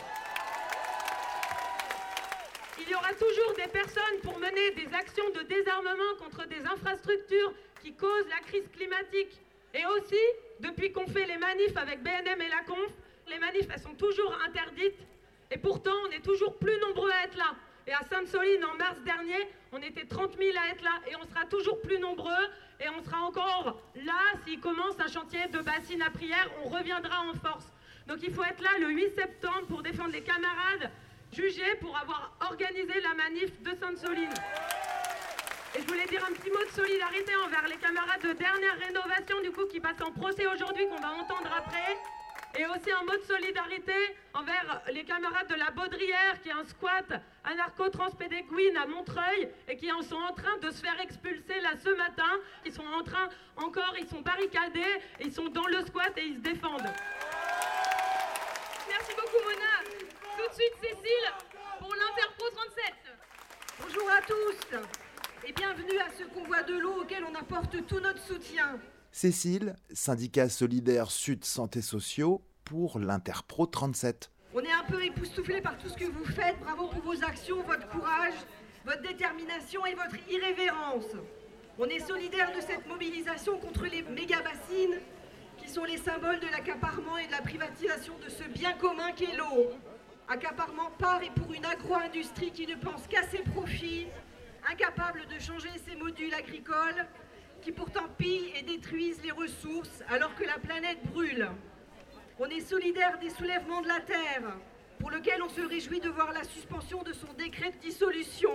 Il 2.77 2.89
y 2.89 2.93
aura 2.93 3.13
toujours 3.13 3.53
des 3.55 3.71
personnes 3.71 4.19
pour 4.21 4.37
mener 4.37 4.71
des 4.71 4.93
actions 4.93 5.29
de 5.29 5.43
désarmement 5.43 6.15
contre 6.19 6.45
des 6.49 6.59
infrastructures 6.65 7.53
qui 7.81 7.93
causent 7.93 8.27
la 8.27 8.45
crise 8.45 8.67
climatique. 8.75 9.39
Et 9.73 9.85
aussi, 9.85 10.19
depuis 10.59 10.91
qu'on 10.91 11.07
fait 11.07 11.25
les 11.25 11.37
manifs 11.37 11.77
avec 11.77 12.03
BNM 12.03 12.41
et 12.41 12.49
la 12.49 12.63
Conf, 12.67 12.91
les 13.29 13.39
manifs, 13.39 13.69
sont 13.81 13.95
toujours 13.95 14.37
interdites. 14.45 14.99
Et 15.51 15.57
pourtant, 15.57 15.95
on 16.05 16.11
est 16.11 16.25
toujours 16.25 16.57
plus 16.57 16.77
nombreux 16.79 17.11
à 17.11 17.23
être 17.23 17.37
là. 17.37 17.55
Et 17.89 17.93
à 17.93 18.01
Sainte-Soline, 18.07 18.63
en 18.65 18.75
mars 18.75 18.99
dernier, 19.03 19.49
on 19.71 19.81
était 19.81 20.05
30 20.05 20.37
000 20.37 20.51
à 20.63 20.71
être 20.71 20.83
là. 20.83 20.91
Et 21.09 21.15
on 21.15 21.25
sera 21.25 21.45
toujours 21.45 21.81
plus 21.81 21.97
nombreux. 21.97 22.45
Et 22.79 22.87
on 22.87 23.03
sera 23.03 23.21
encore 23.21 23.81
là 23.95 24.21
s'il 24.45 24.59
commence 24.59 24.99
un 24.99 25.07
chantier 25.07 25.47
de 25.47 25.57
bassine 25.57 26.03
à 26.03 26.11
prière. 26.11 26.47
On 26.63 26.69
reviendra 26.69 27.21
en 27.21 27.33
force. 27.33 27.65
Donc 28.05 28.19
il 28.21 28.31
faut 28.31 28.43
être 28.43 28.61
là 28.61 28.69
le 28.79 28.89
8 28.89 29.15
septembre 29.15 29.65
pour 29.67 29.81
défendre 29.81 30.11
les 30.11 30.21
camarades 30.21 30.91
jugés 31.33 31.75
pour 31.81 31.97
avoir 31.97 32.31
organisé 32.41 32.93
la 33.01 33.15
manif 33.15 33.59
de 33.63 33.71
Sainte-Soline. 33.79 34.33
Et 35.75 35.81
je 35.81 35.87
voulais 35.87 36.05
dire 36.05 36.23
un 36.29 36.33
petit 36.33 36.51
mot 36.51 36.63
de 36.63 36.71
solidarité 36.71 37.35
envers 37.43 37.67
les 37.67 37.77
camarades 37.77 38.21
de 38.21 38.33
dernière 38.33 38.77
rénovation, 38.85 39.41
du 39.41 39.51
coup, 39.51 39.65
qui 39.65 39.79
passent 39.79 40.01
en 40.01 40.11
procès 40.11 40.45
aujourd'hui, 40.45 40.87
qu'on 40.89 41.01
va 41.01 41.11
entendre 41.13 41.49
après. 41.57 41.97
Et 42.57 42.65
aussi 42.65 42.91
un 42.91 43.03
mot 43.03 43.15
de 43.15 43.23
solidarité 43.23 43.93
envers 44.33 44.81
les 44.91 45.03
camarades 45.03 45.47
de 45.47 45.55
la 45.55 45.69
Baudrière, 45.69 46.41
qui 46.41 46.49
est 46.49 46.53
un 46.53 46.65
squat 46.65 47.05
anarcho-transpédéguine 47.43 48.75
à 48.75 48.87
Montreuil, 48.87 49.49
et 49.67 49.77
qui 49.77 49.89
sont 50.01 50.15
en 50.15 50.33
train 50.33 50.57
de 50.57 50.71
se 50.71 50.81
faire 50.81 50.99
expulser 50.99 51.61
là 51.61 51.71
ce 51.83 51.89
matin. 51.95 52.39
Ils 52.65 52.73
sont 52.73 52.85
en 52.85 53.03
train, 53.03 53.29
encore, 53.55 53.93
ils 53.99 54.07
sont 54.07 54.21
barricadés, 54.21 54.99
ils 55.21 55.31
sont 55.31 55.47
dans 55.49 55.67
le 55.67 55.85
squat 55.85 56.11
et 56.17 56.25
ils 56.25 56.35
se 56.35 56.41
défendent. 56.41 56.91
Merci 58.89 59.13
beaucoup, 59.15 59.43
Mona. 59.43 59.83
Tout 60.37 60.49
de 60.49 60.53
suite, 60.53 60.73
Cécile, 60.81 61.31
pour 61.79 61.93
l'Interpro 61.93 62.49
37. 62.49 62.93
Bonjour 63.81 64.09
à 64.09 64.21
tous 64.21 64.77
et 65.47 65.53
bienvenue 65.53 65.99
à 65.99 66.09
ce 66.17 66.23
convoi 66.23 66.63
de 66.63 66.77
l'eau 66.79 67.01
auquel 67.01 67.23
on 67.23 67.35
apporte 67.35 67.85
tout 67.87 67.99
notre 67.99 68.19
soutien. 68.19 68.79
Cécile, 69.11 69.75
syndicat 69.91 70.49
solidaire 70.49 71.09
Sud 71.09 71.43
Santé 71.43 71.81
Sociaux 71.81 72.43
pour 72.63 72.99
l'Interpro 72.99 73.65
37. 73.65 74.31
On 74.53 74.59
est 74.59 74.71
un 74.71 74.83
peu 74.87 75.03
époustouflé 75.03 75.61
par 75.61 75.77
tout 75.77 75.89
ce 75.89 75.95
que 75.95 76.05
vous 76.05 76.25
faites. 76.25 76.59
Bravo 76.61 76.87
pour 76.87 77.01
vos 77.01 77.23
actions, 77.23 77.61
votre 77.63 77.89
courage, 77.89 78.35
votre 78.85 79.01
détermination 79.01 79.85
et 79.85 79.95
votre 79.95 80.15
irrévérence. 80.29 81.15
On 81.79 81.85
est 81.85 81.99
solidaire 81.99 82.51
de 82.55 82.61
cette 82.61 82.87
mobilisation 82.87 83.57
contre 83.57 83.85
les 83.85 84.03
méga-bassines 84.03 84.99
qui 85.57 85.69
sont 85.69 85.85
les 85.85 85.97
symboles 85.97 86.39
de 86.39 86.47
l'accaparement 86.47 87.17
et 87.17 87.25
de 87.27 87.31
la 87.31 87.41
privatisation 87.41 88.13
de 88.23 88.29
ce 88.29 88.43
bien 88.43 88.73
commun 88.73 89.11
qu'est 89.13 89.35
l'eau. 89.35 89.71
Accaparement 90.27 90.91
par 90.99 91.23
et 91.23 91.31
pour 91.31 91.51
une 91.51 91.65
agro-industrie 91.65 92.51
qui 92.51 92.67
ne 92.67 92.75
pense 92.75 93.07
qu'à 93.07 93.23
ses 93.23 93.39
profits, 93.39 94.05
incapable 94.71 95.25
de 95.33 95.39
changer 95.39 95.69
ses 95.85 95.95
modules 95.95 96.33
agricoles, 96.33 97.07
qui 97.61 97.71
pourtant 97.71 98.07
pillent 98.17 98.53
et 98.57 98.63
détruisent 98.63 99.21
les 99.23 99.31
ressources 99.31 100.03
alors 100.09 100.35
que 100.35 100.43
la 100.43 100.57
planète 100.59 100.99
brûle. 101.11 101.47
On 102.39 102.45
est 102.47 102.61
solidaire 102.61 103.19
des 103.19 103.29
soulèvements 103.29 103.81
de 103.81 103.87
la 103.87 103.99
Terre, 103.99 104.57
pour 104.99 105.11
lequel 105.11 105.41
on 105.43 105.49
se 105.49 105.61
réjouit 105.61 105.99
de 105.99 106.09
voir 106.09 106.31
la 106.31 106.43
suspension 106.43 107.03
de 107.03 107.13
son 107.13 107.31
décret 107.37 107.71
de 107.71 107.77
dissolution. 107.77 108.51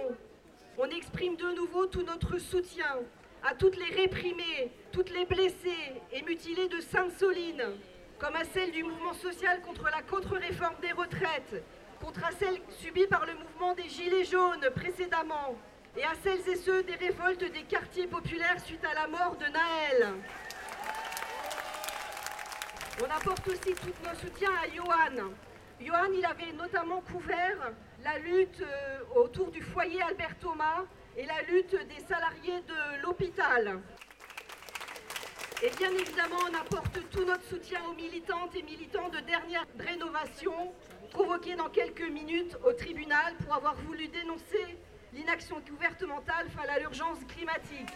On 0.79 0.87
exprime 0.87 1.37
de 1.37 1.55
nouveau 1.55 1.87
tout 1.87 2.03
notre 2.03 2.39
soutien 2.39 2.99
à 3.43 3.55
toutes 3.55 3.77
les 3.77 3.95
réprimées, 3.95 4.73
toutes 4.91 5.11
les 5.11 5.27
blessées 5.27 6.01
et 6.13 6.23
mutilées 6.23 6.69
de 6.69 6.81
Sainte-Soline, 6.81 7.63
comme 8.19 8.37
à 8.37 8.45
celles 8.45 8.73
du 8.73 8.83
mouvement 8.83 9.13
social 9.13 9.61
contre 9.61 9.85
la 9.85 10.03
contre-réforme 10.03 10.77
des 10.81 10.93
retraites, 10.93 11.63
contre 12.01 12.25
à 12.25 12.33
celles 12.33 12.61
subies 12.71 13.07
par 13.07 13.27
le 13.27 13.35
mouvement 13.35 13.75
des 13.75 13.89
Gilets 13.89 14.25
jaunes 14.25 14.67
précédemment, 14.75 15.57
et 15.97 16.05
à 16.05 16.13
celles 16.23 16.49
et 16.49 16.57
ceux 16.57 16.83
des 16.83 16.97
révoltes 16.97 17.45
des 17.45 17.63
quartiers 17.63 18.07
populaires 18.07 18.61
suite 18.65 18.85
à 18.85 18.95
la 18.95 19.07
mort 19.07 19.37
de 19.37 19.47
Naël. 19.47 20.15
On 23.01 23.11
apporte 23.11 23.47
aussi 23.49 23.75
tout 23.75 23.93
nos 24.05 24.15
soutiens 24.19 24.53
à 24.63 24.69
Johan. 24.69 25.31
Johan, 25.81 26.13
il 26.15 26.25
avait 26.25 26.53
notamment 26.53 27.01
couvert 27.01 27.73
la 28.03 28.19
lutte 28.19 28.61
euh, 28.61 28.99
autour 29.17 29.51
du 29.51 29.63
foyer 29.63 30.01
Albert 30.03 30.39
Thomas 30.39 30.85
et 31.17 31.27
la 31.27 31.43
lutte 31.43 31.73
des 31.89 32.05
salariés 32.07 32.61
de 32.67 33.03
l'hôpital. 33.03 33.81
Et 35.63 35.71
bien 35.79 35.91
évidemment, 35.91 36.37
on 36.51 36.55
apporte 36.55 36.99
tout 37.11 37.25
notre 37.25 37.45
soutien 37.45 37.81
aux 37.91 37.95
militantes 37.95 38.55
et 38.55 38.63
militants 38.63 39.09
de 39.09 39.19
dernière 39.21 39.65
rénovation, 39.79 40.73
convoqués 41.15 41.57
dans 41.57 41.69
quelques 41.69 42.09
minutes 42.09 42.57
au 42.65 42.73
tribunal 42.73 43.35
pour 43.45 43.55
avoir 43.55 43.75
voulu 43.77 44.09
dénoncer 44.09 44.79
l'inaction 45.15 45.61
gouvernementale 45.61 46.49
face 46.51 46.69
à 46.69 46.79
l'urgence 46.81 47.19
climatique. 47.29 47.95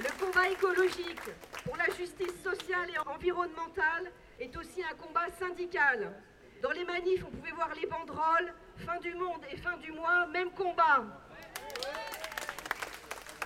Le 0.00 0.24
combat 0.24 0.48
écologique 0.48 1.22
pour 1.64 1.76
la 1.76 1.86
justice 1.94 2.42
sociale 2.42 2.90
et 2.92 2.98
environnementale 3.08 4.10
est 4.40 4.54
aussi 4.56 4.82
un 4.82 4.94
combat 4.96 5.26
syndical. 5.38 6.12
Dans 6.60 6.72
les 6.72 6.84
manifs, 6.84 7.24
on 7.26 7.30
pouvait 7.30 7.52
voir 7.52 7.70
les 7.80 7.86
banderoles, 7.86 8.52
fin 8.78 8.98
du 8.98 9.14
monde 9.14 9.40
et 9.50 9.56
fin 9.56 9.76
du 9.78 9.92
mois, 9.92 10.26
même 10.26 10.50
combat. 10.50 11.04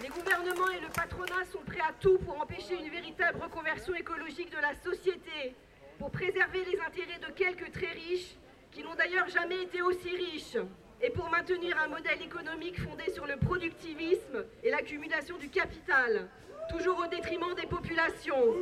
Les 0.02 0.08
gouvernements 0.08 0.70
et 0.70 0.80
le 0.80 0.88
patronat 0.88 1.44
sont 1.52 1.62
prêts 1.66 1.80
à 1.86 1.92
tout 2.00 2.18
pour 2.18 2.40
empêcher 2.40 2.74
une 2.80 2.88
véritable 2.88 3.38
reconversion 3.42 3.94
écologique 3.94 4.50
de 4.50 4.56
la 4.56 4.74
société, 4.76 5.54
pour 5.98 6.10
préserver 6.10 6.64
les 6.64 6.80
intérêts 6.80 7.18
de 7.18 7.32
quelques 7.32 7.70
très 7.72 7.92
riches, 7.92 8.34
qui 8.72 8.82
n'ont 8.82 8.94
d'ailleurs 8.94 9.28
jamais 9.28 9.62
été 9.62 9.82
aussi 9.82 10.08
riches, 10.08 10.56
et 11.02 11.10
pour 11.10 11.30
maintenir 11.30 11.78
un 11.78 11.88
modèle 11.88 12.20
économique 12.22 12.80
fondé 12.80 13.10
sur 13.12 13.26
le 13.26 13.36
productivisme 13.36 14.44
et 14.62 14.70
l'accumulation 14.70 15.36
du 15.38 15.48
capital, 15.48 16.28
toujours 16.68 16.98
au 16.98 17.06
détriment 17.06 17.54
des 17.54 17.66
populations. 17.66 18.54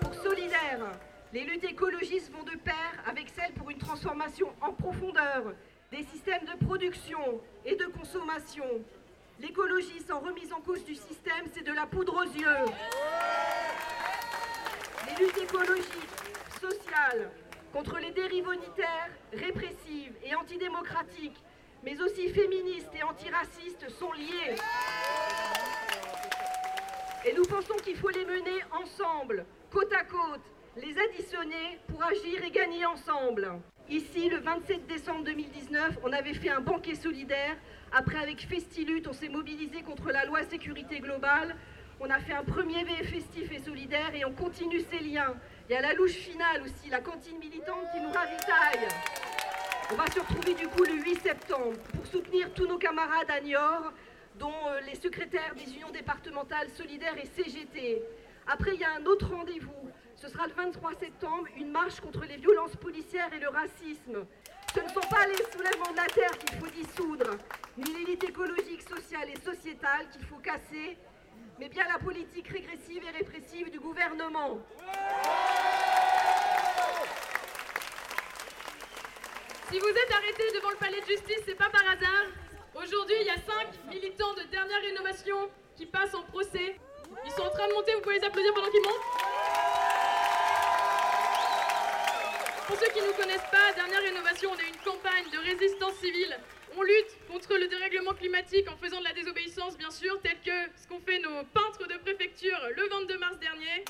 Pour 0.00 0.14
Solidaire, 0.14 0.92
Les 1.34 1.42
luttes 1.42 1.64
écologistes 1.64 2.30
vont 2.30 2.44
de 2.44 2.56
pair 2.58 2.92
avec 3.08 3.28
celles 3.28 3.52
pour 3.54 3.68
une 3.68 3.78
transformation 3.78 4.46
en 4.60 4.72
profondeur 4.72 5.52
des 5.90 6.04
systèmes 6.04 6.44
de 6.44 6.64
production 6.64 7.40
et 7.64 7.74
de 7.74 7.86
consommation. 7.86 8.64
L'écologie 9.40 10.00
sans 10.06 10.20
remise 10.20 10.52
en 10.52 10.60
cause 10.60 10.84
du 10.84 10.94
système, 10.94 11.44
c'est 11.52 11.64
de 11.66 11.72
la 11.72 11.86
poudre 11.86 12.22
aux 12.22 12.38
yeux. 12.38 12.64
Les 15.08 15.24
luttes 15.24 15.38
écologiques, 15.38 16.14
sociales, 16.60 17.28
contre 17.74 17.98
les 17.98 18.12
dérives 18.12 18.46
unitaires, 18.54 19.10
répressives 19.32 20.12
et 20.24 20.32
antidémocratiques, 20.36 21.42
mais 21.82 22.00
aussi 22.00 22.28
féministes 22.28 22.92
et 22.96 23.02
antiracistes 23.02 23.90
sont 23.98 24.12
liées. 24.12 24.54
Et 27.26 27.32
nous 27.34 27.42
pensons 27.42 27.74
qu'il 27.82 27.96
faut 27.96 28.10
les 28.10 28.24
mener 28.24 28.62
ensemble, 28.80 29.44
côte 29.72 29.92
à 29.92 30.04
côte, 30.04 30.40
les 30.76 30.96
additionner 30.96 31.80
pour 31.88 32.00
agir 32.04 32.44
et 32.44 32.50
gagner 32.52 32.86
ensemble. 32.86 33.50
Ici, 33.90 34.28
le 34.28 34.38
27 34.38 34.86
décembre 34.86 35.24
2019, 35.24 35.98
on 36.04 36.12
avait 36.12 36.34
fait 36.34 36.50
un 36.50 36.60
banquet 36.60 36.94
solidaire. 36.94 37.56
Après, 37.92 38.18
avec 38.18 38.46
Festilut, 38.46 39.02
on 39.08 39.12
s'est 39.12 39.28
mobilisé 39.28 39.82
contre 39.82 40.12
la 40.12 40.24
loi 40.26 40.44
sécurité 40.44 41.00
globale. 41.00 41.56
On 41.98 42.08
a 42.08 42.20
fait 42.20 42.34
un 42.34 42.44
premier 42.44 42.84
V 42.84 43.04
festif 43.04 43.50
et 43.52 43.58
solidaire 43.58 44.14
et 44.14 44.24
on 44.24 44.32
continue 44.32 44.80
ces 44.80 45.00
liens. 45.00 45.34
Il 45.66 45.72
y 45.72 45.76
a 45.76 45.80
la 45.80 45.94
louche 45.94 46.12
finale 46.12 46.60
aussi, 46.62 46.90
la 46.90 47.00
cantine 47.00 47.38
militante 47.38 47.86
qui 47.94 48.00
nous 48.00 48.12
ravitaille. 48.12 48.86
On 49.90 49.94
va 49.94 50.06
se 50.10 50.20
retrouver 50.20 50.52
du 50.52 50.68
coup 50.68 50.84
le 50.84 50.92
8 50.92 51.22
septembre 51.22 51.78
pour 51.94 52.06
soutenir 52.06 52.52
tous 52.52 52.66
nos 52.66 52.76
camarades 52.76 53.30
à 53.30 53.40
Niort, 53.40 53.90
dont 54.38 54.52
euh, 54.68 54.80
les 54.80 54.94
secrétaires 54.94 55.54
des 55.54 55.72
unions 55.72 55.90
départementales 55.90 56.68
solidaires 56.76 57.16
et 57.16 57.24
CGT. 57.24 58.02
Après, 58.46 58.74
il 58.74 58.80
y 58.80 58.84
a 58.84 58.92
un 59.00 59.06
autre 59.06 59.34
rendez-vous. 59.34 59.90
Ce 60.16 60.28
sera 60.28 60.46
le 60.46 60.52
23 60.52 60.96
septembre, 61.00 61.46
une 61.56 61.70
marche 61.70 61.98
contre 62.00 62.26
les 62.26 62.36
violences 62.36 62.76
policières 62.76 63.32
et 63.32 63.38
le 63.38 63.48
racisme. 63.48 64.26
Ce 64.74 64.80
ne 64.80 64.88
sont 64.88 65.08
pas 65.08 65.26
les 65.26 65.44
soulèvements 65.50 65.92
de 65.92 65.96
la 65.96 66.06
terre 66.06 66.38
qu'il 66.40 66.58
faut 66.58 66.66
dissoudre, 66.66 67.38
ni 67.78 67.84
l'élite 67.84 68.24
écologique, 68.24 68.82
sociale 68.82 69.30
et 69.30 69.40
sociétale 69.40 70.08
qu'il 70.12 70.26
faut 70.26 70.36
casser, 70.42 70.98
mais 71.58 71.68
bien 71.68 71.84
la 71.90 71.98
politique 71.98 72.48
régressive 72.48 73.02
et 73.04 73.16
répressive 73.16 73.70
du 73.70 73.80
gouvernement. 73.80 74.58
Si 79.70 79.78
vous 79.78 79.88
êtes 79.88 80.12
arrêtés 80.12 80.52
devant 80.54 80.70
le 80.70 80.76
palais 80.76 81.00
de 81.00 81.06
justice, 81.06 81.40
c'est 81.46 81.54
pas 81.54 81.70
par 81.70 81.82
hasard. 81.82 82.26
Aujourd'hui, 82.74 83.16
il 83.20 83.26
y 83.26 83.30
a 83.30 83.36
cinq 83.36 83.68
militants 83.88 84.34
de 84.34 84.42
dernière 84.50 84.80
rénovation 84.82 85.48
qui 85.76 85.86
passent 85.86 86.14
en 86.14 86.22
procès. 86.22 86.76
Ils 87.24 87.30
sont 87.32 87.42
en 87.42 87.50
train 87.50 87.66
de 87.68 87.72
monter, 87.72 87.94
vous 87.94 88.02
pouvez 88.02 88.18
les 88.18 88.24
applaudir 88.24 88.52
pendant 88.52 88.70
qu'ils 88.70 88.82
montent. 88.82 89.04
Pour 92.66 92.76
ceux 92.78 92.88
qui 92.92 93.00
ne 93.00 93.06
nous 93.06 93.12
connaissent 93.14 93.50
pas, 93.50 93.72
Dernière 93.74 94.02
Rénovation, 94.02 94.50
on 94.52 94.58
est 94.58 94.68
une 94.68 94.82
campagne 94.84 95.30
de 95.32 95.38
résistance 95.38 95.94
civile. 95.94 96.38
On 96.76 96.82
lutte 96.82 97.16
contre 97.30 97.56
le 97.56 97.66
dérèglement 97.68 98.12
climatique 98.12 98.68
en 98.70 98.76
faisant 98.76 98.98
de 98.98 99.04
la 99.04 99.12
désobéissance, 99.12 99.78
bien 99.78 99.90
sûr, 99.90 100.20
tel 100.22 100.40
que 100.44 100.72
ce 100.76 100.88
qu'ont 100.88 101.00
fait 101.00 101.20
nos 101.20 101.44
peintres 101.44 101.86
de 101.88 101.96
préfecture 101.98 102.58
le 102.76 102.88
22 102.88 103.18
mars 103.18 103.38
dernier. 103.38 103.84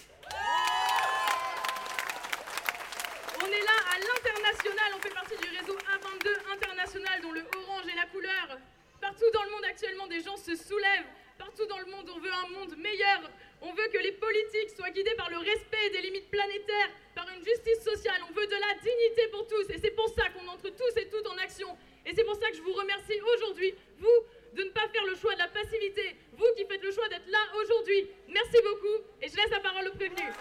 On 3.45 3.53
est 3.53 3.61
là 3.61 3.77
à 3.93 3.99
l'international, 4.01 4.89
on 4.97 5.01
fait 5.03 5.13
partie 5.13 5.37
du 5.37 5.49
réseau 5.53 5.77
A22 5.77 6.33
international 6.49 7.21
dont 7.21 7.33
le 7.33 7.45
orange 7.61 7.85
est 7.93 7.97
la 7.97 8.07
couleur. 8.07 8.57
Partout 9.03 9.29
dans 9.35 9.43
le 9.43 9.51
monde 9.51 9.65
actuellement, 9.69 10.07
des 10.07 10.23
gens 10.23 10.37
se 10.39 10.57
soulèvent. 10.57 11.13
Partout 11.37 11.67
dans 11.67 11.79
le 11.79 11.85
monde, 11.85 12.09
on 12.09 12.19
veut 12.21 12.33
un 12.33 12.49
monde 12.57 12.75
meilleur. 12.79 13.21
On 13.61 13.75
veut 13.75 13.89
que 13.93 13.99
les 13.99 14.13
politiques 14.13 14.71
soient 14.75 14.89
guidés 14.89 15.15
par 15.19 15.29
le 15.29 15.37
respect 15.37 15.91
des 15.93 16.01
limites 16.01 16.31
planétaires, 16.31 16.89
par 17.15 17.29
une 17.37 17.45
justice 17.45 17.85
sociale. 17.85 18.17
On 18.31 18.33
veut 18.33 18.47
de 18.47 18.57
la 18.57 18.81
dignité 18.81 19.29
pour 19.29 19.47
tous. 19.47 19.69
Et 19.69 19.77
c'est 19.77 19.93
pour 19.93 20.09
ça 20.09 20.31
qu'on 20.31 20.49
entre 20.49 20.71
tous 20.71 20.97
et 20.97 21.09
toutes 21.11 21.27
en 21.27 21.37
action. 21.37 21.69
Et 22.07 22.15
c'est 22.15 22.25
pour 22.25 22.37
ça 22.37 22.49
que 22.49 22.57
je 22.57 22.63
vous 22.63 22.73
remercie 22.73 23.21
aujourd'hui, 23.37 23.75
vous, 23.99 24.57
de 24.57 24.63
ne 24.65 24.71
pas 24.71 24.89
faire 24.89 25.05
le 25.05 25.17
choix 25.17 25.35
de 25.35 25.41
la 25.41 25.49
passivité. 25.49 26.17
Vous 26.33 26.49
qui 26.57 26.65
faites 26.65 26.83
le 26.83 26.93
choix 26.93 27.09
d'être 27.09 27.29
là 27.29 27.45
aujourd'hui. 27.61 28.09
Merci 28.29 28.57
beaucoup. 28.65 29.05
Et 29.21 29.29
je 29.29 29.37
laisse 29.37 29.51
la 29.51 29.61
parole 29.61 29.89
au 29.89 29.93
prévenu. 29.93 30.33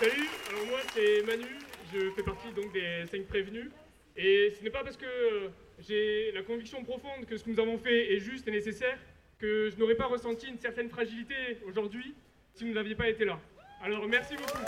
Salut, 0.00 0.30
alors 0.48 0.64
moi 0.64 0.78
c'est 0.94 1.22
Manu, 1.26 1.44
je 1.92 2.10
fais 2.12 2.22
partie 2.22 2.50
donc 2.56 2.72
des 2.72 3.04
5 3.04 3.26
prévenus. 3.26 3.68
Et 4.16 4.50
ce 4.56 4.64
n'est 4.64 4.70
pas 4.70 4.82
parce 4.82 4.96
que 4.96 5.04
euh, 5.04 5.48
j'ai 5.78 6.32
la 6.32 6.42
conviction 6.42 6.82
profonde 6.84 7.26
que 7.26 7.36
ce 7.36 7.44
que 7.44 7.50
nous 7.50 7.60
avons 7.60 7.76
fait 7.76 8.14
est 8.14 8.18
juste 8.18 8.48
et 8.48 8.50
nécessaire 8.50 8.96
que 9.38 9.68
je 9.68 9.76
n'aurais 9.76 9.96
pas 9.96 10.06
ressenti 10.06 10.48
une 10.48 10.58
certaine 10.58 10.88
fragilité 10.88 11.34
aujourd'hui 11.66 12.14
si 12.54 12.66
vous 12.66 12.72
n'aviez 12.72 12.94
pas 12.94 13.10
été 13.10 13.26
là. 13.26 13.38
Alors 13.82 14.08
merci 14.08 14.36
beaucoup. 14.36 14.64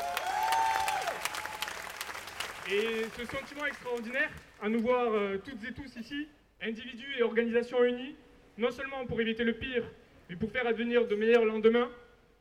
Et 2.71 3.05
ce 3.19 3.25
sentiment 3.25 3.65
extraordinaire 3.65 4.29
à 4.61 4.69
nous 4.69 4.81
voir 4.81 5.15
euh, 5.15 5.39
toutes 5.39 5.65
et 5.67 5.73
tous 5.73 5.97
ici, 5.97 6.29
individus 6.61 7.15
et 7.19 7.23
organisations 7.23 7.83
unis, 7.85 8.17
non 8.59 8.71
seulement 8.71 9.07
pour 9.07 9.19
éviter 9.19 9.45
le 9.45 9.55
pire, 9.55 9.85
mais 10.29 10.37
pour 10.37 10.53
faire 10.53 10.67
advenir 10.67 11.07
de 11.07 11.15
meilleurs 11.15 11.47
lendemains, 11.47 11.91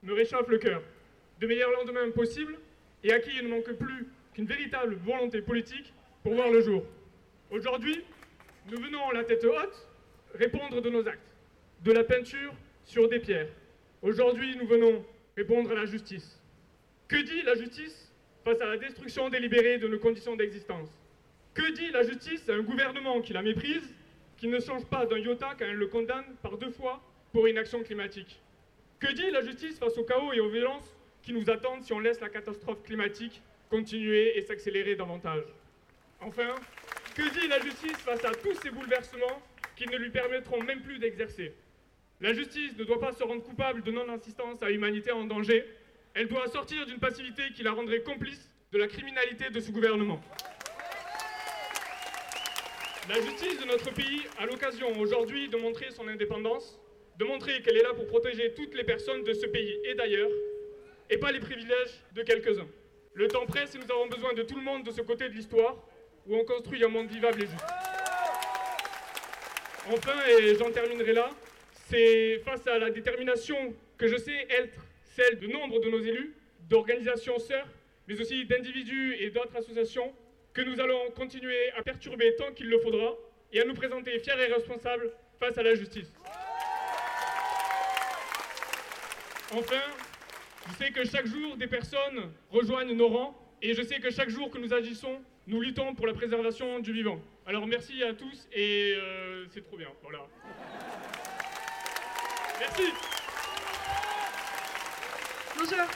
me 0.03 0.11
réchauffe 0.11 0.49
le 0.49 0.57
cœur. 0.57 0.81
De 1.39 1.47
meilleurs 1.47 1.71
lendemains 1.71 2.11
possibles 2.11 2.57
et 3.03 3.11
à 3.11 3.19
qui 3.19 3.31
il 3.35 3.43
ne 3.43 3.49
manque 3.49 3.71
plus 3.73 4.07
qu'une 4.33 4.45
véritable 4.45 4.95
volonté 4.95 5.41
politique 5.41 5.93
pour 6.23 6.33
voir 6.33 6.49
le 6.49 6.61
jour. 6.61 6.83
Aujourd'hui, 7.49 8.03
nous 8.69 8.81
venons 8.81 9.11
la 9.11 9.23
tête 9.23 9.43
haute 9.43 9.87
répondre 10.35 10.81
de 10.81 10.89
nos 10.89 11.07
actes, 11.07 11.19
de 11.83 11.91
la 11.91 12.03
peinture 12.03 12.53
sur 12.85 13.09
des 13.09 13.19
pierres. 13.19 13.49
Aujourd'hui, 14.01 14.55
nous 14.55 14.67
venons 14.67 15.03
répondre 15.35 15.71
à 15.71 15.75
la 15.75 15.85
justice. 15.85 16.39
Que 17.07 17.17
dit 17.17 17.41
la 17.41 17.55
justice 17.55 18.11
face 18.43 18.61
à 18.61 18.65
la 18.65 18.77
destruction 18.77 19.29
délibérée 19.29 19.77
de 19.77 19.87
nos 19.87 19.99
conditions 19.99 20.35
d'existence? 20.35 20.89
Que 21.53 21.71
dit 21.73 21.91
la 21.91 22.03
justice 22.03 22.47
à 22.49 22.53
un 22.53 22.61
gouvernement 22.61 23.21
qui 23.21 23.33
la 23.33 23.41
méprise, 23.41 23.93
qui 24.37 24.47
ne 24.47 24.59
change 24.59 24.85
pas 24.85 25.05
d'un 25.05 25.17
iota 25.17 25.49
quand 25.57 25.65
elle 25.65 25.75
le 25.75 25.87
condamne 25.87 26.25
par 26.41 26.57
deux 26.57 26.71
fois 26.71 27.01
pour 27.33 27.47
inaction 27.47 27.83
climatique? 27.83 28.39
Que 28.99 29.11
dit 29.13 29.29
la 29.31 29.41
justice 29.41 29.77
face 29.77 29.97
au 29.97 30.03
chaos 30.03 30.31
et 30.33 30.39
aux 30.39 30.49
violences 30.49 30.95
qui 31.23 31.33
nous 31.33 31.49
attendent 31.49 31.83
si 31.83 31.93
on 31.93 31.99
laisse 31.99 32.19
la 32.19 32.29
catastrophe 32.29 32.83
climatique 32.83 33.41
continuer 33.69 34.37
et 34.37 34.41
s'accélérer 34.41 34.95
davantage 34.95 35.43
Enfin, 36.19 36.55
que 37.15 37.23
dit 37.39 37.47
la 37.47 37.59
justice 37.59 37.97
face 37.97 38.23
à 38.23 38.31
tous 38.31 38.53
ces 38.61 38.69
bouleversements 38.69 39.41
qui 39.75 39.87
ne 39.87 39.97
lui 39.97 40.11
permettront 40.11 40.61
même 40.61 40.81
plus 40.81 40.99
d'exercer? 40.99 41.53
La 42.19 42.33
justice 42.33 42.77
ne 42.77 42.83
doit 42.83 42.99
pas 42.99 43.11
se 43.11 43.23
rendre 43.23 43.41
coupable 43.41 43.81
de 43.81 43.91
non-assistance 43.91 44.61
à 44.61 44.69
l'humanité 44.69 45.11
en 45.11 45.23
danger. 45.23 45.65
Elle 46.13 46.27
doit 46.27 46.47
sortir 46.47 46.85
d'une 46.85 46.99
passivité 46.99 47.43
qui 47.55 47.63
la 47.63 47.71
rendrait 47.71 48.03
complice 48.03 48.47
de 48.71 48.77
la 48.77 48.87
criminalité 48.87 49.49
de 49.49 49.59
ce 49.59 49.71
gouvernement. 49.71 50.21
La 53.09 53.15
justice 53.15 53.59
de 53.59 53.65
notre 53.65 53.91
pays 53.91 54.21
a 54.37 54.45
l'occasion 54.45 54.95
aujourd'hui 54.99 55.49
de 55.49 55.57
montrer 55.57 55.89
son 55.89 56.07
indépendance, 56.07 56.79
de 57.17 57.25
montrer 57.25 57.63
qu'elle 57.63 57.77
est 57.77 57.83
là 57.83 57.95
pour 57.95 58.05
protéger 58.05 58.53
toutes 58.53 58.75
les 58.75 58.83
personnes 58.83 59.23
de 59.23 59.33
ce 59.33 59.47
pays 59.47 59.75
et 59.85 59.95
d'ailleurs, 59.95 60.29
et 61.11 61.17
pas 61.17 61.31
les 61.31 61.39
privilèges 61.39 61.99
de 62.13 62.23
quelques-uns. 62.23 62.67
Le 63.13 63.27
temps 63.27 63.45
presse 63.45 63.75
et 63.75 63.77
nous 63.77 63.91
avons 63.91 64.07
besoin 64.07 64.33
de 64.33 64.43
tout 64.43 64.55
le 64.55 64.63
monde 64.63 64.83
de 64.85 64.91
ce 64.91 65.01
côté 65.01 65.27
de 65.27 65.33
l'histoire 65.33 65.75
où 66.25 66.35
on 66.35 66.45
construit 66.45 66.83
un 66.83 66.87
monde 66.87 67.09
vivable 67.09 67.43
et 67.43 67.47
juste. 67.47 67.65
Enfin, 69.91 70.15
et 70.27 70.55
j'en 70.55 70.71
terminerai 70.71 71.11
là, 71.11 71.29
c'est 71.89 72.39
face 72.45 72.65
à 72.67 72.79
la 72.79 72.89
détermination 72.89 73.75
que 73.97 74.07
je 74.07 74.15
sais 74.15 74.47
être 74.49 74.79
celle 75.03 75.37
de 75.39 75.47
nombre 75.47 75.81
de 75.81 75.89
nos 75.89 75.99
élus, 75.99 76.33
d'organisations 76.69 77.37
sœurs, 77.39 77.67
mais 78.07 78.19
aussi 78.19 78.45
d'individus 78.45 79.17
et 79.19 79.29
d'autres 79.31 79.57
associations, 79.57 80.13
que 80.53 80.61
nous 80.61 80.79
allons 80.79 81.11
continuer 81.11 81.71
à 81.77 81.81
perturber 81.81 82.35
tant 82.37 82.53
qu'il 82.53 82.69
le 82.69 82.79
faudra 82.79 83.15
et 83.51 83.59
à 83.59 83.65
nous 83.65 83.73
présenter 83.73 84.17
fiers 84.19 84.39
et 84.39 84.53
responsables 84.53 85.11
face 85.39 85.57
à 85.57 85.63
la 85.63 85.75
justice. 85.75 86.13
Enfin, 89.53 89.81
je 90.67 90.73
sais 90.75 90.91
que 90.91 91.05
chaque 91.05 91.25
jour 91.25 91.57
des 91.57 91.67
personnes 91.67 92.31
rejoignent 92.49 92.93
nos 92.93 93.07
rangs 93.07 93.35
et 93.61 93.73
je 93.73 93.81
sais 93.81 93.99
que 93.99 94.11
chaque 94.11 94.29
jour 94.29 94.49
que 94.49 94.57
nous 94.57 94.73
agissons, 94.73 95.21
nous 95.47 95.61
luttons 95.61 95.93
pour 95.95 96.07
la 96.07 96.13
préservation 96.13 96.79
du 96.79 96.93
vivant. 96.93 97.19
Alors 97.45 97.65
merci 97.67 98.03
à 98.03 98.13
tous 98.13 98.47
et 98.53 98.93
euh, 98.95 99.45
c'est 99.49 99.61
trop 99.61 99.77
bien. 99.77 99.89
Voilà. 100.01 100.19
Merci. 102.59 102.83
Bonjour. 105.57 105.87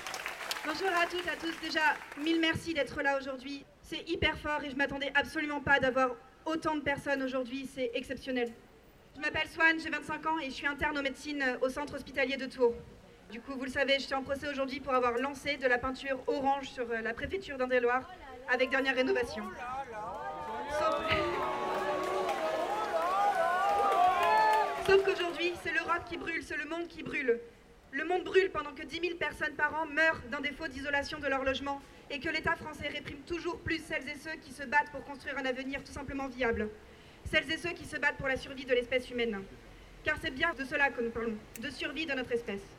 Bonjour 0.66 0.90
à 1.00 1.06
toutes, 1.06 1.28
à 1.28 1.36
tous. 1.36 1.54
Déjà, 1.62 1.96
mille 2.24 2.40
merci 2.40 2.74
d'être 2.74 3.02
là 3.02 3.20
aujourd'hui. 3.20 3.64
C'est 3.84 4.10
hyper 4.10 4.38
fort 4.40 4.64
et 4.64 4.72
je 4.72 4.76
m'attendais 4.76 5.12
absolument 5.14 5.62
pas 5.62 5.80
d'avoir 5.80 6.16
autant 6.46 6.76
de 6.76 6.82
personnes 6.82 7.22
aujourd'hui. 7.22 7.70
C'est 7.72 7.92
exceptionnel. 7.94 8.52
Je 9.16 9.22
m'appelle 9.22 9.48
Swan, 9.48 9.80
j'ai 9.80 9.90
25 9.90 10.26
ans 10.26 10.40
et 10.40 10.46
je 10.46 10.56
suis 10.56 10.68
interne 10.68 10.98
en 10.98 11.04
médecine 11.04 11.44
au 11.62 11.70
centre 11.70 11.94
hospitalier 11.96 12.36
de 12.36 12.48
Tours. 12.48 12.74
Du 13.36 13.42
coup, 13.42 13.56
vous 13.58 13.66
le 13.66 13.70
savez, 13.70 13.96
je 13.96 14.06
suis 14.06 14.14
en 14.14 14.24
procès 14.24 14.48
aujourd'hui 14.48 14.80
pour 14.80 14.94
avoir 14.94 15.18
lancé 15.18 15.58
de 15.58 15.68
la 15.68 15.78
peinture 15.78 16.24
orange 16.28 16.70
sur 16.70 16.90
euh, 16.90 17.02
la 17.02 17.14
préfecture 17.14 17.58
d'Indre-et-Loire 17.58 18.10
avec 18.48 18.70
dernière 18.70 18.96
rénovation. 18.96 19.44
Sauf, 20.80 20.96
Sauf 24.88 25.04
qu'aujourd'hui, 25.04 25.52
c'est 25.62 25.74
l'Europe 25.74 26.06
qui 26.08 26.16
brûle, 26.16 26.44
c'est 26.44 26.56
le 26.56 26.64
monde 26.64 26.88
qui 26.88 27.04
brûle. 27.04 27.42
Le 27.92 28.06
monde 28.06 28.24
brûle 28.24 28.52
pendant 28.52 28.72
que 28.72 28.84
10 28.84 29.02
000 29.02 29.18
personnes 29.18 29.56
par 29.56 29.82
an 29.82 29.86
meurent 29.86 30.22
d'un 30.32 30.40
défaut 30.40 30.70
d'isolation 30.70 31.20
de 31.20 31.28
leur 31.28 31.44
logement 31.44 31.82
et 32.10 32.22
que 32.22 32.30
l'État 32.30 32.56
français 32.56 32.88
réprime 32.88 33.20
toujours 33.28 33.60
plus 33.60 33.84
celles 33.86 34.08
et 34.08 34.16
ceux 34.16 34.38
qui 34.42 34.54
se 34.54 34.64
battent 34.64 34.92
pour 34.94 35.04
construire 35.04 35.38
un 35.38 35.46
avenir 35.46 35.84
tout 35.84 35.92
simplement 35.92 36.30
viable. 36.30 36.70
Celles 37.30 37.52
et 37.52 37.58
ceux 37.58 37.74
qui 37.74 37.84
se 37.84 37.98
battent 37.98 38.16
pour 38.16 38.30
la 38.30 38.38
survie 38.38 38.64
de 38.64 38.74
l'espèce 38.74 39.10
humaine. 39.10 39.42
Car 40.06 40.16
c'est 40.22 40.32
bien 40.32 40.54
de 40.54 40.64
cela 40.64 40.90
que 40.90 41.02
nous 41.02 41.12
parlons, 41.12 41.36
de 41.60 41.70
survie 41.70 42.06
de 42.06 42.14
notre 42.14 42.32
espèce. 42.32 42.75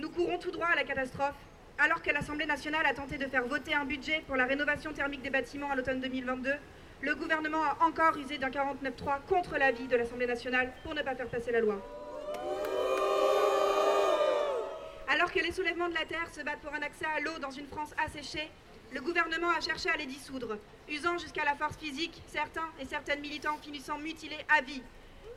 Nous 0.00 0.08
courons 0.08 0.38
tout 0.38 0.50
droit 0.50 0.68
à 0.68 0.76
la 0.76 0.84
catastrophe 0.84 1.34
alors 1.76 2.00
que 2.00 2.10
l'Assemblée 2.10 2.46
nationale 2.46 2.86
a 2.86 2.94
tenté 2.94 3.18
de 3.18 3.26
faire 3.26 3.44
voter 3.46 3.74
un 3.74 3.84
budget 3.84 4.24
pour 4.26 4.34
la 4.34 4.46
rénovation 4.46 4.94
thermique 4.94 5.20
des 5.20 5.28
bâtiments 5.28 5.70
à 5.70 5.76
l'automne 5.76 6.00
2022, 6.00 6.54
le 7.02 7.14
gouvernement 7.14 7.62
a 7.62 7.84
encore 7.84 8.16
usé 8.16 8.38
d'un 8.38 8.48
49.3 8.48 9.26
contre 9.28 9.58
l'avis 9.58 9.86
de 9.88 9.96
l'Assemblée 9.96 10.26
nationale 10.26 10.72
pour 10.82 10.94
ne 10.94 11.02
pas 11.02 11.14
faire 11.14 11.28
passer 11.28 11.52
la 11.52 11.60
loi. 11.60 11.76
Alors 15.06 15.30
que 15.30 15.40
les 15.40 15.52
soulèvements 15.52 15.90
de 15.90 15.94
la 15.94 16.06
Terre 16.06 16.32
se 16.32 16.40
battent 16.42 16.60
pour 16.62 16.72
un 16.72 16.80
accès 16.80 17.04
à 17.04 17.20
l'eau 17.20 17.38
dans 17.38 17.50
une 17.50 17.66
France 17.66 17.92
asséchée, 18.02 18.50
le 18.94 19.02
gouvernement 19.02 19.50
a 19.50 19.60
cherché 19.60 19.90
à 19.90 19.98
les 19.98 20.06
dissoudre, 20.06 20.56
usant 20.88 21.18
jusqu'à 21.18 21.44
la 21.44 21.56
force 21.56 21.76
physique, 21.76 22.22
certains 22.26 22.70
et 22.80 22.86
certaines 22.86 23.20
militants 23.20 23.58
finissant 23.58 23.98
mutilés 23.98 24.46
à 24.48 24.62
vie. 24.62 24.82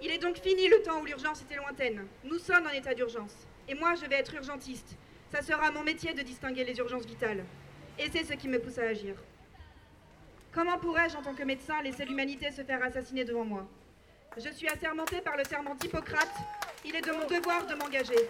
Il 0.01 0.09
est 0.09 0.20
donc 0.20 0.38
fini 0.38 0.70
le 0.70 0.82
temps 0.84 1.01
où 1.01 1.05
l'urgence 1.05 1.41
était 1.41 1.57
lointaine. 1.57 2.07
Nous 2.24 2.39
sommes 2.39 2.66
en 2.66 2.72
état 2.72 2.93
d'urgence. 2.93 3.45
Et 3.68 3.76
moi, 3.76 3.95
je 3.95 4.05
vais 4.05 4.16
être 4.16 4.34
urgentiste. 4.34 4.95
Ça 5.32 5.41
sera 5.41 5.72
mon 5.72 5.84
métier 5.84 6.14
de 6.14 6.22
distinguer 6.22 6.64
les 6.64 6.78
urgences 6.78 7.05
vitales. 7.05 7.43
Et 7.97 8.09
c'est 8.11 8.24
ce 8.24 8.34
qui 8.34 8.47
me 8.47 8.59
pousse 8.59 8.78
à 8.78 8.84
agir. 8.84 9.16
Comment 10.51 10.78
pourrais-je, 10.78 11.18
en 11.18 11.22
tant 11.22 11.34
que 11.34 11.43
médecin, 11.43 11.82
laisser 11.82 12.05
l'humanité 12.05 12.51
se 12.51 12.64
faire 12.64 12.84
assassiner 12.84 13.24
devant 13.26 13.45
moi? 13.45 13.68
Je 14.38 14.49
suis 14.49 14.68
assermenté 14.68 15.22
par 15.22 15.38
le 15.38 15.43
serment 15.43 15.76
d'Hippocrate. 15.76 16.36
Il 16.86 16.95
est 16.95 17.01
de 17.01 17.11
mon 17.11 17.26
devoir 17.26 17.66
de 17.66 17.76
m'engager. 17.76 18.28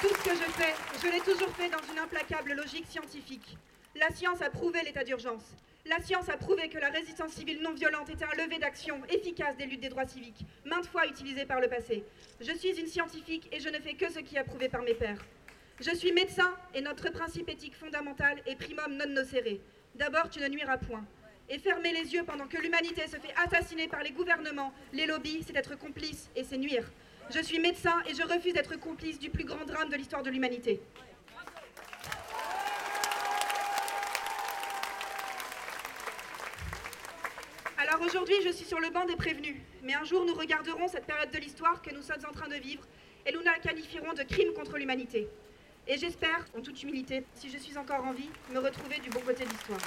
Tout 0.00 0.08
ce 0.08 0.24
que 0.24 0.34
je 0.34 0.50
fais, 0.52 0.74
je 1.02 1.10
l'ai 1.10 1.20
toujours 1.20 1.50
fait 1.56 1.70
dans 1.70 1.82
une 1.90 1.98
implacable 1.98 2.52
logique 2.52 2.86
scientifique. 2.86 3.56
La 3.94 4.10
science 4.10 4.42
a 4.42 4.50
prouvé 4.50 4.82
l'état 4.82 5.04
d'urgence. 5.04 5.54
La 5.88 6.00
science 6.00 6.28
a 6.28 6.36
prouvé 6.36 6.68
que 6.68 6.78
la 6.78 6.88
résistance 6.88 7.30
civile 7.32 7.62
non 7.62 7.72
violente 7.72 8.10
était 8.10 8.24
un 8.24 8.42
levier 8.42 8.58
d'action 8.58 9.00
efficace 9.08 9.56
des 9.56 9.66
luttes 9.66 9.80
des 9.82 9.88
droits 9.88 10.06
civiques, 10.06 10.44
maintes 10.64 10.86
fois 10.86 11.06
utilisé 11.06 11.44
par 11.44 11.60
le 11.60 11.68
passé. 11.68 12.02
Je 12.40 12.52
suis 12.56 12.76
une 12.80 12.88
scientifique 12.88 13.48
et 13.52 13.60
je 13.60 13.68
ne 13.68 13.78
fais 13.78 13.94
que 13.94 14.10
ce 14.10 14.18
qui 14.18 14.34
est 14.34 14.40
approuvé 14.40 14.68
par 14.68 14.82
mes 14.82 14.94
pairs. 14.94 15.24
Je 15.78 15.94
suis 15.94 16.10
médecin 16.10 16.52
et 16.74 16.80
notre 16.80 17.10
principe 17.10 17.48
éthique 17.48 17.76
fondamental 17.76 18.42
est 18.46 18.56
primum 18.56 18.96
non 18.96 19.06
nocere. 19.06 19.60
D'abord, 19.94 20.28
tu 20.28 20.40
ne 20.40 20.48
nuiras 20.48 20.78
point. 20.78 21.04
Et 21.48 21.58
fermer 21.60 21.92
les 21.92 22.12
yeux 22.12 22.24
pendant 22.24 22.48
que 22.48 22.60
l'humanité 22.60 23.02
se 23.06 23.18
fait 23.18 23.34
assassiner 23.36 23.86
par 23.86 24.02
les 24.02 24.10
gouvernements, 24.10 24.72
les 24.92 25.06
lobbies, 25.06 25.44
c'est 25.46 25.54
être 25.54 25.78
complice 25.78 26.30
et 26.34 26.42
c'est 26.42 26.58
nuire. 26.58 26.90
Je 27.30 27.40
suis 27.40 27.60
médecin 27.60 28.02
et 28.08 28.14
je 28.14 28.22
refuse 28.22 28.54
d'être 28.54 28.76
complice 28.80 29.20
du 29.20 29.30
plus 29.30 29.44
grand 29.44 29.64
drame 29.64 29.88
de 29.88 29.96
l'histoire 29.96 30.24
de 30.24 30.30
l'humanité. 30.30 30.80
Aujourd'hui, 38.04 38.34
je 38.44 38.50
suis 38.50 38.66
sur 38.66 38.78
le 38.78 38.90
banc 38.90 39.04
des 39.06 39.16
prévenus, 39.16 39.56
mais 39.82 39.94
un 39.94 40.04
jour 40.04 40.24
nous 40.26 40.34
regarderons 40.34 40.86
cette 40.86 41.06
période 41.06 41.30
de 41.30 41.38
l'histoire 41.38 41.80
que 41.80 41.94
nous 41.94 42.02
sommes 42.02 42.24
en 42.28 42.32
train 42.32 42.48
de 42.48 42.56
vivre 42.56 42.82
et 43.24 43.32
nous 43.32 43.40
la 43.40 43.58
qualifierons 43.58 44.12
de 44.12 44.22
crime 44.22 44.52
contre 44.54 44.76
l'humanité. 44.76 45.28
Et 45.88 45.96
j'espère, 45.96 46.44
en 46.56 46.60
toute 46.60 46.82
humilité, 46.82 47.24
si 47.34 47.48
je 47.50 47.58
suis 47.58 47.78
encore 47.78 48.04
en 48.04 48.12
vie, 48.12 48.28
me 48.52 48.58
retrouver 48.58 48.98
du 48.98 49.08
bon 49.10 49.20
côté 49.20 49.44
de 49.44 49.50
l'histoire. 49.50 49.78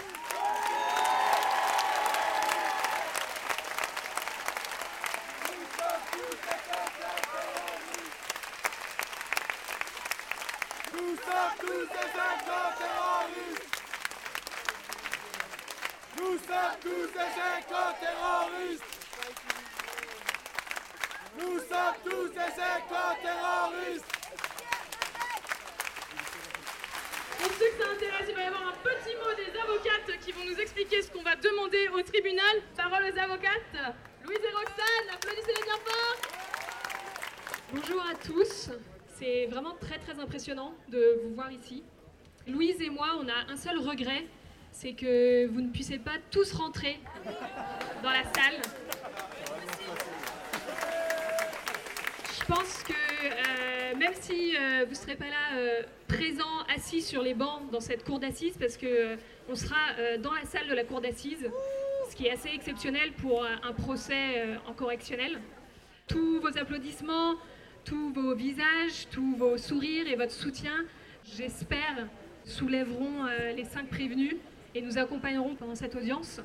Nous 10.93 11.15
sommes 11.15 11.55
tous 11.59 11.87
des 11.87 12.09
éco-terroristes 12.19 13.69
Nous 16.17 16.37
sommes 16.37 16.75
tous 16.81 17.07
des 17.13 17.31
éco-terroristes 17.59 18.83
Nous 21.37 21.57
sommes 21.59 21.97
tous 22.03 22.29
des 22.29 22.39
éco-terroristes 22.39 24.05
Pour 27.39 27.51
ceux 27.53 27.69
que 27.69 27.83
ça 27.83 27.89
intéresse, 27.91 28.25
il 28.27 28.35
va 28.35 28.41
y 28.41 28.45
avoir 28.45 28.67
un 28.67 28.73
petit 28.83 29.15
mot 29.15 29.33
des 29.35 29.57
avocates 29.57 30.19
qui 30.25 30.31
vont 30.31 30.45
nous 30.45 30.59
expliquer 30.59 31.01
ce 31.01 31.11
qu'on 31.11 31.23
va 31.23 31.35
au 31.93 32.01
tribunal. 32.01 32.43
Parole 32.75 33.03
aux 33.03 33.19
avocates. 33.19 33.93
Louise 34.25 34.39
et 34.39 34.55
Roxane, 34.55 35.13
applaudissez-les 35.13 35.63
bien. 35.63 35.75
Bonjour 37.71 38.01
à 38.01 38.15
tous, 38.15 38.71
c'est 39.19 39.45
vraiment 39.45 39.75
très 39.79 39.99
très 39.99 40.19
impressionnant 40.19 40.73
de 40.87 41.21
vous 41.23 41.35
voir 41.35 41.51
ici. 41.51 41.83
Louise 42.47 42.81
et 42.81 42.89
moi, 42.89 43.09
on 43.19 43.27
a 43.27 43.51
un 43.51 43.55
seul 43.55 43.77
regret, 43.77 44.25
c'est 44.71 44.93
que 44.93 45.45
vous 45.45 45.61
ne 45.61 45.69
puissiez 45.69 45.99
pas 45.99 46.17
tous 46.31 46.53
rentrer 46.53 46.99
dans 48.01 48.09
la 48.09 48.23
salle. 48.23 48.59
Je 52.39 52.45
pense 52.45 52.81
que 52.83 52.93
euh, 52.93 53.95
même 53.95 54.13
si 54.19 54.55
euh, 54.57 54.85
vous 54.85 54.91
ne 54.91 54.95
serez 54.95 55.15
pas 55.15 55.25
là 55.25 55.55
euh, 55.55 55.83
présents, 56.07 56.48
assis 56.79 57.01
sur 57.01 57.21
les 57.21 57.33
bancs 57.33 57.69
dans 57.71 57.81
cette 57.81 58.05
cour 58.05 58.19
d'assises, 58.19 58.55
parce 58.57 58.77
que 58.77 59.17
on 59.49 59.55
sera 59.55 59.75
euh, 59.97 60.17
dans 60.17 60.33
la 60.33 60.45
salle 60.45 60.67
de 60.69 60.73
la 60.73 60.85
cour 60.85 61.01
d'assises, 61.01 61.45
ce 62.09 62.15
qui 62.15 62.25
est 62.27 62.31
assez 62.31 62.47
exceptionnel 62.47 63.11
pour 63.21 63.43
euh, 63.43 63.49
un 63.63 63.73
procès 63.73 64.37
euh, 64.37 64.55
en 64.65 64.71
correctionnel. 64.73 65.41
Tous 66.07 66.39
vos 66.39 66.57
applaudissements, 66.57 67.35
tous 67.83 68.13
vos 68.13 68.33
visages, 68.33 69.09
tous 69.11 69.35
vos 69.35 69.57
sourires 69.57 70.07
et 70.07 70.15
votre 70.15 70.31
soutien, 70.31 70.85
j'espère, 71.35 72.07
soulèveront 72.45 73.25
euh, 73.25 73.51
les 73.51 73.65
cinq 73.65 73.89
prévenus 73.89 74.37
et 74.73 74.81
nous 74.81 74.97
accompagneront 74.97 75.55
pendant 75.55 75.75
cette 75.75 75.95
audience. 75.95 76.39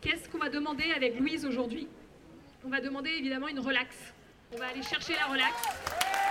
Qu'est-ce 0.00 0.26
qu'on 0.30 0.38
va 0.38 0.48
demander 0.48 0.90
avec 0.96 1.20
Louise 1.20 1.44
aujourd'hui? 1.44 1.86
On 2.64 2.70
va 2.70 2.80
demander 2.80 3.10
évidemment 3.10 3.48
une 3.48 3.60
relaxe. 3.60 4.14
On 4.54 4.56
va 4.56 4.68
aller 4.68 4.82
chercher 4.82 5.12
la 5.12 5.26
relaxe. 5.26 6.27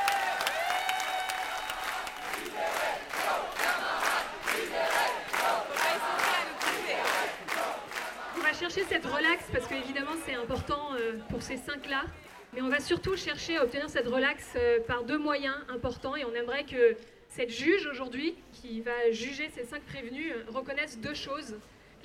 Chercher 8.57 8.83
cette 8.89 9.05
relaxe 9.05 9.45
parce 9.51 9.67
que 9.67 9.75
évidemment 9.75 10.15
c'est 10.25 10.33
important 10.33 10.93
euh, 10.95 11.19
pour 11.29 11.43
ces 11.43 11.57
cinq-là. 11.57 12.05
Mais 12.53 12.61
on 12.61 12.69
va 12.69 12.79
surtout 12.79 13.15
chercher 13.15 13.57
à 13.57 13.63
obtenir 13.63 13.87
cette 13.87 14.07
relaxe 14.07 14.53
euh, 14.55 14.79
par 14.87 15.03
deux 15.03 15.19
moyens 15.19 15.55
importants 15.69 16.15
et 16.15 16.25
on 16.25 16.33
aimerait 16.33 16.63
que 16.63 16.97
cette 17.29 17.51
juge 17.51 17.85
aujourd'hui, 17.85 18.35
qui 18.53 18.81
va 18.81 19.11
juger 19.11 19.51
ces 19.53 19.63
cinq 19.63 19.83
prévenus, 19.83 20.33
euh, 20.33 20.43
reconnaisse 20.47 20.97
deux 20.97 21.13
choses. 21.13 21.55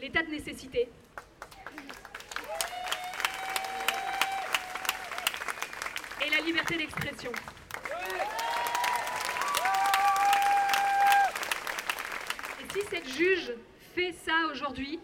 L'état 0.01 0.23
de 0.23 0.31
nécessité. 0.31 0.89
Et 6.27 6.31
la 6.31 6.41
liberté 6.41 6.77
d'expression. 6.77 7.33
Et 12.61 12.73
si 12.75 12.87
cette 12.91 13.09
juge 13.09 13.55
fait 13.95 14.13
ça 14.13 14.35
aujourd'hui, 14.51 15.01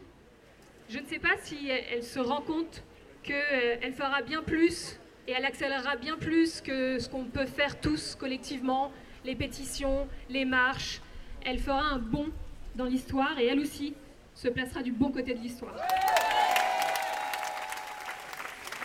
je 0.88 0.98
ne 0.98 1.06
sais 1.06 1.18
pas 1.18 1.36
si 1.42 1.68
elle, 1.68 2.02
se 2.02 2.18
rend 2.18 2.40
compte 2.40 2.82
qu'elle 3.22 3.92
fera 3.92 4.22
bien 4.22 4.42
plus 4.42 4.98
et 5.26 5.32
elle 5.32 5.44
accélérera 5.44 5.96
bien 5.96 6.16
plus 6.16 6.60
que 6.62 6.98
ce 6.98 7.08
qu'on 7.08 7.24
peut 7.24 7.46
faire 7.46 7.78
tous 7.80 8.14
collectivement, 8.14 8.90
les 9.24 9.34
pétitions, 9.34 10.08
les 10.30 10.44
marches. 10.44 11.02
Elle 11.44 11.58
fera 11.58 11.82
un 11.82 11.98
bond 11.98 12.30
dans 12.74 12.86
l'histoire 12.86 13.38
et 13.38 13.46
elle 13.46 13.60
aussi 13.60 13.94
se 14.34 14.48
placera 14.48 14.82
du 14.82 14.92
bon 14.92 15.10
côté 15.10 15.34
de 15.34 15.40
l'histoire. 15.40 15.74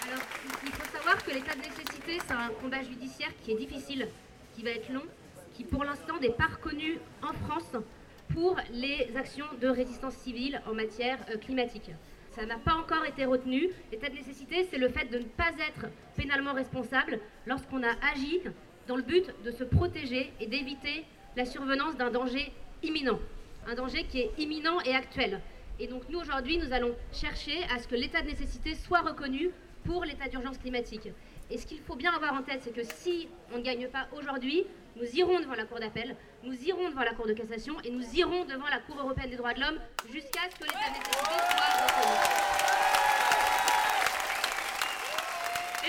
Alors, 0.05 0.23
il 0.65 0.71
faut 0.71 0.97
savoir 0.97 1.23
que 1.23 1.31
l'état 1.31 1.55
de 1.55 1.61
nécessité, 1.61 2.17
c'est 2.27 2.33
un 2.33 2.49
combat 2.61 2.81
judiciaire 2.81 3.31
qui 3.43 3.51
est 3.51 3.57
difficile, 3.57 4.09
qui 4.55 4.63
va 4.63 4.71
être 4.71 4.91
long, 4.91 5.05
qui 5.53 5.63
pour 5.63 5.85
l'instant 5.85 6.19
n'est 6.19 6.29
pas 6.29 6.47
reconnu 6.47 6.97
en 7.21 7.33
France 7.47 7.71
pour 8.29 8.57
les 8.71 9.09
actions 9.15 9.45
de 9.61 9.67
résistance 9.67 10.15
civile 10.15 10.61
en 10.67 10.73
matière 10.73 11.19
euh, 11.29 11.37
climatique. 11.37 11.91
Ça 12.31 12.45
n'a 12.45 12.57
pas 12.57 12.73
encore 12.73 13.05
été 13.05 13.25
retenu. 13.25 13.69
L'état 13.91 14.09
de 14.09 14.15
nécessité, 14.15 14.67
c'est 14.69 14.77
le 14.77 14.89
fait 14.89 15.05
de 15.05 15.19
ne 15.19 15.23
pas 15.23 15.51
être 15.59 15.87
pénalement 16.15 16.53
responsable 16.53 17.19
lorsqu'on 17.45 17.83
a 17.83 17.91
agi 18.11 18.41
dans 18.87 18.95
le 18.95 19.03
but 19.03 19.25
de 19.45 19.51
se 19.51 19.63
protéger 19.63 20.31
et 20.39 20.47
d'éviter 20.47 21.05
la 21.35 21.45
survenance 21.45 21.95
d'un 21.95 22.09
danger 22.09 22.51
imminent. 22.81 23.19
Un 23.67 23.75
danger 23.75 24.03
qui 24.05 24.19
est 24.19 24.31
imminent 24.39 24.81
et 24.81 24.95
actuel. 24.95 25.41
Et 25.79 25.87
donc 25.87 26.03
nous, 26.09 26.19
aujourd'hui, 26.19 26.57
nous 26.57 26.73
allons 26.73 26.95
chercher 27.11 27.63
à 27.73 27.79
ce 27.79 27.87
que 27.87 27.95
l'état 27.95 28.21
de 28.21 28.27
nécessité 28.27 28.75
soit 28.75 29.01
reconnu 29.01 29.49
pour 29.85 30.03
l'état 30.03 30.27
d'urgence 30.27 30.57
climatique. 30.57 31.09
Et 31.51 31.57
ce 31.57 31.67
qu'il 31.67 31.79
faut 31.79 31.95
bien 31.95 32.13
avoir 32.13 32.33
en 32.33 32.41
tête, 32.41 32.61
c'est 32.63 32.73
que 32.73 32.83
si 32.83 33.27
on 33.53 33.59
ne 33.59 33.63
gagne 33.63 33.87
pas 33.87 34.07
aujourd'hui, 34.17 34.63
nous 34.95 35.05
irons 35.15 35.39
devant 35.39 35.55
la 35.55 35.65
Cour 35.65 35.79
d'appel, 35.79 36.15
nous 36.43 36.53
irons 36.53 36.89
devant 36.89 37.03
la 37.03 37.13
Cour 37.13 37.25
de 37.27 37.33
cassation 37.33 37.75
et 37.83 37.89
nous 37.89 38.05
irons 38.13 38.45
devant 38.45 38.67
la 38.67 38.79
Cour 38.79 38.99
européenne 38.99 39.29
des 39.29 39.37
droits 39.37 39.53
de 39.53 39.59
l'homme 39.59 39.79
jusqu'à 40.11 40.41
ce 40.51 40.55
que 40.59 40.63
l'état 40.63 40.89
de 40.89 40.97
nécessité 40.97 41.19
soit 41.23 41.73
reconnu. 41.83 42.17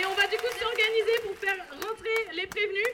Et 0.01 0.07
on 0.07 0.15
va 0.15 0.27
du 0.27 0.37
coup 0.37 0.53
s'organiser 0.59 1.21
pour 1.23 1.37
faire 1.37 1.57
rentrer 1.87 2.35
les 2.35 2.47
prévenus. 2.47 2.89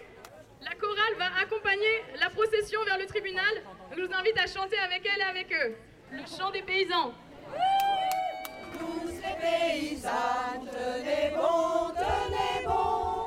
La 0.62 0.74
chorale 0.74 1.14
va 1.18 1.26
accompagner 1.40 2.04
la 2.18 2.28
procession 2.28 2.84
vers 2.84 2.98
le 2.98 3.06
tribunal. 3.06 3.62
Je 3.96 4.02
vous 4.02 4.12
invite 4.12 4.38
à 4.38 4.46
chanter 4.46 4.78
avec 4.78 5.06
elle 5.06 5.20
et 5.20 5.24
avec 5.24 5.52
eux. 5.52 5.76
Le 6.10 6.22
chant 6.26 6.50
des 6.50 6.62
paysans. 6.62 7.14
Tous 8.78 9.06
les 9.06 9.36
paysans, 9.40 10.66
tenez 10.70 11.30
bon, 11.34 11.94
tenez 11.94 12.66
bon. 12.66 13.19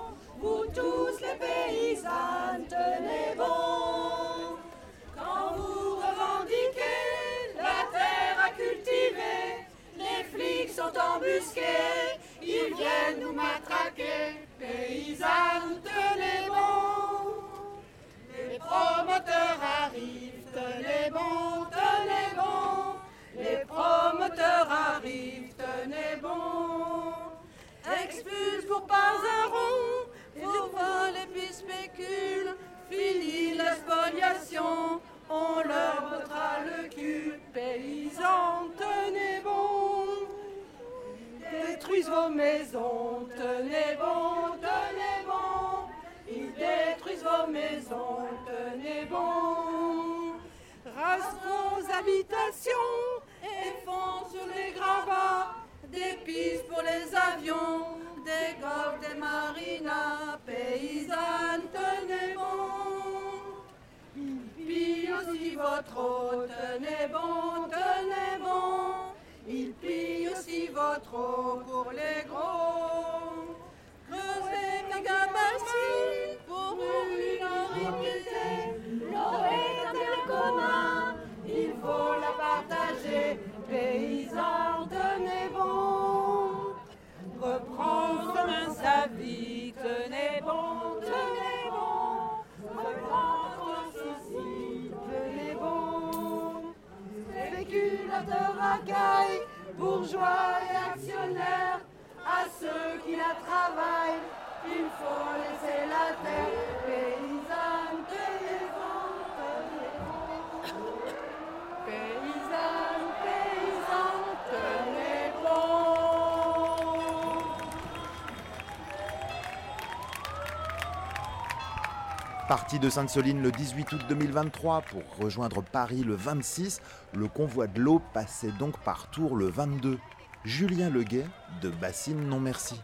Parti 122.53 122.77
de 122.77 122.87
Sainte-Soline 122.87 123.41
le 123.41 123.51
18 123.51 123.93
août 123.93 124.01
2023 124.09 124.81
pour 124.81 125.01
rejoindre 125.19 125.63
Paris 125.63 126.03
le 126.03 126.13
26, 126.13 126.81
le 127.15 127.27
convoi 127.27 127.65
de 127.65 127.81
l'eau 127.81 127.99
passait 128.13 128.51
donc 128.59 128.77
par 128.81 129.07
Tours 129.09 129.35
le 129.35 129.47
22. 129.47 129.97
Julien 130.45 130.91
Leguet 130.91 131.25
de 131.63 131.69
Bassine 131.69 132.27
Non 132.27 132.39
Merci. 132.39 132.79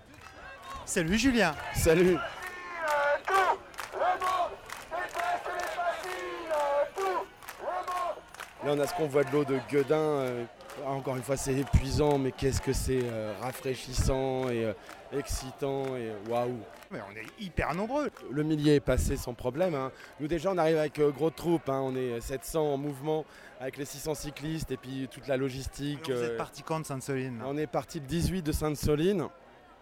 Salut 0.86 1.20
Julien 1.20 1.54
Salut 1.76 2.18
Là, 8.70 8.76
on 8.78 8.80
a 8.82 8.86
ce 8.86 8.94
convoi 8.94 9.24
de 9.24 9.32
l'eau 9.32 9.44
de 9.46 9.58
Guedin. 9.72 9.96
euh, 9.98 10.44
encore 10.86 11.16
une 11.16 11.24
fois, 11.24 11.36
c'est 11.36 11.56
épuisant, 11.56 12.20
mais 12.20 12.32
qu'est-ce 12.32 12.62
que 12.62 12.72
c'est 12.72 13.00
euh, 13.02 13.34
rafraîchissant 13.42 14.48
et 14.50 14.64
euh, 14.66 14.74
excitant 15.12 15.86
et 15.98 16.12
waouh! 16.30 16.56
Mais 16.92 17.00
on 17.12 17.16
est 17.18 17.44
hyper 17.44 17.74
nombreux. 17.74 18.12
Le 18.30 18.44
millier 18.44 18.76
est 18.76 18.80
passé 18.80 19.18
sans 19.18 19.34
problème. 19.34 19.74
hein. 19.74 19.92
Nous, 20.20 20.28
déjà, 20.28 20.52
on 20.52 20.58
arrive 20.60 20.78
avec 20.78 21.00
euh, 21.00 21.10
gros 21.10 21.32
troupes. 21.32 21.68
hein. 21.68 21.82
On 21.84 21.96
est 21.96 22.22
700 22.22 22.74
en 22.74 22.78
mouvement 22.78 23.26
avec 23.60 23.78
les 23.78 23.86
600 23.86 24.14
cyclistes 24.14 24.70
et 24.70 24.78
puis 24.78 25.08
toute 25.10 25.28
la 25.28 25.36
logistique. 25.36 26.02
Vous 26.08 26.22
êtes 26.24 26.38
parti 26.38 26.62
quand 26.62 26.80
de 26.80 26.86
Sainte-Soline 26.86 27.42
on 27.48 27.58
est 27.58 27.66
parti 27.66 28.00
le 28.00 28.06
18 28.06 28.44
de 28.44 28.52
Sainte-Soline. 28.52 29.30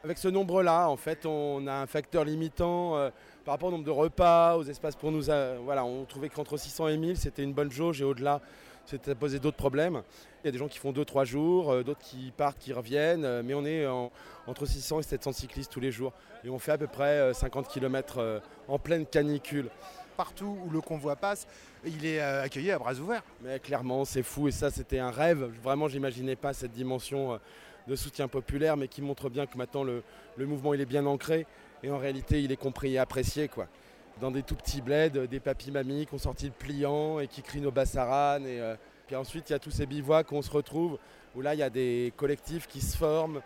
Avec 0.06 0.18
ce 0.18 0.30
nombre-là, 0.30 0.88
en 0.88 0.96
fait, 0.96 1.26
on 1.26 1.68
a 1.68 1.74
un 1.74 1.88
facteur 1.88 2.24
limitant 2.24 2.96
euh, 2.96 3.10
par 3.44 3.56
rapport 3.56 3.68
au 3.68 3.72
nombre 3.74 3.84
de 3.84 3.92
repas, 3.92 4.56
aux 4.56 4.64
espaces 4.64 4.96
pour 4.96 5.12
nous. 5.12 5.30
euh, 5.30 5.58
voilà, 5.66 5.84
on 5.84 6.06
trouvait 6.06 6.30
qu'entre 6.30 6.56
600 6.56 6.88
et 6.88 6.98
1000, 6.98 7.18
c'était 7.18 7.44
une 7.44 7.52
bonne 7.54 7.72
jauge 7.72 8.00
et 8.00 8.06
au-delà, 8.06 8.40
c'était 8.88 9.14
posé 9.16 9.40
d'autres 9.40 9.58
problèmes. 9.58 10.02
Il 10.44 10.48
y 10.48 10.50
a 10.50 10.52
des 10.52 10.58
gens 10.58 10.68
qui 10.68 10.80
font 10.80 10.92
2-3 10.92 11.26
jours, 11.26 11.72
euh, 11.72 11.84
d'autres 11.84 12.02
qui 12.02 12.32
partent, 12.36 12.58
qui 12.58 12.74
reviennent, 12.74 13.26
euh, 13.26 13.42
mais 13.44 13.54
on 13.54 13.66
est 13.66 13.86
en- 13.86 14.12
entre 14.48 14.66
600 14.66 15.00
et 15.00 15.04
700 15.04 15.34
cyclistes 15.34 15.72
tous 15.72 15.80
les 15.80 15.92
jours. 15.92 16.14
Et 16.44 16.50
on 16.50 16.58
fait 16.58 16.72
à 16.72 16.78
peu 16.78 16.88
près 16.88 17.20
euh, 17.20 17.34
50 17.34 17.68
km 17.68 18.42
en 18.68 18.80
pleine 18.80 19.06
canicule. 19.06 19.70
Partout 20.16 20.58
où 20.66 20.70
le 20.72 20.82
convoi 20.82 21.16
passe, 21.16 21.46
il 21.86 22.04
est 22.06 22.20
euh, 22.22 22.42
accueilli 22.44 22.72
à 22.72 22.80
bras 22.80 22.96
ouverts. 22.96 23.24
Mais 23.44 23.60
clairement, 23.60 24.04
c'est 24.06 24.24
fou 24.24 24.48
et 24.48 24.52
ça, 24.52 24.72
c'était 24.72 25.00
un 25.00 25.12
rêve. 25.12 25.52
Vraiment, 25.62 25.88
j'imaginais 25.88 26.36
pas 26.36 26.54
cette 26.54 26.72
dimension 26.72 27.34
euh, 27.34 27.38
de 27.88 27.96
soutien 27.96 28.28
populaire, 28.28 28.78
mais 28.78 28.88
qui 28.88 29.02
montre 29.02 29.30
bien 29.30 29.46
que 29.46 29.58
maintenant 29.58 29.84
le, 29.84 30.02
le 30.38 30.46
mouvement 30.46 30.74
il 30.74 30.82
est 30.82 30.86
bien 30.86 31.06
ancré 31.06 31.46
et 31.84 31.92
en 31.92 31.98
réalité, 31.98 32.42
il 32.42 32.52
est 32.52 32.58
compris 32.58 32.96
et 32.96 32.98
apprécié. 32.98 33.48
Quoi. 33.48 33.68
Dans 34.22 34.32
des 34.32 34.44
tout 34.44 34.56
petits 34.56 34.82
bleds, 34.82 35.28
des 35.28 35.40
papis-mamies 35.40 36.08
qui 36.08 36.14
ont 36.16 36.18
sorti 36.20 36.46
le 36.46 36.52
pliant 36.52 37.20
et 37.20 37.28
qui 37.28 37.42
crient 37.42 37.62
nos 37.62 37.72
bassaranes. 37.72 38.48
Et, 38.48 38.60
euh, 38.60 38.76
puis 39.06 39.16
ensuite, 39.16 39.50
il 39.50 39.54
y 39.54 39.56
a 39.56 39.60
tous 39.60 39.72
ces 39.72 39.86
bivouacs 39.86 40.32
où 40.32 40.36
on 40.36 40.42
se 40.42 40.52
retrouve, 40.52 40.98
où 41.36 41.42
là, 41.42 41.54
il 41.54 41.60
y 41.60 41.64
a 41.64 41.70
des 41.70 42.14
collectifs 42.18 42.68
qui 42.68 42.82
se 42.82 42.98
forment 42.98 43.42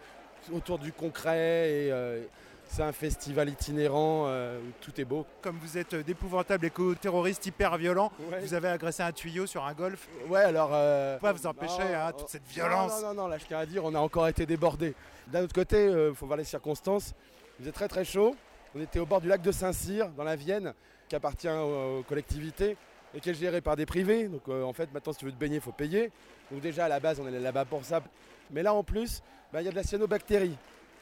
autour 0.51 0.79
du 0.79 0.91
concret 0.91 1.69
et 1.69 1.91
euh, 1.91 2.23
c'est 2.65 2.81
un 2.81 2.93
festival 2.93 3.49
itinérant 3.49 4.25
euh, 4.27 4.59
où 4.59 4.71
tout 4.81 4.99
est 4.99 5.05
beau. 5.05 5.25
Comme 5.41 5.57
vous 5.61 5.77
êtes 5.77 5.93
d'épouvantables 5.93 6.65
éco-terroristes 6.65 7.45
hyper 7.45 7.77
violents, 7.77 8.11
vous 8.41 8.53
avez 8.53 8.69
agressé 8.69 9.03
un 9.03 9.11
tuyau 9.11 9.45
sur 9.45 9.65
un 9.65 9.73
golf. 9.73 10.07
Ouais, 10.29 10.39
alors. 10.39 10.71
Euh, 10.73 11.19
Pas 11.19 11.33
vous 11.33 11.45
empêcher 11.45 11.83
non, 11.83 11.99
hein, 11.99 12.11
toute 12.17 12.29
cette 12.29 12.47
violence. 12.47 13.01
Non, 13.01 13.09
non, 13.09 13.23
non, 13.23 13.27
là 13.27 13.37
je 13.37 13.45
tiens 13.45 13.59
à 13.59 13.65
dire, 13.65 13.83
on 13.83 13.93
a 13.93 13.99
encore 13.99 14.27
été 14.27 14.45
débordés. 14.45 14.95
D'un 15.27 15.43
autre 15.43 15.53
côté, 15.53 15.85
il 15.85 16.15
faut 16.15 16.25
voir 16.25 16.37
les 16.37 16.45
circonstances. 16.45 17.13
Il 17.59 17.63
faisait 17.63 17.73
très 17.73 17.87
très 17.87 18.05
chaud. 18.05 18.35
On 18.73 18.79
était 18.79 18.99
au 18.99 19.05
bord 19.05 19.19
du 19.19 19.27
lac 19.27 19.41
de 19.41 19.51
Saint-Cyr, 19.51 20.09
dans 20.11 20.23
la 20.23 20.37
Vienne, 20.37 20.73
qui 21.09 21.15
appartient 21.15 21.49
aux, 21.49 22.03
collectivités 22.07 22.77
et 23.13 23.19
qui 23.19 23.29
est 23.29 23.33
géré 23.33 23.59
par 23.59 23.75
des 23.75 23.85
privés. 23.85 24.29
Donc 24.29 24.43
euh, 24.47 24.63
en 24.63 24.71
fait, 24.71 24.93
maintenant, 24.93 25.11
si 25.11 25.19
tu 25.19 25.25
veux 25.25 25.31
te 25.33 25.37
baigner, 25.37 25.55
il 25.55 25.61
faut 25.61 25.73
payer. 25.73 26.09
Donc 26.49 26.61
déjà, 26.61 26.85
à 26.85 26.87
la 26.87 27.01
base, 27.01 27.19
on 27.19 27.27
est 27.27 27.37
là-bas 27.37 27.65
pour 27.65 27.83
ça. 27.83 28.01
Mais 28.49 28.63
là, 28.63 28.73
en 28.73 28.83
plus, 28.83 29.21
bah, 29.51 29.61
il 29.61 29.65
y 29.65 29.67
a 29.67 29.71
de 29.71 29.75
la 29.75 29.83
cyanobactérie. 29.83 30.55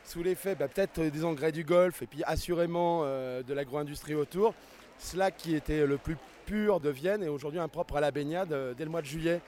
Sous 0.04 0.24
l'effet 0.24 0.56
bah, 0.56 0.68
peut-être 0.68 0.98
euh, 0.98 1.12
des 1.12 1.24
engrais 1.24 1.52
du 1.52 1.64
Golfe 1.64 2.02
et 2.02 2.08
puis 2.08 2.24
assurément 2.24 3.02
euh, 3.04 3.44
de 3.44 3.54
l'agro-industrie 3.54 4.16
autour. 4.16 4.56
Cela 4.98 5.30
qui 5.30 5.56
était 5.56 5.86
le 5.86 5.98
plus 5.98 6.18
pur 6.48 6.80
de 6.80 6.90
Vienne 6.90 7.22
est 7.22 7.28
aujourd'hui 7.28 7.60
impropre 7.60 7.98
à 7.98 8.02
la 8.02 8.10
baignade 8.10 8.74
dès 8.76 8.84
le 8.84 8.90
mois 8.90 9.02
de 9.02 9.06
juillet. 9.06 9.42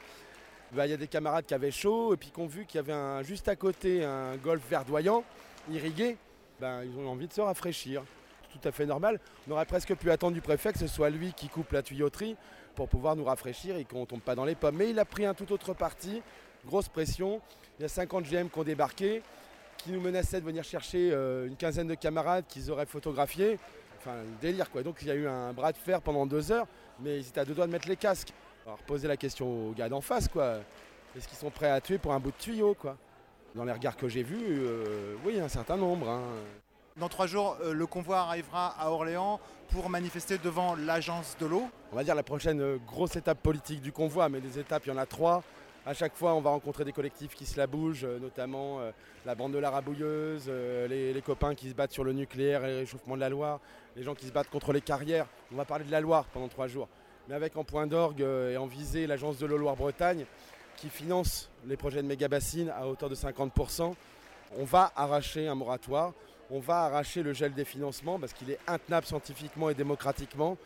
Bah, 0.73 0.85
Il 0.85 0.91
y 0.91 0.93
a 0.93 0.97
des 0.97 1.07
camarades 1.07 1.45
qui 1.47 1.55
avaient 1.55 1.71
chaud 1.71 2.13
et 2.13 2.17
puis 2.17 2.29
qui 2.29 2.39
ont 2.39 2.45
vu 2.45 2.65
qu'il 2.65 2.79
y 2.79 2.87
avait 2.87 3.23
juste 3.23 3.47
à 3.47 3.55
côté 3.55 4.05
un 4.05 4.37
golfe 4.37 4.63
verdoyant, 4.69 5.23
irrigué. 5.71 6.17
Ben, 6.61 6.83
ils 6.83 6.95
ont 6.95 7.09
envie 7.09 7.27
de 7.27 7.33
se 7.33 7.41
rafraîchir. 7.41 8.03
Tout 8.51 8.67
à 8.67 8.71
fait 8.71 8.85
normal. 8.85 9.19
On 9.47 9.51
aurait 9.53 9.65
presque 9.65 9.95
pu 9.95 10.11
attendre 10.11 10.35
du 10.35 10.41
préfet 10.41 10.71
que 10.71 10.77
ce 10.77 10.85
soit 10.85 11.09
lui 11.09 11.33
qui 11.33 11.49
coupe 11.49 11.71
la 11.71 11.81
tuyauterie 11.81 12.35
pour 12.75 12.87
pouvoir 12.87 13.15
nous 13.15 13.23
rafraîchir 13.23 13.77
et 13.77 13.83
qu'on 13.83 14.01
ne 14.01 14.05
tombe 14.05 14.21
pas 14.21 14.35
dans 14.35 14.45
les 14.45 14.53
pommes. 14.53 14.75
Mais 14.75 14.91
il 14.91 14.99
a 14.99 15.05
pris 15.05 15.25
un 15.25 15.33
tout 15.33 15.51
autre 15.51 15.73
parti, 15.73 16.21
grosse 16.67 16.87
pression. 16.87 17.41
Il 17.79 17.81
y 17.81 17.85
a 17.85 17.87
50 17.87 18.25
GM 18.25 18.47
qui 18.47 18.59
ont 18.59 18.63
débarqué, 18.63 19.23
qui 19.77 19.89
nous 19.89 20.01
menaçaient 20.01 20.39
de 20.39 20.45
venir 20.45 20.63
chercher 20.63 21.09
euh, 21.11 21.47
une 21.47 21.55
quinzaine 21.55 21.87
de 21.87 21.95
camarades 21.95 22.45
qu'ils 22.47 22.69
auraient 22.69 22.85
photographiés. 22.85 23.57
Enfin, 23.97 24.17
délire 24.39 24.69
quoi. 24.69 24.83
Donc 24.83 24.97
il 25.01 25.07
y 25.07 25.11
a 25.11 25.15
eu 25.15 25.27
un 25.27 25.53
bras 25.53 25.71
de 25.71 25.77
fer 25.77 25.99
pendant 25.99 26.27
deux 26.27 26.51
heures, 26.51 26.67
mais 26.99 27.17
ils 27.21 27.27
étaient 27.27 27.39
à 27.39 27.45
deux 27.45 27.55
doigts 27.55 27.65
de 27.65 27.71
mettre 27.71 27.87
les 27.87 27.97
casques. 27.97 28.33
Alors 28.67 28.77
poser 28.79 29.07
la 29.07 29.17
question 29.17 29.69
aux 29.69 29.71
gars 29.71 29.89
d'en 29.89 30.01
face 30.01 30.27
quoi. 30.27 30.57
Est-ce 31.17 31.27
qu'ils 31.27 31.39
sont 31.39 31.49
prêts 31.49 31.71
à 31.71 31.81
tuer 31.81 31.97
pour 31.97 32.13
un 32.13 32.19
bout 32.19 32.29
de 32.29 32.37
tuyau 32.37 32.75
quoi? 32.75 32.97
Dans 33.55 33.65
les 33.65 33.73
regards 33.73 33.97
que 33.97 34.07
j'ai 34.07 34.23
vus, 34.23 34.39
euh, 34.61 35.15
oui, 35.25 35.39
un 35.39 35.49
certain 35.49 35.75
nombre. 35.75 36.09
hein. 36.09 36.21
Dans 36.97 37.09
trois 37.09 37.27
jours, 37.27 37.57
euh, 37.61 37.73
le 37.73 37.85
convoi 37.85 38.19
arrivera 38.19 38.67
à 38.79 38.89
Orléans 38.89 39.39
pour 39.69 39.89
manifester 39.89 40.37
devant 40.37 40.75
l'agence 40.75 41.35
de 41.39 41.45
l'eau. 41.45 41.63
On 41.91 41.95
va 41.97 42.03
dire 42.03 42.15
la 42.15 42.23
prochaine 42.23 42.77
grosse 42.87 43.15
étape 43.17 43.39
politique 43.39 43.81
du 43.81 43.91
convoi, 43.91 44.29
mais 44.29 44.39
des 44.39 44.57
étapes, 44.57 44.83
il 44.85 44.89
y 44.89 44.91
en 44.93 44.97
a 44.97 45.05
trois. 45.05 45.43
À 45.85 45.93
chaque 45.93 46.15
fois, 46.15 46.33
on 46.35 46.41
va 46.41 46.51
rencontrer 46.51 46.85
des 46.85 46.91
collectifs 46.93 47.33
qui 47.33 47.45
se 47.45 47.57
la 47.57 47.67
bougent, 47.67 48.05
euh, 48.05 48.19
notamment 48.19 48.79
euh, 48.79 48.91
la 49.25 49.35
bande 49.35 49.51
de 49.51 49.57
la 49.57 49.69
Rabouilleuse, 49.71 50.45
euh, 50.47 50.87
les, 50.87 51.11
les 51.11 51.21
copains 51.21 51.55
qui 51.55 51.69
se 51.69 51.73
battent 51.73 51.91
sur 51.91 52.03
le 52.03 52.13
nucléaire 52.13 52.63
et 52.63 52.71
le 52.71 52.77
réchauffement 52.79 53.15
de 53.15 53.21
la 53.21 53.29
Loire, 53.29 53.59
les 53.97 54.03
gens 54.03 54.13
qui 54.15 54.27
se 54.27 54.31
battent 54.31 54.49
contre 54.49 54.71
les 54.73 54.81
carrières. 54.81 55.25
On 55.51 55.55
va 55.57 55.65
parler 55.65 55.83
de 55.83 55.91
la 55.91 55.99
Loire 55.99 56.25
pendant 56.25 56.47
trois 56.47 56.67
jours. 56.67 56.87
Mais 57.27 57.35
avec 57.35 57.57
en 57.57 57.63
point 57.63 57.87
d'orgue 57.87 58.21
et 58.21 58.57
en 58.57 58.65
visée 58.65 59.07
l'agence 59.07 59.37
de 59.37 59.45
l'eau 59.45 59.57
Loire-Bretagne 59.57 60.25
qui 60.81 60.89
finance 60.89 61.51
les 61.67 61.77
projets 61.77 62.01
de 62.01 62.07
méga 62.07 62.27
bassines 62.27 62.71
à 62.71 62.87
hauteur 62.87 63.07
de 63.07 63.13
50%. 63.13 63.93
On 64.57 64.65
va 64.65 64.91
arracher 64.95 65.47
un 65.47 65.53
moratoire, 65.53 66.11
on 66.49 66.59
va 66.59 66.85
arracher 66.85 67.21
le 67.21 67.33
gel 67.33 67.53
des 67.53 67.65
financements 67.65 68.19
parce 68.19 68.33
qu'il 68.33 68.49
est 68.49 68.57
intenable 68.67 69.05
scientifiquement 69.05 69.69
et 69.69 69.75
démocratiquement. 69.75 70.57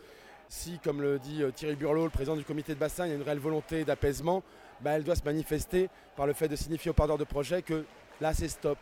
Si, 0.47 0.80
comme 0.82 1.01
le 1.01 1.20
dit 1.20 1.43
euh, 1.43 1.51
Thierry 1.51 1.76
Burlot, 1.76 2.05
le 2.05 2.09
président 2.09 2.38
du 2.38 2.45
comité 2.45 2.74
de 2.74 2.80
bassin, 2.80 3.05
il 3.05 3.09
y 3.09 3.11
a 3.11 3.16
une 3.16 3.24
réelle 3.24 3.39
volonté 3.39 3.84
d'apaisement, 3.84 4.41
bah, 4.80 4.91
elle 4.91 5.03
doit 5.03 5.16
se 5.16 5.24
manifester 5.26 5.89
par 6.16 6.28
le 6.28 6.34
fait 6.34 6.47
de 6.47 6.55
signifier 6.55 6.91
aux 6.91 6.93
porteurs 6.93 7.18
de 7.18 7.26
projets 7.26 7.61
que 7.61 7.84
là 8.22 8.34
c'est 8.34 8.47
stop. 8.47 8.78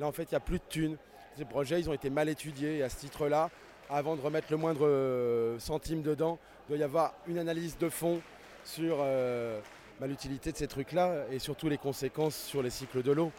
Là 0.00 0.08
en 0.08 0.12
fait 0.12 0.24
il 0.24 0.30
n'y 0.32 0.36
a 0.36 0.40
plus 0.40 0.58
de 0.58 0.64
thunes. 0.68 0.96
Ces 1.38 1.44
projets 1.44 1.78
ils 1.78 1.88
ont 1.88 1.94
été 1.94 2.10
mal 2.10 2.28
étudiés 2.28 2.78
et 2.78 2.82
à 2.82 2.88
ce 2.88 2.96
titre-là, 2.96 3.50
avant 3.88 4.16
de 4.16 4.20
remettre 4.20 4.48
le 4.50 4.56
moindre 4.56 4.84
euh, 4.84 5.60
centime 5.60 6.02
dedans, 6.02 6.40
il 6.66 6.72
doit 6.72 6.78
y 6.78 6.82
avoir 6.82 7.14
une 7.28 7.38
analyse 7.38 7.78
de 7.78 7.88
fond 7.88 8.20
sur 8.64 8.96
euh, 9.00 9.60
bah, 10.00 10.06
l'utilité 10.06 10.52
de 10.52 10.56
ces 10.56 10.66
trucs-là 10.66 11.24
et 11.30 11.38
surtout 11.38 11.68
les 11.68 11.78
conséquences 11.78 12.36
sur 12.36 12.62
les 12.62 12.70
cycles 12.70 13.02
de 13.02 13.12
l'eau. 13.12 13.32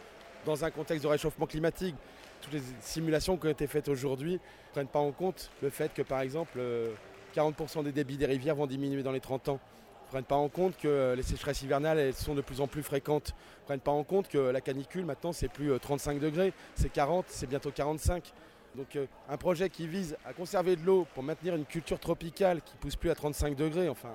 Dans 0.44 0.64
un 0.64 0.70
contexte 0.70 1.04
de 1.04 1.08
réchauffement 1.08 1.46
climatique, 1.46 1.94
toutes 2.42 2.52
les 2.54 2.62
simulations 2.80 3.36
qui 3.36 3.46
ont 3.46 3.50
été 3.50 3.66
faites 3.66 3.88
aujourd'hui 3.88 4.34
ne 4.34 4.72
prennent 4.72 4.86
pas 4.86 4.98
en 4.98 5.12
compte 5.12 5.50
le 5.62 5.70
fait 5.70 5.92
que 5.94 6.02
par 6.02 6.20
exemple 6.20 6.58
euh, 6.58 6.92
40% 7.34 7.82
des 7.84 7.92
débits 7.92 8.16
des 8.16 8.26
rivières 8.26 8.54
vont 8.54 8.66
diminuer 8.66 9.02
dans 9.02 9.12
les 9.12 9.20
30 9.20 9.48
ans. 9.48 9.60
Ne 10.06 10.10
prennent 10.10 10.24
pas 10.24 10.36
en 10.36 10.48
compte 10.48 10.76
que 10.76 10.86
euh, 10.86 11.16
les 11.16 11.22
sécheresses 11.22 11.62
hivernales 11.62 12.12
sont 12.12 12.34
de 12.34 12.42
plus 12.42 12.60
en 12.60 12.66
plus 12.66 12.82
fréquentes. 12.82 13.34
Ne 13.62 13.66
prennent 13.66 13.80
pas 13.80 13.90
en 13.90 14.04
compte 14.04 14.28
que 14.28 14.38
la 14.38 14.60
canicule 14.60 15.04
maintenant 15.06 15.32
c'est 15.32 15.48
plus 15.48 15.72
euh, 15.72 15.78
35 15.78 16.20
degrés, 16.20 16.52
c'est 16.74 16.92
40, 16.92 17.24
c'est 17.28 17.46
bientôt 17.48 17.70
45. 17.70 18.32
Donc 18.76 18.96
euh, 18.96 19.06
un 19.28 19.36
projet 19.36 19.70
qui 19.70 19.86
vise 19.86 20.16
à 20.26 20.32
conserver 20.32 20.76
de 20.76 20.84
l'eau 20.84 21.06
pour 21.14 21.22
maintenir 21.22 21.54
une 21.54 21.64
culture 21.64 21.98
tropicale 21.98 22.60
qui 22.62 22.76
pousse 22.76 22.96
plus 22.96 23.10
à 23.10 23.14
35 23.14 23.56
degrés, 23.56 23.88
enfin 23.88 24.10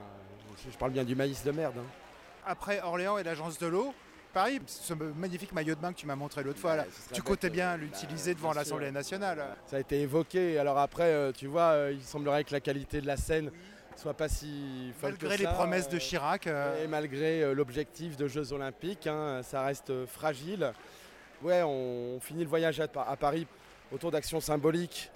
je 0.69 0.77
parle 0.77 0.91
bien 0.91 1.03
du 1.05 1.15
maïs 1.15 1.43
de 1.43 1.51
merde. 1.51 1.75
hein. 1.77 1.98
Après 2.49 2.81
Orléans 2.81 3.19
et 3.19 3.23
l'agence 3.23 3.59
de 3.59 3.67
l'eau, 3.67 3.93
Paris, 4.33 4.59
ce 4.65 4.95
magnifique 4.95 5.51
maillot 5.53 5.75
de 5.75 5.79
bain 5.79 5.93
que 5.93 5.99
tu 5.99 6.07
m'as 6.07 6.15
montré 6.15 6.41
l'autre 6.41 6.57
fois, 6.57 6.77
là, 6.77 6.85
tu 7.13 7.21
comptais 7.21 7.45
euh, 7.45 7.51
bien 7.51 7.77
l'utiliser 7.77 8.33
devant 8.33 8.49
bien 8.49 8.59
l'Assemblée 8.61 8.89
nationale. 8.89 9.55
Ça 9.67 9.75
a 9.75 9.79
été 9.79 10.01
évoqué. 10.01 10.57
Alors 10.57 10.79
après, 10.79 11.03
euh, 11.13 11.31
tu 11.31 11.45
vois, 11.45 11.73
euh, 11.73 11.91
il 11.93 12.01
semblerait 12.03 12.43
que 12.43 12.51
la 12.51 12.59
qualité 12.59 13.01
de 13.01 13.05
la 13.05 13.17
scène 13.17 13.51
soit 13.95 14.15
pas 14.15 14.27
si 14.29 14.91
folle 14.99 15.11
Malgré 15.11 15.35
que 15.35 15.41
les 15.41 15.45
ça, 15.45 15.51
promesses 15.53 15.89
de 15.89 15.97
euh, 15.97 15.99
Chirac. 15.99 16.47
euh, 16.47 16.83
Et 16.83 16.87
malgré 16.87 17.43
euh, 17.43 17.53
l'objectif 17.53 18.17
de 18.17 18.27
Jeux 18.27 18.51
Olympiques, 18.51 19.05
hein, 19.05 19.41
ça 19.43 19.61
reste 19.61 19.91
euh, 19.91 20.07
fragile. 20.07 20.73
Ouais, 21.43 21.61
on, 21.61 22.15
on 22.15 22.19
finit 22.19 22.41
le 22.43 22.49
voyage 22.49 22.79
à, 22.79 22.87
à 23.07 23.15
Paris 23.15 23.45
autour 23.91 24.09
d'actions 24.09 24.39
symboliques, 24.41 25.11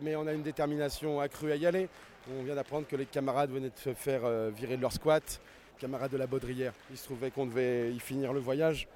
mais 0.00 0.16
on 0.16 0.26
a 0.26 0.32
une 0.32 0.42
détermination 0.42 1.20
accrue 1.20 1.52
à 1.52 1.56
y 1.56 1.66
aller. 1.66 1.90
On 2.34 2.44
vient 2.44 2.54
d'apprendre 2.54 2.86
que 2.86 2.96
les 2.96 3.04
camarades 3.06 3.50
venaient 3.50 3.68
de 3.68 3.78
se 3.78 3.92
faire 3.92 4.22
euh, 4.24 4.50
virer 4.54 4.78
de 4.78 4.82
leur 4.82 4.92
squat, 4.92 5.38
camarades 5.82 6.12
de 6.12 6.16
la 6.16 6.28
Baudrière. 6.28 6.72
Il 6.92 6.96
se 6.96 7.04
trouvait 7.04 7.32
qu'on 7.32 7.44
devait 7.44 7.92
y 7.92 7.98
finir 7.98 8.32
le 8.32 8.38
voyage. 8.38 8.86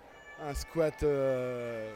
Un 0.40 0.54
squat 0.54 1.02
euh, 1.02 1.90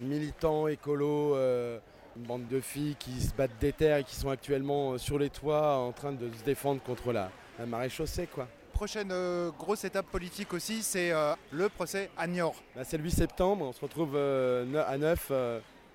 militant, 0.00 0.68
écolo, 0.68 1.36
euh, 1.36 1.78
une 2.16 2.22
bande 2.22 2.48
de 2.48 2.60
filles 2.60 2.96
qui 2.98 3.20
se 3.20 3.34
battent 3.34 3.58
des 3.60 3.74
terres 3.74 3.98
et 3.98 4.04
qui 4.04 4.16
sont 4.16 4.30
actuellement 4.30 4.92
euh, 4.92 4.98
sur 4.98 5.18
les 5.18 5.28
toits 5.28 5.76
en 5.76 5.92
train 5.92 6.12
de 6.12 6.32
se 6.32 6.42
défendre 6.44 6.80
contre 6.82 7.12
la, 7.12 7.30
la 7.58 7.66
marée 7.66 7.90
chaussée. 7.90 8.26
Quoi. 8.26 8.48
Prochaine 8.72 9.10
euh, 9.12 9.50
grosse 9.50 9.84
étape 9.84 10.06
politique 10.06 10.54
aussi, 10.54 10.82
c'est 10.82 11.12
le 11.50 11.68
procès 11.68 12.08
à 12.16 12.26
Niort. 12.26 12.56
Bah, 12.74 12.84
c'est 12.84 12.96
le 12.96 13.04
8 13.04 13.10
septembre, 13.10 13.66
on 13.66 13.72
se 13.72 13.80
retrouve 13.82 14.16
à 14.16 14.96
9 14.96 15.32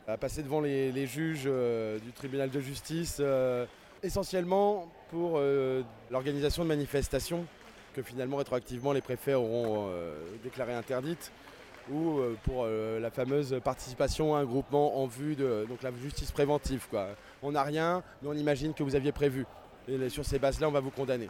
à 0.08 0.18
passer 0.18 0.44
devant 0.44 0.62
les, 0.62 0.92
les 0.92 1.08
juges 1.08 1.46
du 1.46 2.12
tribunal 2.14 2.52
de 2.52 2.60
justice, 2.60 3.20
essentiellement 4.04 4.90
pour 5.10 5.34
euh, 5.36 5.82
l'organisation 6.12 6.64
de 6.64 6.68
manifestations 6.68 7.46
que 7.98 8.04
finalement 8.04 8.38
rétroactivement 8.38 8.94
les 8.94 9.02
préfets 9.02 9.34
auront 9.34 9.88
euh, 9.90 10.14
déclarées 10.44 10.76
interdites 10.76 11.32
ou 11.90 12.20
euh, 12.20 12.36
pour 12.44 12.64
euh, 12.66 13.00
la 13.00 13.10
fameuse 13.10 13.60
participation 13.64 14.36
à 14.36 14.40
un 14.40 14.46
groupement 14.46 15.02
en 15.02 15.08
vue 15.08 15.36
de 15.36 15.66
donc 15.68 15.82
la 15.82 15.92
justice 16.04 16.32
préventive. 16.32 16.86
Quoi. 16.92 17.08
On 17.42 17.54
n'a 17.54 17.64
rien, 17.64 18.04
mais 18.22 18.30
on 18.30 18.34
imagine 18.34 18.76
que 18.76 18.84
vous 18.84 18.96
aviez 18.96 19.12
prévu. 19.12 19.46
Et 19.88 20.10
sur 20.10 20.26
ces 20.26 20.38
bases-là, 20.38 20.68
on 20.68 20.72
va 20.72 20.80
vous 20.80 20.92
condamner. 20.92 21.30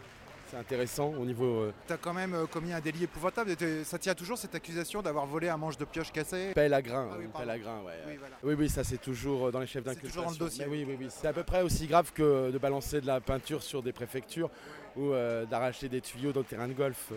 C'est 0.50 0.58
intéressant 0.58 1.10
au 1.20 1.26
niveau 1.26 1.62
euh, 1.64 1.74
Tu 1.88 1.93
as 1.93 1.98
quand 1.98 2.14
même 2.14 2.34
euh, 2.34 2.45
commis 2.45 2.72
un 2.72 2.80
délit 2.80 3.04
épouvantable. 3.04 3.52
Ça 3.84 3.98
tient 4.00 4.16
toujours 4.16 4.38
cette 4.38 4.56
accusation 4.56 5.02
d'avoir 5.02 5.26
volé 5.26 5.50
un 5.50 5.58
manche 5.58 5.78
de 5.78 5.84
pioche 5.84 6.12
cassé? 6.12 6.52
Pelle 6.56 6.74
à 6.74 6.82
grain, 6.82 7.10
Ah 7.12 7.16
oui, 7.18 7.26
une 7.26 7.32
pardon. 7.32 7.48
pelle 7.48 7.56
à 7.56 7.60
grain, 7.60 7.78
ouais. 7.86 7.93
Oui, 8.06 8.12
ouais. 8.14 8.18
voilà. 8.18 8.36
oui, 8.43 8.54
oui, 8.58 8.70
ça 8.70 8.84
c'est 8.86 8.98
toujours 9.02 9.48
euh, 9.48 9.52
dans 9.52 9.60
les 9.60 9.68
chefs 9.68 9.84
d'inculpation. 9.84 10.22
toujours 10.22 10.26
dans 10.26 10.32
le 10.32 10.38
dossier. 10.50 10.66
Mais 10.66 10.72
oui, 10.72 10.86
oui, 10.88 10.95
oui. 11.00 11.08
C'est 11.10 11.28
à 11.28 11.34
peu 11.34 11.43
près 11.43 11.64
aussi 11.64 11.86
grave 11.88 12.14
que 12.14 12.50
de 12.52 12.58
balancer 12.58 13.02
de 13.02 13.08
la 13.08 13.20
peinture 13.20 13.62
sur 13.62 13.84
des 13.84 13.91
préfectures 13.91 14.50
ou 14.95 15.12
euh, 15.12 15.45
d'arracher 15.45 15.89
des 15.89 16.00
tuyaux 16.00 16.32
dans 16.32 16.39
le 16.39 16.45
terrain 16.45 16.68
de 16.68 16.74
golf. 16.74 17.12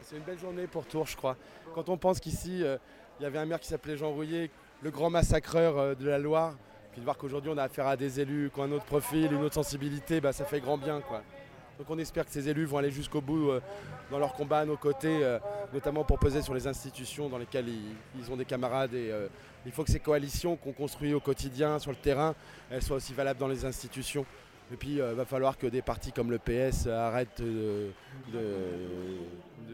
C'est 0.00 0.16
une 0.16 0.22
belle 0.22 0.38
journée 0.38 0.66
pour 0.66 0.86
Tours, 0.86 1.06
je 1.06 1.16
crois. 1.16 1.36
Quand 1.74 1.88
on 1.90 1.96
pense 1.98 2.18
qu'ici, 2.18 2.62
euh, 2.62 2.78
il 3.20 3.24
y 3.24 3.26
avait 3.26 3.38
un 3.38 3.46
maire 3.46 3.60
qui 3.60 3.68
s'appelait 3.68 3.96
Jean 3.96 4.10
Rouillet, 4.10 4.50
le 4.82 4.90
grand 4.90 5.10
massacreur 5.10 5.78
euh, 5.78 5.94
de 5.94 6.06
la 6.08 6.18
Loire, 6.18 6.54
puis 6.92 7.00
de 7.00 7.04
voir 7.04 7.18
qu'aujourd'hui 7.18 7.50
on 7.54 7.58
a 7.58 7.64
affaire 7.64 7.86
à 7.86 7.96
des 7.96 8.20
élus 8.20 8.50
qui 8.52 8.60
ont 8.60 8.64
un 8.64 8.72
autre 8.72 8.84
profil, 8.86 9.32
une 9.32 9.42
autre 9.42 9.54
sensibilité, 9.54 10.20
bah, 10.20 10.32
ça 10.32 10.44
fait 10.46 10.60
grand 10.60 10.78
bien, 10.78 11.00
quoi. 11.02 11.22
Donc 11.78 11.90
on 11.90 11.98
espère 11.98 12.24
que 12.24 12.30
ces 12.30 12.48
élus 12.48 12.64
vont 12.64 12.78
aller 12.78 12.90
jusqu'au 12.90 13.20
bout 13.20 13.50
euh, 13.50 13.60
dans 14.10 14.18
leur 14.18 14.32
combat 14.34 14.60
à 14.60 14.64
nos 14.64 14.76
côtés, 14.76 15.20
euh, 15.22 15.38
notamment 15.72 16.04
pour 16.04 16.18
peser 16.18 16.42
sur 16.42 16.54
les 16.54 16.66
institutions 16.66 17.28
dans 17.28 17.38
lesquelles 17.38 17.68
ils, 18.18 18.30
ont 18.30 18.36
des 18.36 18.44
camarades. 18.44 18.94
Et 18.94 19.10
euh, 19.10 19.28
il 19.66 19.72
faut 19.72 19.82
que 19.82 19.90
ces 19.90 20.00
coalitions 20.00 20.56
qu'on 20.56 20.72
construit 20.72 21.14
au 21.14 21.20
quotidien 21.20 21.78
sur 21.78 21.90
le 21.90 21.96
terrain, 21.96 22.34
elles 22.70 22.82
soient 22.82 22.96
aussi 22.96 23.12
valables 23.12 23.40
dans 23.40 23.48
les 23.48 23.64
institutions. 23.64 24.24
Et 24.72 24.76
puis 24.76 24.94
il 24.94 25.02
va 25.02 25.26
falloir 25.26 25.58
que 25.58 25.66
des 25.66 25.82
partis 25.82 26.10
comme 26.10 26.30
le 26.30 26.38
PS 26.38 26.86
arrêtent 26.86 27.42
de... 27.42 27.90
de, 28.32 28.40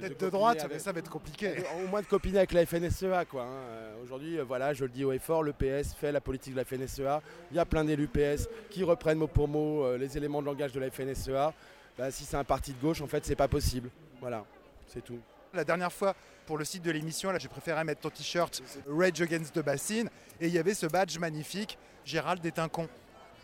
de 0.01 0.09
copiner 0.09 0.31
droite, 0.31 0.61
avec- 0.61 0.73
mais 0.73 0.79
ça 0.81 0.91
va 0.91 0.99
être 0.99 1.11
compliqué. 1.11 1.63
au 1.85 1.87
moins 1.87 2.01
de 2.01 2.07
copiner 2.07 2.39
avec 2.39 2.53
la 2.53 2.67
FNSEA. 2.67 3.25
Quoi, 3.25 3.43
hein. 3.43 3.81
Aujourd'hui, 4.03 4.39
voilà, 4.39 4.73
je 4.73 4.85
le 4.85 4.91
dis 4.91 5.05
haut 5.05 5.13
et 5.13 5.19
fort, 5.19 5.43
le 5.43 5.53
PS 5.53 5.95
fait 5.95 6.11
la 6.11 6.21
politique 6.21 6.55
de 6.55 6.59
la 6.59 6.65
FNSEA. 6.65 7.23
Il 7.51 7.57
y 7.57 7.61
a 7.61 7.65
plein 7.65 7.85
d'élus 7.85 8.09
PS 8.09 8.49
qui 8.71 8.83
reprennent 8.83 9.19
mot 9.19 9.27
pour 9.29 9.47
mot 9.47 9.85
euh, 9.85 9.99
les 9.99 10.17
éléments 10.17 10.41
de 10.41 10.47
langage 10.47 10.73
de 10.73 10.81
la 10.81 10.91
FNSEA. 10.91 11.53
Bah, 11.99 12.11
si 12.11 12.25
c'est 12.25 12.37
un 12.37 12.45
parti 12.45 12.73
de 12.73 12.81
gauche, 12.81 13.01
en 13.01 13.07
fait, 13.07 13.25
c'est 13.25 13.37
pas 13.37 13.49
possible. 13.49 13.91
Voilà, 14.21 14.45
c'est 14.87 15.03
tout. 15.03 15.19
La 15.53 15.65
dernière 15.65 15.93
fois, 15.93 16.15
pour 16.47 16.59
le 16.59 16.65
site 16.65 16.83
de 16.83 16.91
l'émission, 16.91 17.31
là, 17.31 17.39
j'ai 17.39 17.49
préféré 17.49 17.83
mettre 17.85 18.01
ton 18.01 18.11
t-shirt 18.11 18.63
Rage 18.89 19.21
Against 19.21 19.55
the 19.55 19.61
Basin 19.61 20.05
et 20.41 20.47
il 20.47 20.53
y 20.53 20.59
avait 20.59 20.75
ce 20.75 20.87
badge 20.87 21.19
magnifique, 21.19 21.79
Gérald 22.05 22.45
est 22.47 22.59
un 22.59 22.69
con. 22.69 22.89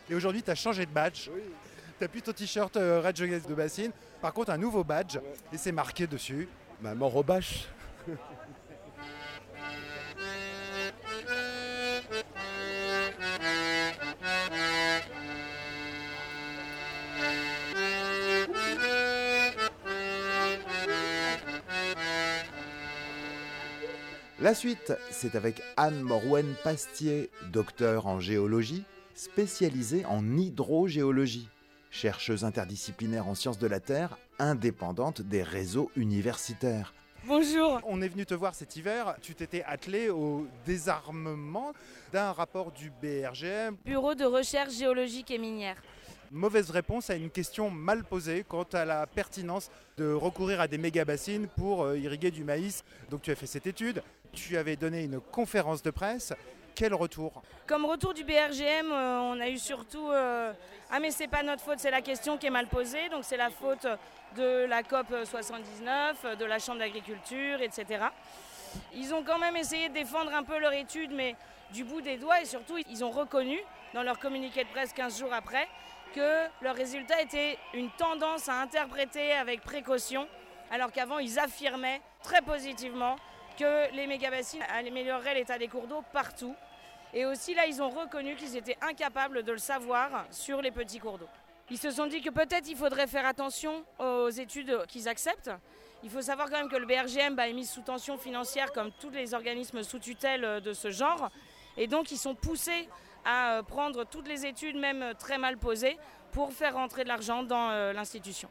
Et 0.09 0.15
aujourd'hui, 0.15 0.41
tu 0.41 0.51
as 0.51 0.55
changé 0.55 0.85
de 0.85 0.91
badge. 0.91 1.25
Tu 1.25 1.31
n'as 2.01 2.07
plus 2.07 2.21
ton 2.21 2.31
t-shirt 2.31 2.75
euh, 2.77 3.01
Rage 3.01 3.21
Against 3.21 3.47
the 3.47 3.53
Basin. 3.53 3.89
Par 4.21 4.33
contre, 4.33 4.51
un 4.51 4.57
nouveau 4.57 4.83
badge 4.83 5.17
et 5.51 5.57
c'est 5.57 5.71
marqué 5.71 6.07
dessus. 6.07 6.47
Ma 6.81 6.95
mort 6.95 7.15
aux 7.15 7.23
bâches. 7.23 7.67
La 24.39 24.53
suite, 24.53 24.93
c'est 25.09 25.33
avec 25.33 25.63
Anne 25.77 25.99
Morwen 25.99 26.53
Pastier, 26.63 27.31
docteur 27.51 28.05
en 28.05 28.19
géologie, 28.19 28.83
spécialisée 29.15 30.05
en 30.05 30.37
hydrogéologie, 30.37 31.49
chercheuse 31.89 32.45
interdisciplinaire 32.45 33.27
en 33.27 33.33
sciences 33.33 33.57
de 33.57 33.65
la 33.65 33.79
Terre, 33.79 34.19
indépendante 34.37 35.23
des 35.23 35.41
réseaux 35.41 35.89
universitaires. 35.95 36.93
Bonjour. 37.25 37.81
On 37.83 37.99
est 37.99 38.09
venu 38.09 38.27
te 38.27 38.35
voir 38.35 38.53
cet 38.53 38.75
hiver. 38.75 39.15
Tu 39.23 39.33
t'étais 39.33 39.63
attelé 39.63 40.09
au 40.09 40.45
désarmement 40.67 41.73
d'un 42.13 42.31
rapport 42.31 42.71
du 42.71 42.91
BRGM. 43.01 43.75
Bureau 43.83 44.13
de 44.13 44.23
recherche 44.23 44.75
géologique 44.75 45.31
et 45.31 45.39
minière. 45.39 45.81
Mauvaise 46.31 46.71
réponse 46.71 47.09
à 47.09 47.15
une 47.15 47.29
question 47.29 47.69
mal 47.69 48.03
posée 48.03 48.43
quant 48.45 48.67
à 48.73 48.83
la 48.83 49.07
pertinence 49.07 49.71
de 49.97 50.11
recourir 50.11 50.59
à 50.59 50.67
des 50.67 50.77
méga-bassines 50.77 51.47
pour 51.47 51.83
euh, 51.83 51.97
irriguer 51.97 52.31
du 52.31 52.43
maïs. 52.43 52.83
Donc 53.09 53.21
tu 53.21 53.31
as 53.31 53.35
fait 53.35 53.45
cette 53.45 53.65
étude, 53.65 54.03
tu 54.33 54.57
avais 54.57 54.75
donné 54.75 55.03
une 55.03 55.21
conférence 55.21 55.81
de 55.81 55.89
presse. 55.89 56.33
Quel 56.75 56.93
retour? 56.93 57.41
Comme 57.65 57.85
retour 57.85 58.13
du 58.13 58.25
BRGM, 58.25 58.91
euh, 58.91 59.19
on 59.21 59.39
a 59.39 59.47
eu 59.47 59.57
surtout 59.57 60.09
euh, 60.11 60.51
Ah, 60.91 60.99
mais 60.99 61.11
c'est 61.11 61.29
pas 61.29 61.43
notre 61.43 61.63
faute, 61.63 61.79
c'est 61.79 61.91
la 61.91 62.01
question 62.01 62.37
qui 62.37 62.47
est 62.47 62.51
mal 62.51 62.67
posée. 62.67 63.09
Donc, 63.09 63.23
c'est 63.23 63.37
la 63.37 63.49
faute 63.49 63.87
de 64.35 64.65
la 64.65 64.83
COP 64.83 65.07
79, 65.23 66.37
de 66.37 66.45
la 66.45 66.59
Chambre 66.59 66.79
d'agriculture, 66.79 67.61
etc. 67.61 68.05
Ils 68.93 69.13
ont 69.13 69.23
quand 69.23 69.39
même 69.39 69.55
essayé 69.55 69.89
de 69.89 69.93
défendre 69.93 70.31
un 70.35 70.43
peu 70.43 70.59
leur 70.59 70.73
étude, 70.73 71.11
mais 71.11 71.35
du 71.73 71.83
bout 71.83 72.01
des 72.01 72.17
doigts 72.17 72.41
et 72.41 72.45
surtout 72.45 72.77
ils 72.89 73.03
ont 73.03 73.11
reconnu 73.11 73.57
dans 73.93 74.03
leur 74.03 74.19
communiqué 74.19 74.63
de 74.63 74.69
presse 74.69 74.93
15 74.93 75.19
jours 75.19 75.33
après 75.33 75.67
que 76.13 76.47
leur 76.61 76.75
résultat 76.75 77.21
était 77.21 77.57
une 77.73 77.89
tendance 77.91 78.49
à 78.49 78.61
interpréter 78.61 79.33
avec 79.33 79.61
précaution 79.61 80.27
alors 80.71 80.91
qu'avant 80.91 81.19
ils 81.19 81.39
affirmaient 81.39 82.01
très 82.23 82.41
positivement 82.41 83.15
que 83.57 83.93
les 83.95 84.07
mégabassines 84.07 84.63
amélioreraient 84.77 85.35
l'état 85.35 85.57
des 85.57 85.67
cours 85.67 85.87
d'eau 85.87 86.03
partout. 86.13 86.55
Et 87.13 87.25
aussi 87.25 87.53
là, 87.53 87.65
ils 87.65 87.81
ont 87.81 87.89
reconnu 87.89 88.35
qu'ils 88.35 88.55
étaient 88.55 88.77
incapables 88.81 89.43
de 89.43 89.51
le 89.51 89.57
savoir 89.57 90.25
sur 90.29 90.61
les 90.61 90.71
petits 90.71 90.99
cours 90.99 91.17
d'eau. 91.17 91.27
Ils 91.69 91.77
se 91.77 91.91
sont 91.91 92.05
dit 92.05 92.21
que 92.21 92.29
peut-être 92.29 92.69
il 92.69 92.77
faudrait 92.77 93.07
faire 93.07 93.25
attention 93.25 93.83
aux 93.99 94.29
études 94.29 94.85
qu'ils 94.87 95.09
acceptent. 95.09 95.51
Il 96.03 96.09
faut 96.09 96.21
savoir 96.21 96.49
quand 96.49 96.57
même 96.57 96.69
que 96.69 96.75
le 96.75 96.85
BRGM 96.85 97.35
bah, 97.35 97.49
est 97.49 97.53
mis 97.53 97.65
sous 97.65 97.81
tension 97.81 98.17
financière 98.17 98.71
comme 98.71 98.91
tous 98.99 99.09
les 99.09 99.33
organismes 99.33 99.83
sous 99.83 99.99
tutelle 99.99 100.61
de 100.61 100.73
ce 100.73 100.91
genre. 100.91 101.29
Et 101.75 101.87
donc 101.87 102.11
ils 102.11 102.17
sont 102.17 102.35
poussés 102.35 102.87
à 103.27 103.61
prendre 103.61 104.05
toutes 104.05 104.27
les 104.27 104.45
études, 104.45 104.77
même 104.77 105.13
très 105.19 105.37
mal 105.37 105.57
posées, 105.57 105.97
pour 106.31 106.51
faire 106.53 106.73
rentrer 106.73 107.03
de 107.03 107.09
l'argent 107.09 107.43
dans 107.43 107.69
euh, 107.69 107.93
l'institution 107.93 108.49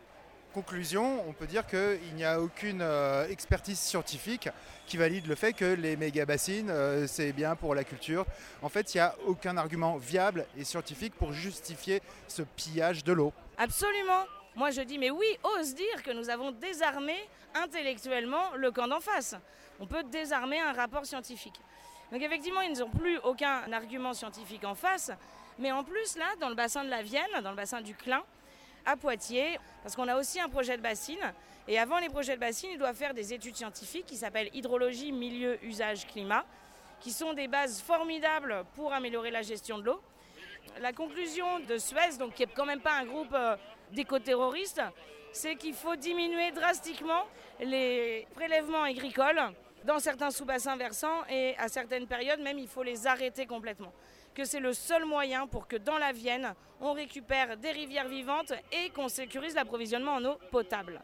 conclusion, 0.56 1.22
on 1.28 1.34
peut 1.34 1.46
dire 1.46 1.66
qu'il 1.66 2.14
n'y 2.14 2.24
a 2.24 2.40
aucune 2.40 2.80
euh, 2.80 3.28
expertise 3.28 3.78
scientifique 3.78 4.48
qui 4.86 4.96
valide 4.96 5.26
le 5.26 5.34
fait 5.34 5.52
que 5.52 5.74
les 5.74 5.96
méga-bassines, 5.96 6.70
euh, 6.70 7.06
c'est 7.06 7.34
bien 7.34 7.54
pour 7.56 7.74
la 7.74 7.84
culture. 7.84 8.24
En 8.62 8.70
fait, 8.70 8.94
il 8.94 8.96
n'y 8.96 9.02
a 9.02 9.14
aucun 9.26 9.58
argument 9.58 9.98
viable 9.98 10.46
et 10.56 10.64
scientifique 10.64 11.14
pour 11.14 11.34
justifier 11.34 12.00
ce 12.26 12.40
pillage 12.40 13.04
de 13.04 13.12
l'eau. 13.12 13.34
Absolument. 13.58 14.24
Moi, 14.54 14.70
je 14.70 14.80
dis, 14.80 14.96
mais 14.96 15.10
oui, 15.10 15.26
ose 15.42 15.74
dire 15.74 16.02
que 16.02 16.10
nous 16.10 16.30
avons 16.30 16.52
désarmé 16.52 17.16
intellectuellement 17.54 18.54
le 18.56 18.70
camp 18.70 18.88
d'en 18.88 19.00
face. 19.00 19.36
On 19.78 19.86
peut 19.86 20.04
désarmer 20.04 20.58
un 20.58 20.72
rapport 20.72 21.04
scientifique. 21.04 21.60
Donc 22.12 22.22
effectivement, 22.22 22.60
ils 22.60 22.78
n'ont 22.78 22.90
plus 22.90 23.18
aucun 23.18 23.70
argument 23.72 24.14
scientifique 24.14 24.64
en 24.64 24.74
face. 24.74 25.10
Mais 25.58 25.72
en 25.72 25.82
plus, 25.84 26.16
là, 26.16 26.26
dans 26.40 26.48
le 26.48 26.54
bassin 26.54 26.84
de 26.84 26.90
la 26.90 27.02
Vienne, 27.02 27.24
dans 27.42 27.50
le 27.50 27.56
bassin 27.56 27.80
du 27.80 27.94
Clin, 27.94 28.22
à 28.84 28.96
Poitiers, 28.96 29.58
parce 29.82 29.96
qu'on 29.96 30.06
a 30.08 30.16
aussi 30.16 30.40
un 30.40 30.48
projet 30.48 30.76
de 30.76 30.82
bassine. 30.82 31.32
Et 31.68 31.78
avant 31.78 31.98
les 31.98 32.08
projets 32.08 32.36
de 32.36 32.40
bassine, 32.40 32.70
ils 32.72 32.78
doivent 32.78 32.94
faire 32.94 33.14
des 33.14 33.34
études 33.34 33.56
scientifiques 33.56 34.06
qui 34.06 34.16
s'appellent 34.16 34.50
hydrologie, 34.54 35.10
milieu, 35.10 35.58
usage, 35.64 36.06
climat, 36.06 36.44
qui 37.00 37.10
sont 37.10 37.32
des 37.32 37.48
bases 37.48 37.80
formidables 37.80 38.64
pour 38.76 38.92
améliorer 38.92 39.32
la 39.32 39.42
gestion 39.42 39.78
de 39.78 39.84
l'eau. 39.84 40.00
La 40.80 40.92
conclusion 40.92 41.58
de 41.60 41.78
Suez, 41.78 42.16
donc, 42.18 42.34
qui 42.34 42.42
n'est 42.42 42.52
quand 42.54 42.66
même 42.66 42.80
pas 42.80 42.94
un 42.94 43.04
groupe 43.04 43.32
euh, 43.32 43.56
d'éco-terroristes, 43.92 44.82
c'est 45.32 45.56
qu'il 45.56 45.74
faut 45.74 45.96
diminuer 45.96 46.52
drastiquement 46.52 47.24
les 47.60 48.26
prélèvements 48.34 48.82
agricoles 48.82 49.42
dans 49.86 49.98
certains 49.98 50.30
sous-bassins 50.30 50.76
versants 50.76 51.24
et 51.30 51.56
à 51.58 51.68
certaines 51.68 52.06
périodes 52.06 52.40
même 52.40 52.58
il 52.58 52.68
faut 52.68 52.82
les 52.82 53.06
arrêter 53.06 53.46
complètement 53.46 53.92
que 54.36 54.44
c'est 54.44 54.60
le 54.60 54.74
seul 54.74 55.06
moyen 55.06 55.46
pour 55.46 55.66
que 55.66 55.76
dans 55.76 55.96
la 55.96 56.12
Vienne, 56.12 56.54
on 56.82 56.92
récupère 56.92 57.56
des 57.56 57.70
rivières 57.70 58.06
vivantes 58.06 58.52
et 58.70 58.90
qu'on 58.90 59.08
sécurise 59.08 59.54
l'approvisionnement 59.54 60.12
en 60.12 60.24
eau 60.26 60.34
potable. 60.50 61.00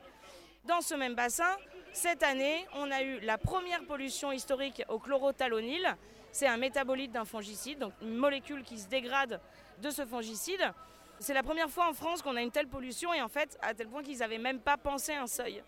Dans 0.66 0.82
ce 0.82 0.94
même 0.94 1.14
bassin, 1.14 1.56
cette 1.94 2.22
année, 2.22 2.66
on 2.74 2.90
a 2.90 3.02
eu 3.02 3.20
la 3.20 3.38
première 3.38 3.86
pollution 3.86 4.32
historique 4.32 4.82
au 4.90 4.98
chlorothalonil. 4.98 5.96
C'est 6.30 6.46
un 6.46 6.58
métabolite 6.58 7.10
d'un 7.10 7.24
fongicide, 7.24 7.78
donc 7.78 7.94
une 8.02 8.16
molécule 8.16 8.64
qui 8.64 8.78
se 8.78 8.86
dégrade 8.86 9.40
de 9.80 9.88
ce 9.88 10.04
fongicide. 10.04 10.70
C'est 11.18 11.34
la 11.34 11.42
première 11.42 11.70
fois 11.70 11.88
en 11.88 11.94
France 11.94 12.20
qu'on 12.20 12.36
a 12.36 12.42
une 12.42 12.50
telle 12.50 12.68
pollution 12.68 13.14
et 13.14 13.22
en 13.22 13.28
fait, 13.28 13.58
à 13.62 13.72
tel 13.72 13.88
point 13.88 14.02
qu'ils 14.02 14.18
n'avaient 14.18 14.36
même 14.36 14.60
pas 14.60 14.76
pensé 14.76 15.14
un 15.14 15.26
seuil. 15.26 15.62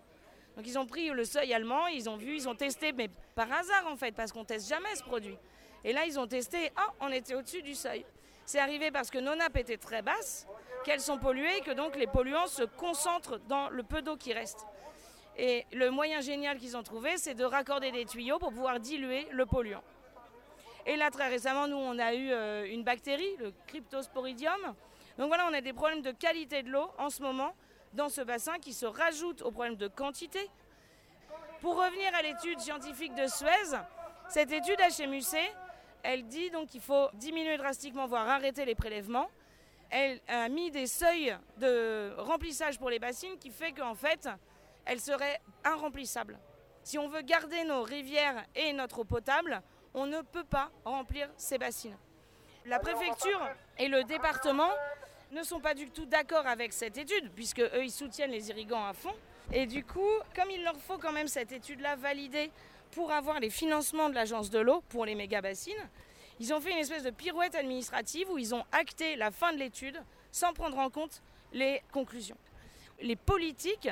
Donc 0.57 0.67
ils 0.67 0.79
ont 0.79 0.87
pris 0.87 1.09
le 1.09 1.25
seuil 1.25 1.53
allemand, 1.53 1.87
ils 1.89 2.09
ont 2.09 2.17
vu, 2.17 2.37
ils 2.37 2.49
ont 2.49 2.55
testé, 2.55 2.93
mais 2.93 3.09
par 3.35 3.51
hasard 3.53 3.87
en 3.89 3.97
fait, 3.97 4.13
parce 4.13 4.33
qu'on 4.33 4.45
teste 4.45 4.69
jamais 4.69 4.95
ce 4.95 5.03
produit. 5.03 5.37
Et 5.85 5.93
là, 5.93 6.07
ils 6.07 6.19
ont 6.19 6.27
testé, 6.27 6.71
ah, 6.77 6.93
on 7.01 7.11
était 7.13 7.35
au-dessus 7.35 7.63
du 7.63 7.75
seuil. 7.75 8.05
C'est 8.47 8.59
arrivé 8.59 8.91
parce 8.91 9.11
que 9.11 9.19
nos 9.19 9.35
nappes 9.35 9.57
étaient 9.57 9.77
très 9.77 10.03
basses, 10.03 10.47
qu'elles 10.85 11.01
sont 11.01 11.19
polluées 11.19 11.61
que 11.65 11.73
donc 11.73 11.97
les 11.97 12.07
polluants 12.07 12.47
se 12.47 12.63
concentrent 12.63 13.39
dans 13.49 13.69
le 13.69 13.83
peu 13.83 14.03
d'eau 14.03 14.17
qui 14.17 14.33
reste. 14.33 14.67
Et 15.37 15.67
le 15.73 15.91
moyen 15.91 16.21
génial 16.21 16.59
qu'ils 16.59 16.77
ont 16.77 16.83
trouvé, 16.83 17.17
c'est 17.17 17.35
de 17.35 17.45
raccorder 17.45 17.91
des 17.91 18.05
tuyaux 18.05 18.39
pour 18.39 18.51
pouvoir 18.51 18.79
diluer 18.81 19.27
le 19.33 19.47
polluant. 19.47 19.83
Et 20.87 20.97
là, 20.97 21.11
très 21.11 21.29
récemment, 21.29 21.67
nous, 21.67 21.77
on 21.77 21.99
a 21.99 22.15
eu 22.15 22.31
euh, 22.31 22.67
une 22.71 22.85
bactérie, 22.85 23.37
le 23.39 23.53
Cryptosporidium. 23.67 24.75
Donc 25.19 25.29
voilà, 25.29 25.47
on 25.51 25.55
a 25.55 25.61
des 25.61 25.73
problèmes 25.73 26.03
de 26.03 26.13
qualité 26.13 26.63
de 26.63 26.71
l'eau 26.71 26.91
en 26.99 27.09
ce 27.11 27.23
moment 27.23 27.55
dans 27.95 28.09
ce 28.09 28.21
bassin 28.21 28.59
qui 28.59 28.73
se 28.73 28.87
rajoutent 28.87 29.43
aux 29.43 29.51
problèmes 29.51 29.77
de 29.77 29.89
quantité. 29.89 30.51
Pour 31.61 31.77
revenir 31.77 32.15
à 32.15 32.23
l'étude 32.23 32.61
scientifique 32.61 33.15
de 33.15 33.27
Suez, 33.27 33.79
cette 34.29 34.53
étude 34.53 34.79
HMUC, 34.79 35.37
elle 36.03 36.27
dit 36.27 36.51
donc 36.51 36.69
qu'il 36.69 36.81
faut 36.81 37.09
diminuer 37.15 37.57
drastiquement, 37.57 38.07
voire 38.07 38.29
arrêter 38.29 38.65
les 38.65 38.75
prélèvements. 38.75 39.31
Elle 39.91 40.21
a 40.29 40.49
mis 40.49 40.71
des 40.71 40.87
seuils 40.87 41.37
de 41.59 42.13
remplissage 42.19 42.79
pour 42.79 42.91
les 42.91 42.99
bassines 42.99 43.39
qui 43.39 43.51
fait 43.51 43.73
qu'en 43.73 43.95
fait, 43.95 44.29
elles 44.85 45.01
seraient 45.01 45.41
irremplissables. 45.65 46.39
Si 46.83 46.99
on 46.99 47.09
veut 47.09 47.23
garder 47.23 47.65
nos 47.65 47.83
rivières 47.83 48.45
et 48.55 48.73
notre 48.73 49.01
eau 49.01 49.05
potable, 49.05 49.63
on 49.95 50.07
ne 50.07 50.21
peut 50.21 50.45
pas 50.45 50.71
remplir 50.85 51.31
ces 51.37 51.57
bassines. 51.57 51.97
La 52.67 52.79
préfecture 52.79 53.41
et 53.79 53.89
le 53.89 54.05
département 54.05 54.71
ne 55.33 55.43
sont 55.43 55.61
pas 55.61 55.75
du 55.75 55.89
tout 55.91 56.07
d'accord 56.07 56.47
avec 56.47 56.73
cette 56.73 56.97
étude, 56.97 57.31
puisque 57.35 57.61
eux, 57.61 57.85
ils 57.85 57.91
soutiennent 57.91 58.31
les 58.31 58.51
irrigants 58.51 58.85
à 58.85 58.93
fond. 58.93 59.15
Et 59.53 59.67
du 59.67 59.85
coup, 59.85 60.01
comme 60.35 60.51
il 60.51 60.63
leur 60.63 60.77
faut 60.77 60.99
quand 60.99 61.13
même 61.13 61.29
cette 61.29 61.53
étude-là 61.53 61.97
validée 61.97 62.51
pour 62.93 63.13
avoir 63.13 63.41
les 63.41 63.51
financements 63.51 64.09
de 64.09 64.15
l'agence 64.15 64.51
de 64.51 64.59
l'eau 64.59 64.83
pour 64.89 65.05
les 65.05 65.15
méga-bassines, 65.15 65.89
ils 66.41 66.53
ont 66.53 66.61
fait 66.61 66.73
une 66.73 66.79
espèce 66.79 67.03
de 67.03 67.11
pirouette 67.11 67.55
administrative 67.55 68.31
où 68.31 68.39
ils 68.39 68.55
ont 68.55 68.65
acté 68.73 69.17
la 69.17 69.31
fin 69.31 69.53
de 69.53 69.59
l'étude 69.59 70.01
sans 70.33 70.53
prendre 70.53 70.79
en 70.79 70.91
compte 70.91 71.23
les 71.53 71.81
conclusions. 71.93 72.37
Les 73.01 73.17
politiques, 73.17 73.89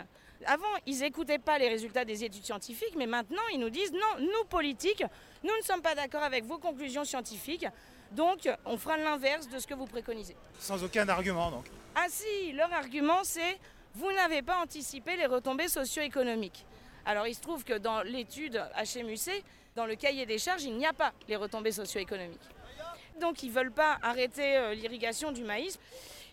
avant, 0.47 0.67
ils 0.87 1.01
n'écoutaient 1.01 1.39
pas 1.39 1.59
les 1.59 1.69
résultats 1.69 2.05
des 2.05 2.25
études 2.25 2.45
scientifiques, 2.45 2.95
mais 2.97 3.07
maintenant, 3.07 3.43
ils 3.53 3.61
nous 3.61 3.71
disent 3.71 3.93
non, 3.93 4.21
nous, 4.21 4.45
politiques, 4.49 5.05
nous 5.45 5.57
ne 5.57 5.63
sommes 5.63 5.83
pas 5.83 5.95
d'accord 5.95 6.23
avec 6.23 6.45
vos 6.45 6.59
conclusions 6.59 7.05
scientifiques, 7.05 7.67
donc 8.13 8.49
on 8.65 8.77
fera 8.77 8.97
l'inverse 8.97 9.49
de 9.49 9.59
ce 9.59 9.67
que 9.67 9.75
vous 9.75 9.87
préconisez. 9.87 10.37
Sans 10.59 10.83
aucun 10.85 11.09
argument, 11.09 11.51
donc 11.51 11.67
Ah 11.95 12.07
si, 12.09 12.53
leur 12.53 12.73
argument, 12.73 13.25
c'est 13.25 13.59
vous 13.95 14.11
n'avez 14.13 14.43
pas 14.43 14.59
anticipé 14.63 15.17
les 15.17 15.27
retombées 15.27 15.69
socio-économiques. 15.69 16.65
Alors 17.05 17.27
il 17.27 17.35
se 17.35 17.41
trouve 17.41 17.65
que 17.65 17.75
dans 17.75 18.03
l'étude 18.03 18.63
HMUC, 18.77 19.45
dans 19.75 19.87
le 19.87 19.97
cahier 19.97 20.27
des 20.27 20.39
charges, 20.39 20.63
il 20.63 20.77
n'y 20.77 20.87
a 20.87 20.93
pas 20.93 21.13
les 21.29 21.37
retombées 21.37 21.73
socio-économiques. 21.73 22.41
Donc 23.21 23.43
ils 23.43 23.49
ne 23.49 23.55
veulent 23.55 23.73
pas 23.73 23.99
arrêter 24.03 24.57
euh, 24.57 24.75
l'irrigation 24.75 25.33
du 25.33 25.45
maïs. 25.45 25.79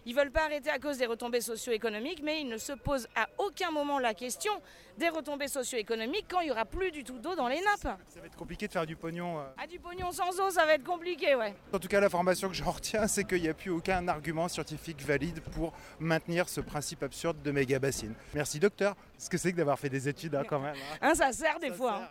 Ils 0.05 0.15
ne 0.15 0.19
veulent 0.19 0.31
pas 0.31 0.45
arrêter 0.45 0.69
à 0.69 0.79
cause 0.79 0.97
des 0.97 1.05
retombées 1.05 1.41
socio-économiques, 1.41 2.21
mais 2.23 2.41
ils 2.41 2.47
ne 2.47 2.57
se 2.57 2.73
posent 2.73 3.07
à 3.15 3.27
aucun 3.37 3.71
moment 3.71 3.99
la 3.99 4.13
question 4.13 4.51
des 4.97 5.09
retombées 5.09 5.47
socio-économiques 5.47 6.25
quand 6.29 6.41
il 6.41 6.45
n'y 6.45 6.51
aura 6.51 6.65
plus 6.65 6.91
du 6.91 7.03
tout 7.03 7.19
d'eau 7.19 7.35
dans 7.35 7.47
les 7.47 7.61
nappes. 7.61 7.97
Ça 8.07 8.19
va 8.19 8.25
être 8.25 8.35
compliqué 8.35 8.67
de 8.67 8.71
faire 8.71 8.85
du 8.85 8.95
pognon. 8.95 9.39
Euh. 9.39 9.43
Ah, 9.57 9.67
du 9.67 9.79
pognon 9.79 10.11
sans 10.11 10.39
eau, 10.39 10.49
ça 10.49 10.65
va 10.65 10.73
être 10.73 10.83
compliqué, 10.83 11.35
ouais. 11.35 11.53
En 11.73 11.79
tout 11.79 11.87
cas, 11.87 11.99
l'information 11.99 12.47
que 12.49 12.55
j'en 12.55 12.71
retiens, 12.71 13.07
c'est 13.07 13.23
qu'il 13.23 13.41
n'y 13.41 13.49
a 13.49 13.53
plus 13.53 13.71
aucun 13.71 14.07
argument 14.07 14.47
scientifique 14.47 15.01
valide 15.01 15.41
pour 15.41 15.73
maintenir 15.99 16.49
ce 16.49 16.61
principe 16.61 17.03
absurde 17.03 17.41
de 17.41 17.51
méga 17.51 17.79
bassine. 17.79 18.13
Merci, 18.33 18.59
docteur. 18.59 18.95
Ce 19.17 19.29
que 19.29 19.37
c'est 19.37 19.51
que 19.51 19.57
d'avoir 19.57 19.79
fait 19.79 19.89
des 19.89 20.07
études 20.07 20.35
hein, 20.35 20.43
quand 20.47 20.59
même. 20.59 20.75
Hein. 20.75 20.97
Hein, 21.01 21.15
ça 21.15 21.31
sert 21.31 21.59
des 21.59 21.71
fois. 21.71 22.01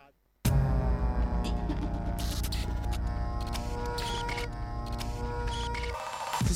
C'est 0.43 1.88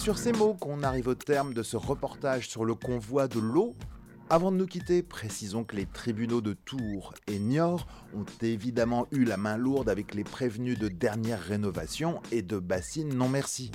sur 0.03 0.17
ces 0.17 0.33
mots 0.33 0.53
qu'on 0.53 0.83
arrive 0.83 1.07
au 1.07 1.15
terme 1.15 1.53
de 1.53 1.63
ce 1.63 1.77
reportage 1.77 2.49
sur 2.49 2.65
le 2.65 2.75
convoi 2.75 3.29
de 3.29 3.39
l'eau. 3.39 3.73
Avant 4.29 4.51
de 4.51 4.57
nous 4.57 4.67
quitter, 4.67 5.01
précisons 5.01 5.63
que 5.63 5.77
les 5.77 5.85
tribunaux 5.85 6.41
de 6.41 6.51
Tours 6.51 7.13
et 7.27 7.39
Niort 7.39 7.87
ont 8.13 8.25
évidemment 8.41 9.07
eu 9.11 9.23
la 9.23 9.37
main 9.37 9.55
lourde 9.55 9.87
avec 9.87 10.13
les 10.13 10.25
prévenus 10.25 10.77
de 10.77 10.89
dernière 10.89 11.39
rénovation 11.39 12.21
et 12.33 12.41
de 12.41 12.59
bassines 12.59 13.15
non 13.15 13.29
merci. 13.29 13.71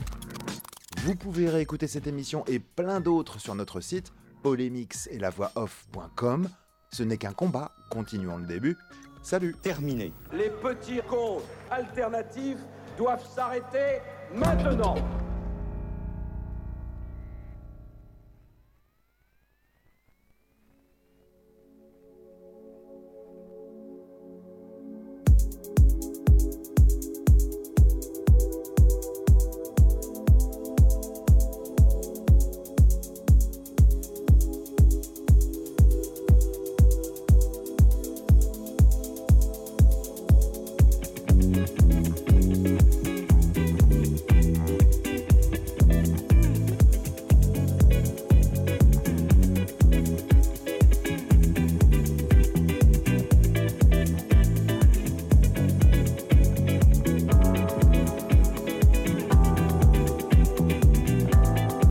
Vous 0.99 1.15
pouvez 1.15 1.49
réécouter 1.49 1.87
cette 1.87 2.07
émission 2.07 2.45
et 2.47 2.59
plein 2.59 3.01
d'autres 3.01 3.41
sur 3.41 3.55
notre 3.55 3.81
site 3.81 4.13
polémix 4.43 5.09
et 5.11 5.19
la 5.19 5.31
voix 5.31 5.51
off.com. 5.55 6.47
Ce 6.93 7.03
n'est 7.05 7.17
qu'un 7.17 7.33
combat, 7.33 7.73
continuons 7.89 8.37
le 8.37 8.47
début. 8.47 8.77
Salut 9.23 9.57
Terminé. 9.63 10.13
Les 10.35 10.51
petits 10.51 11.01
cons 11.09 11.41
alternatifs 11.71 12.61
doivent 12.99 13.27
s'arrêter 13.35 14.03
maintenant 14.35 14.97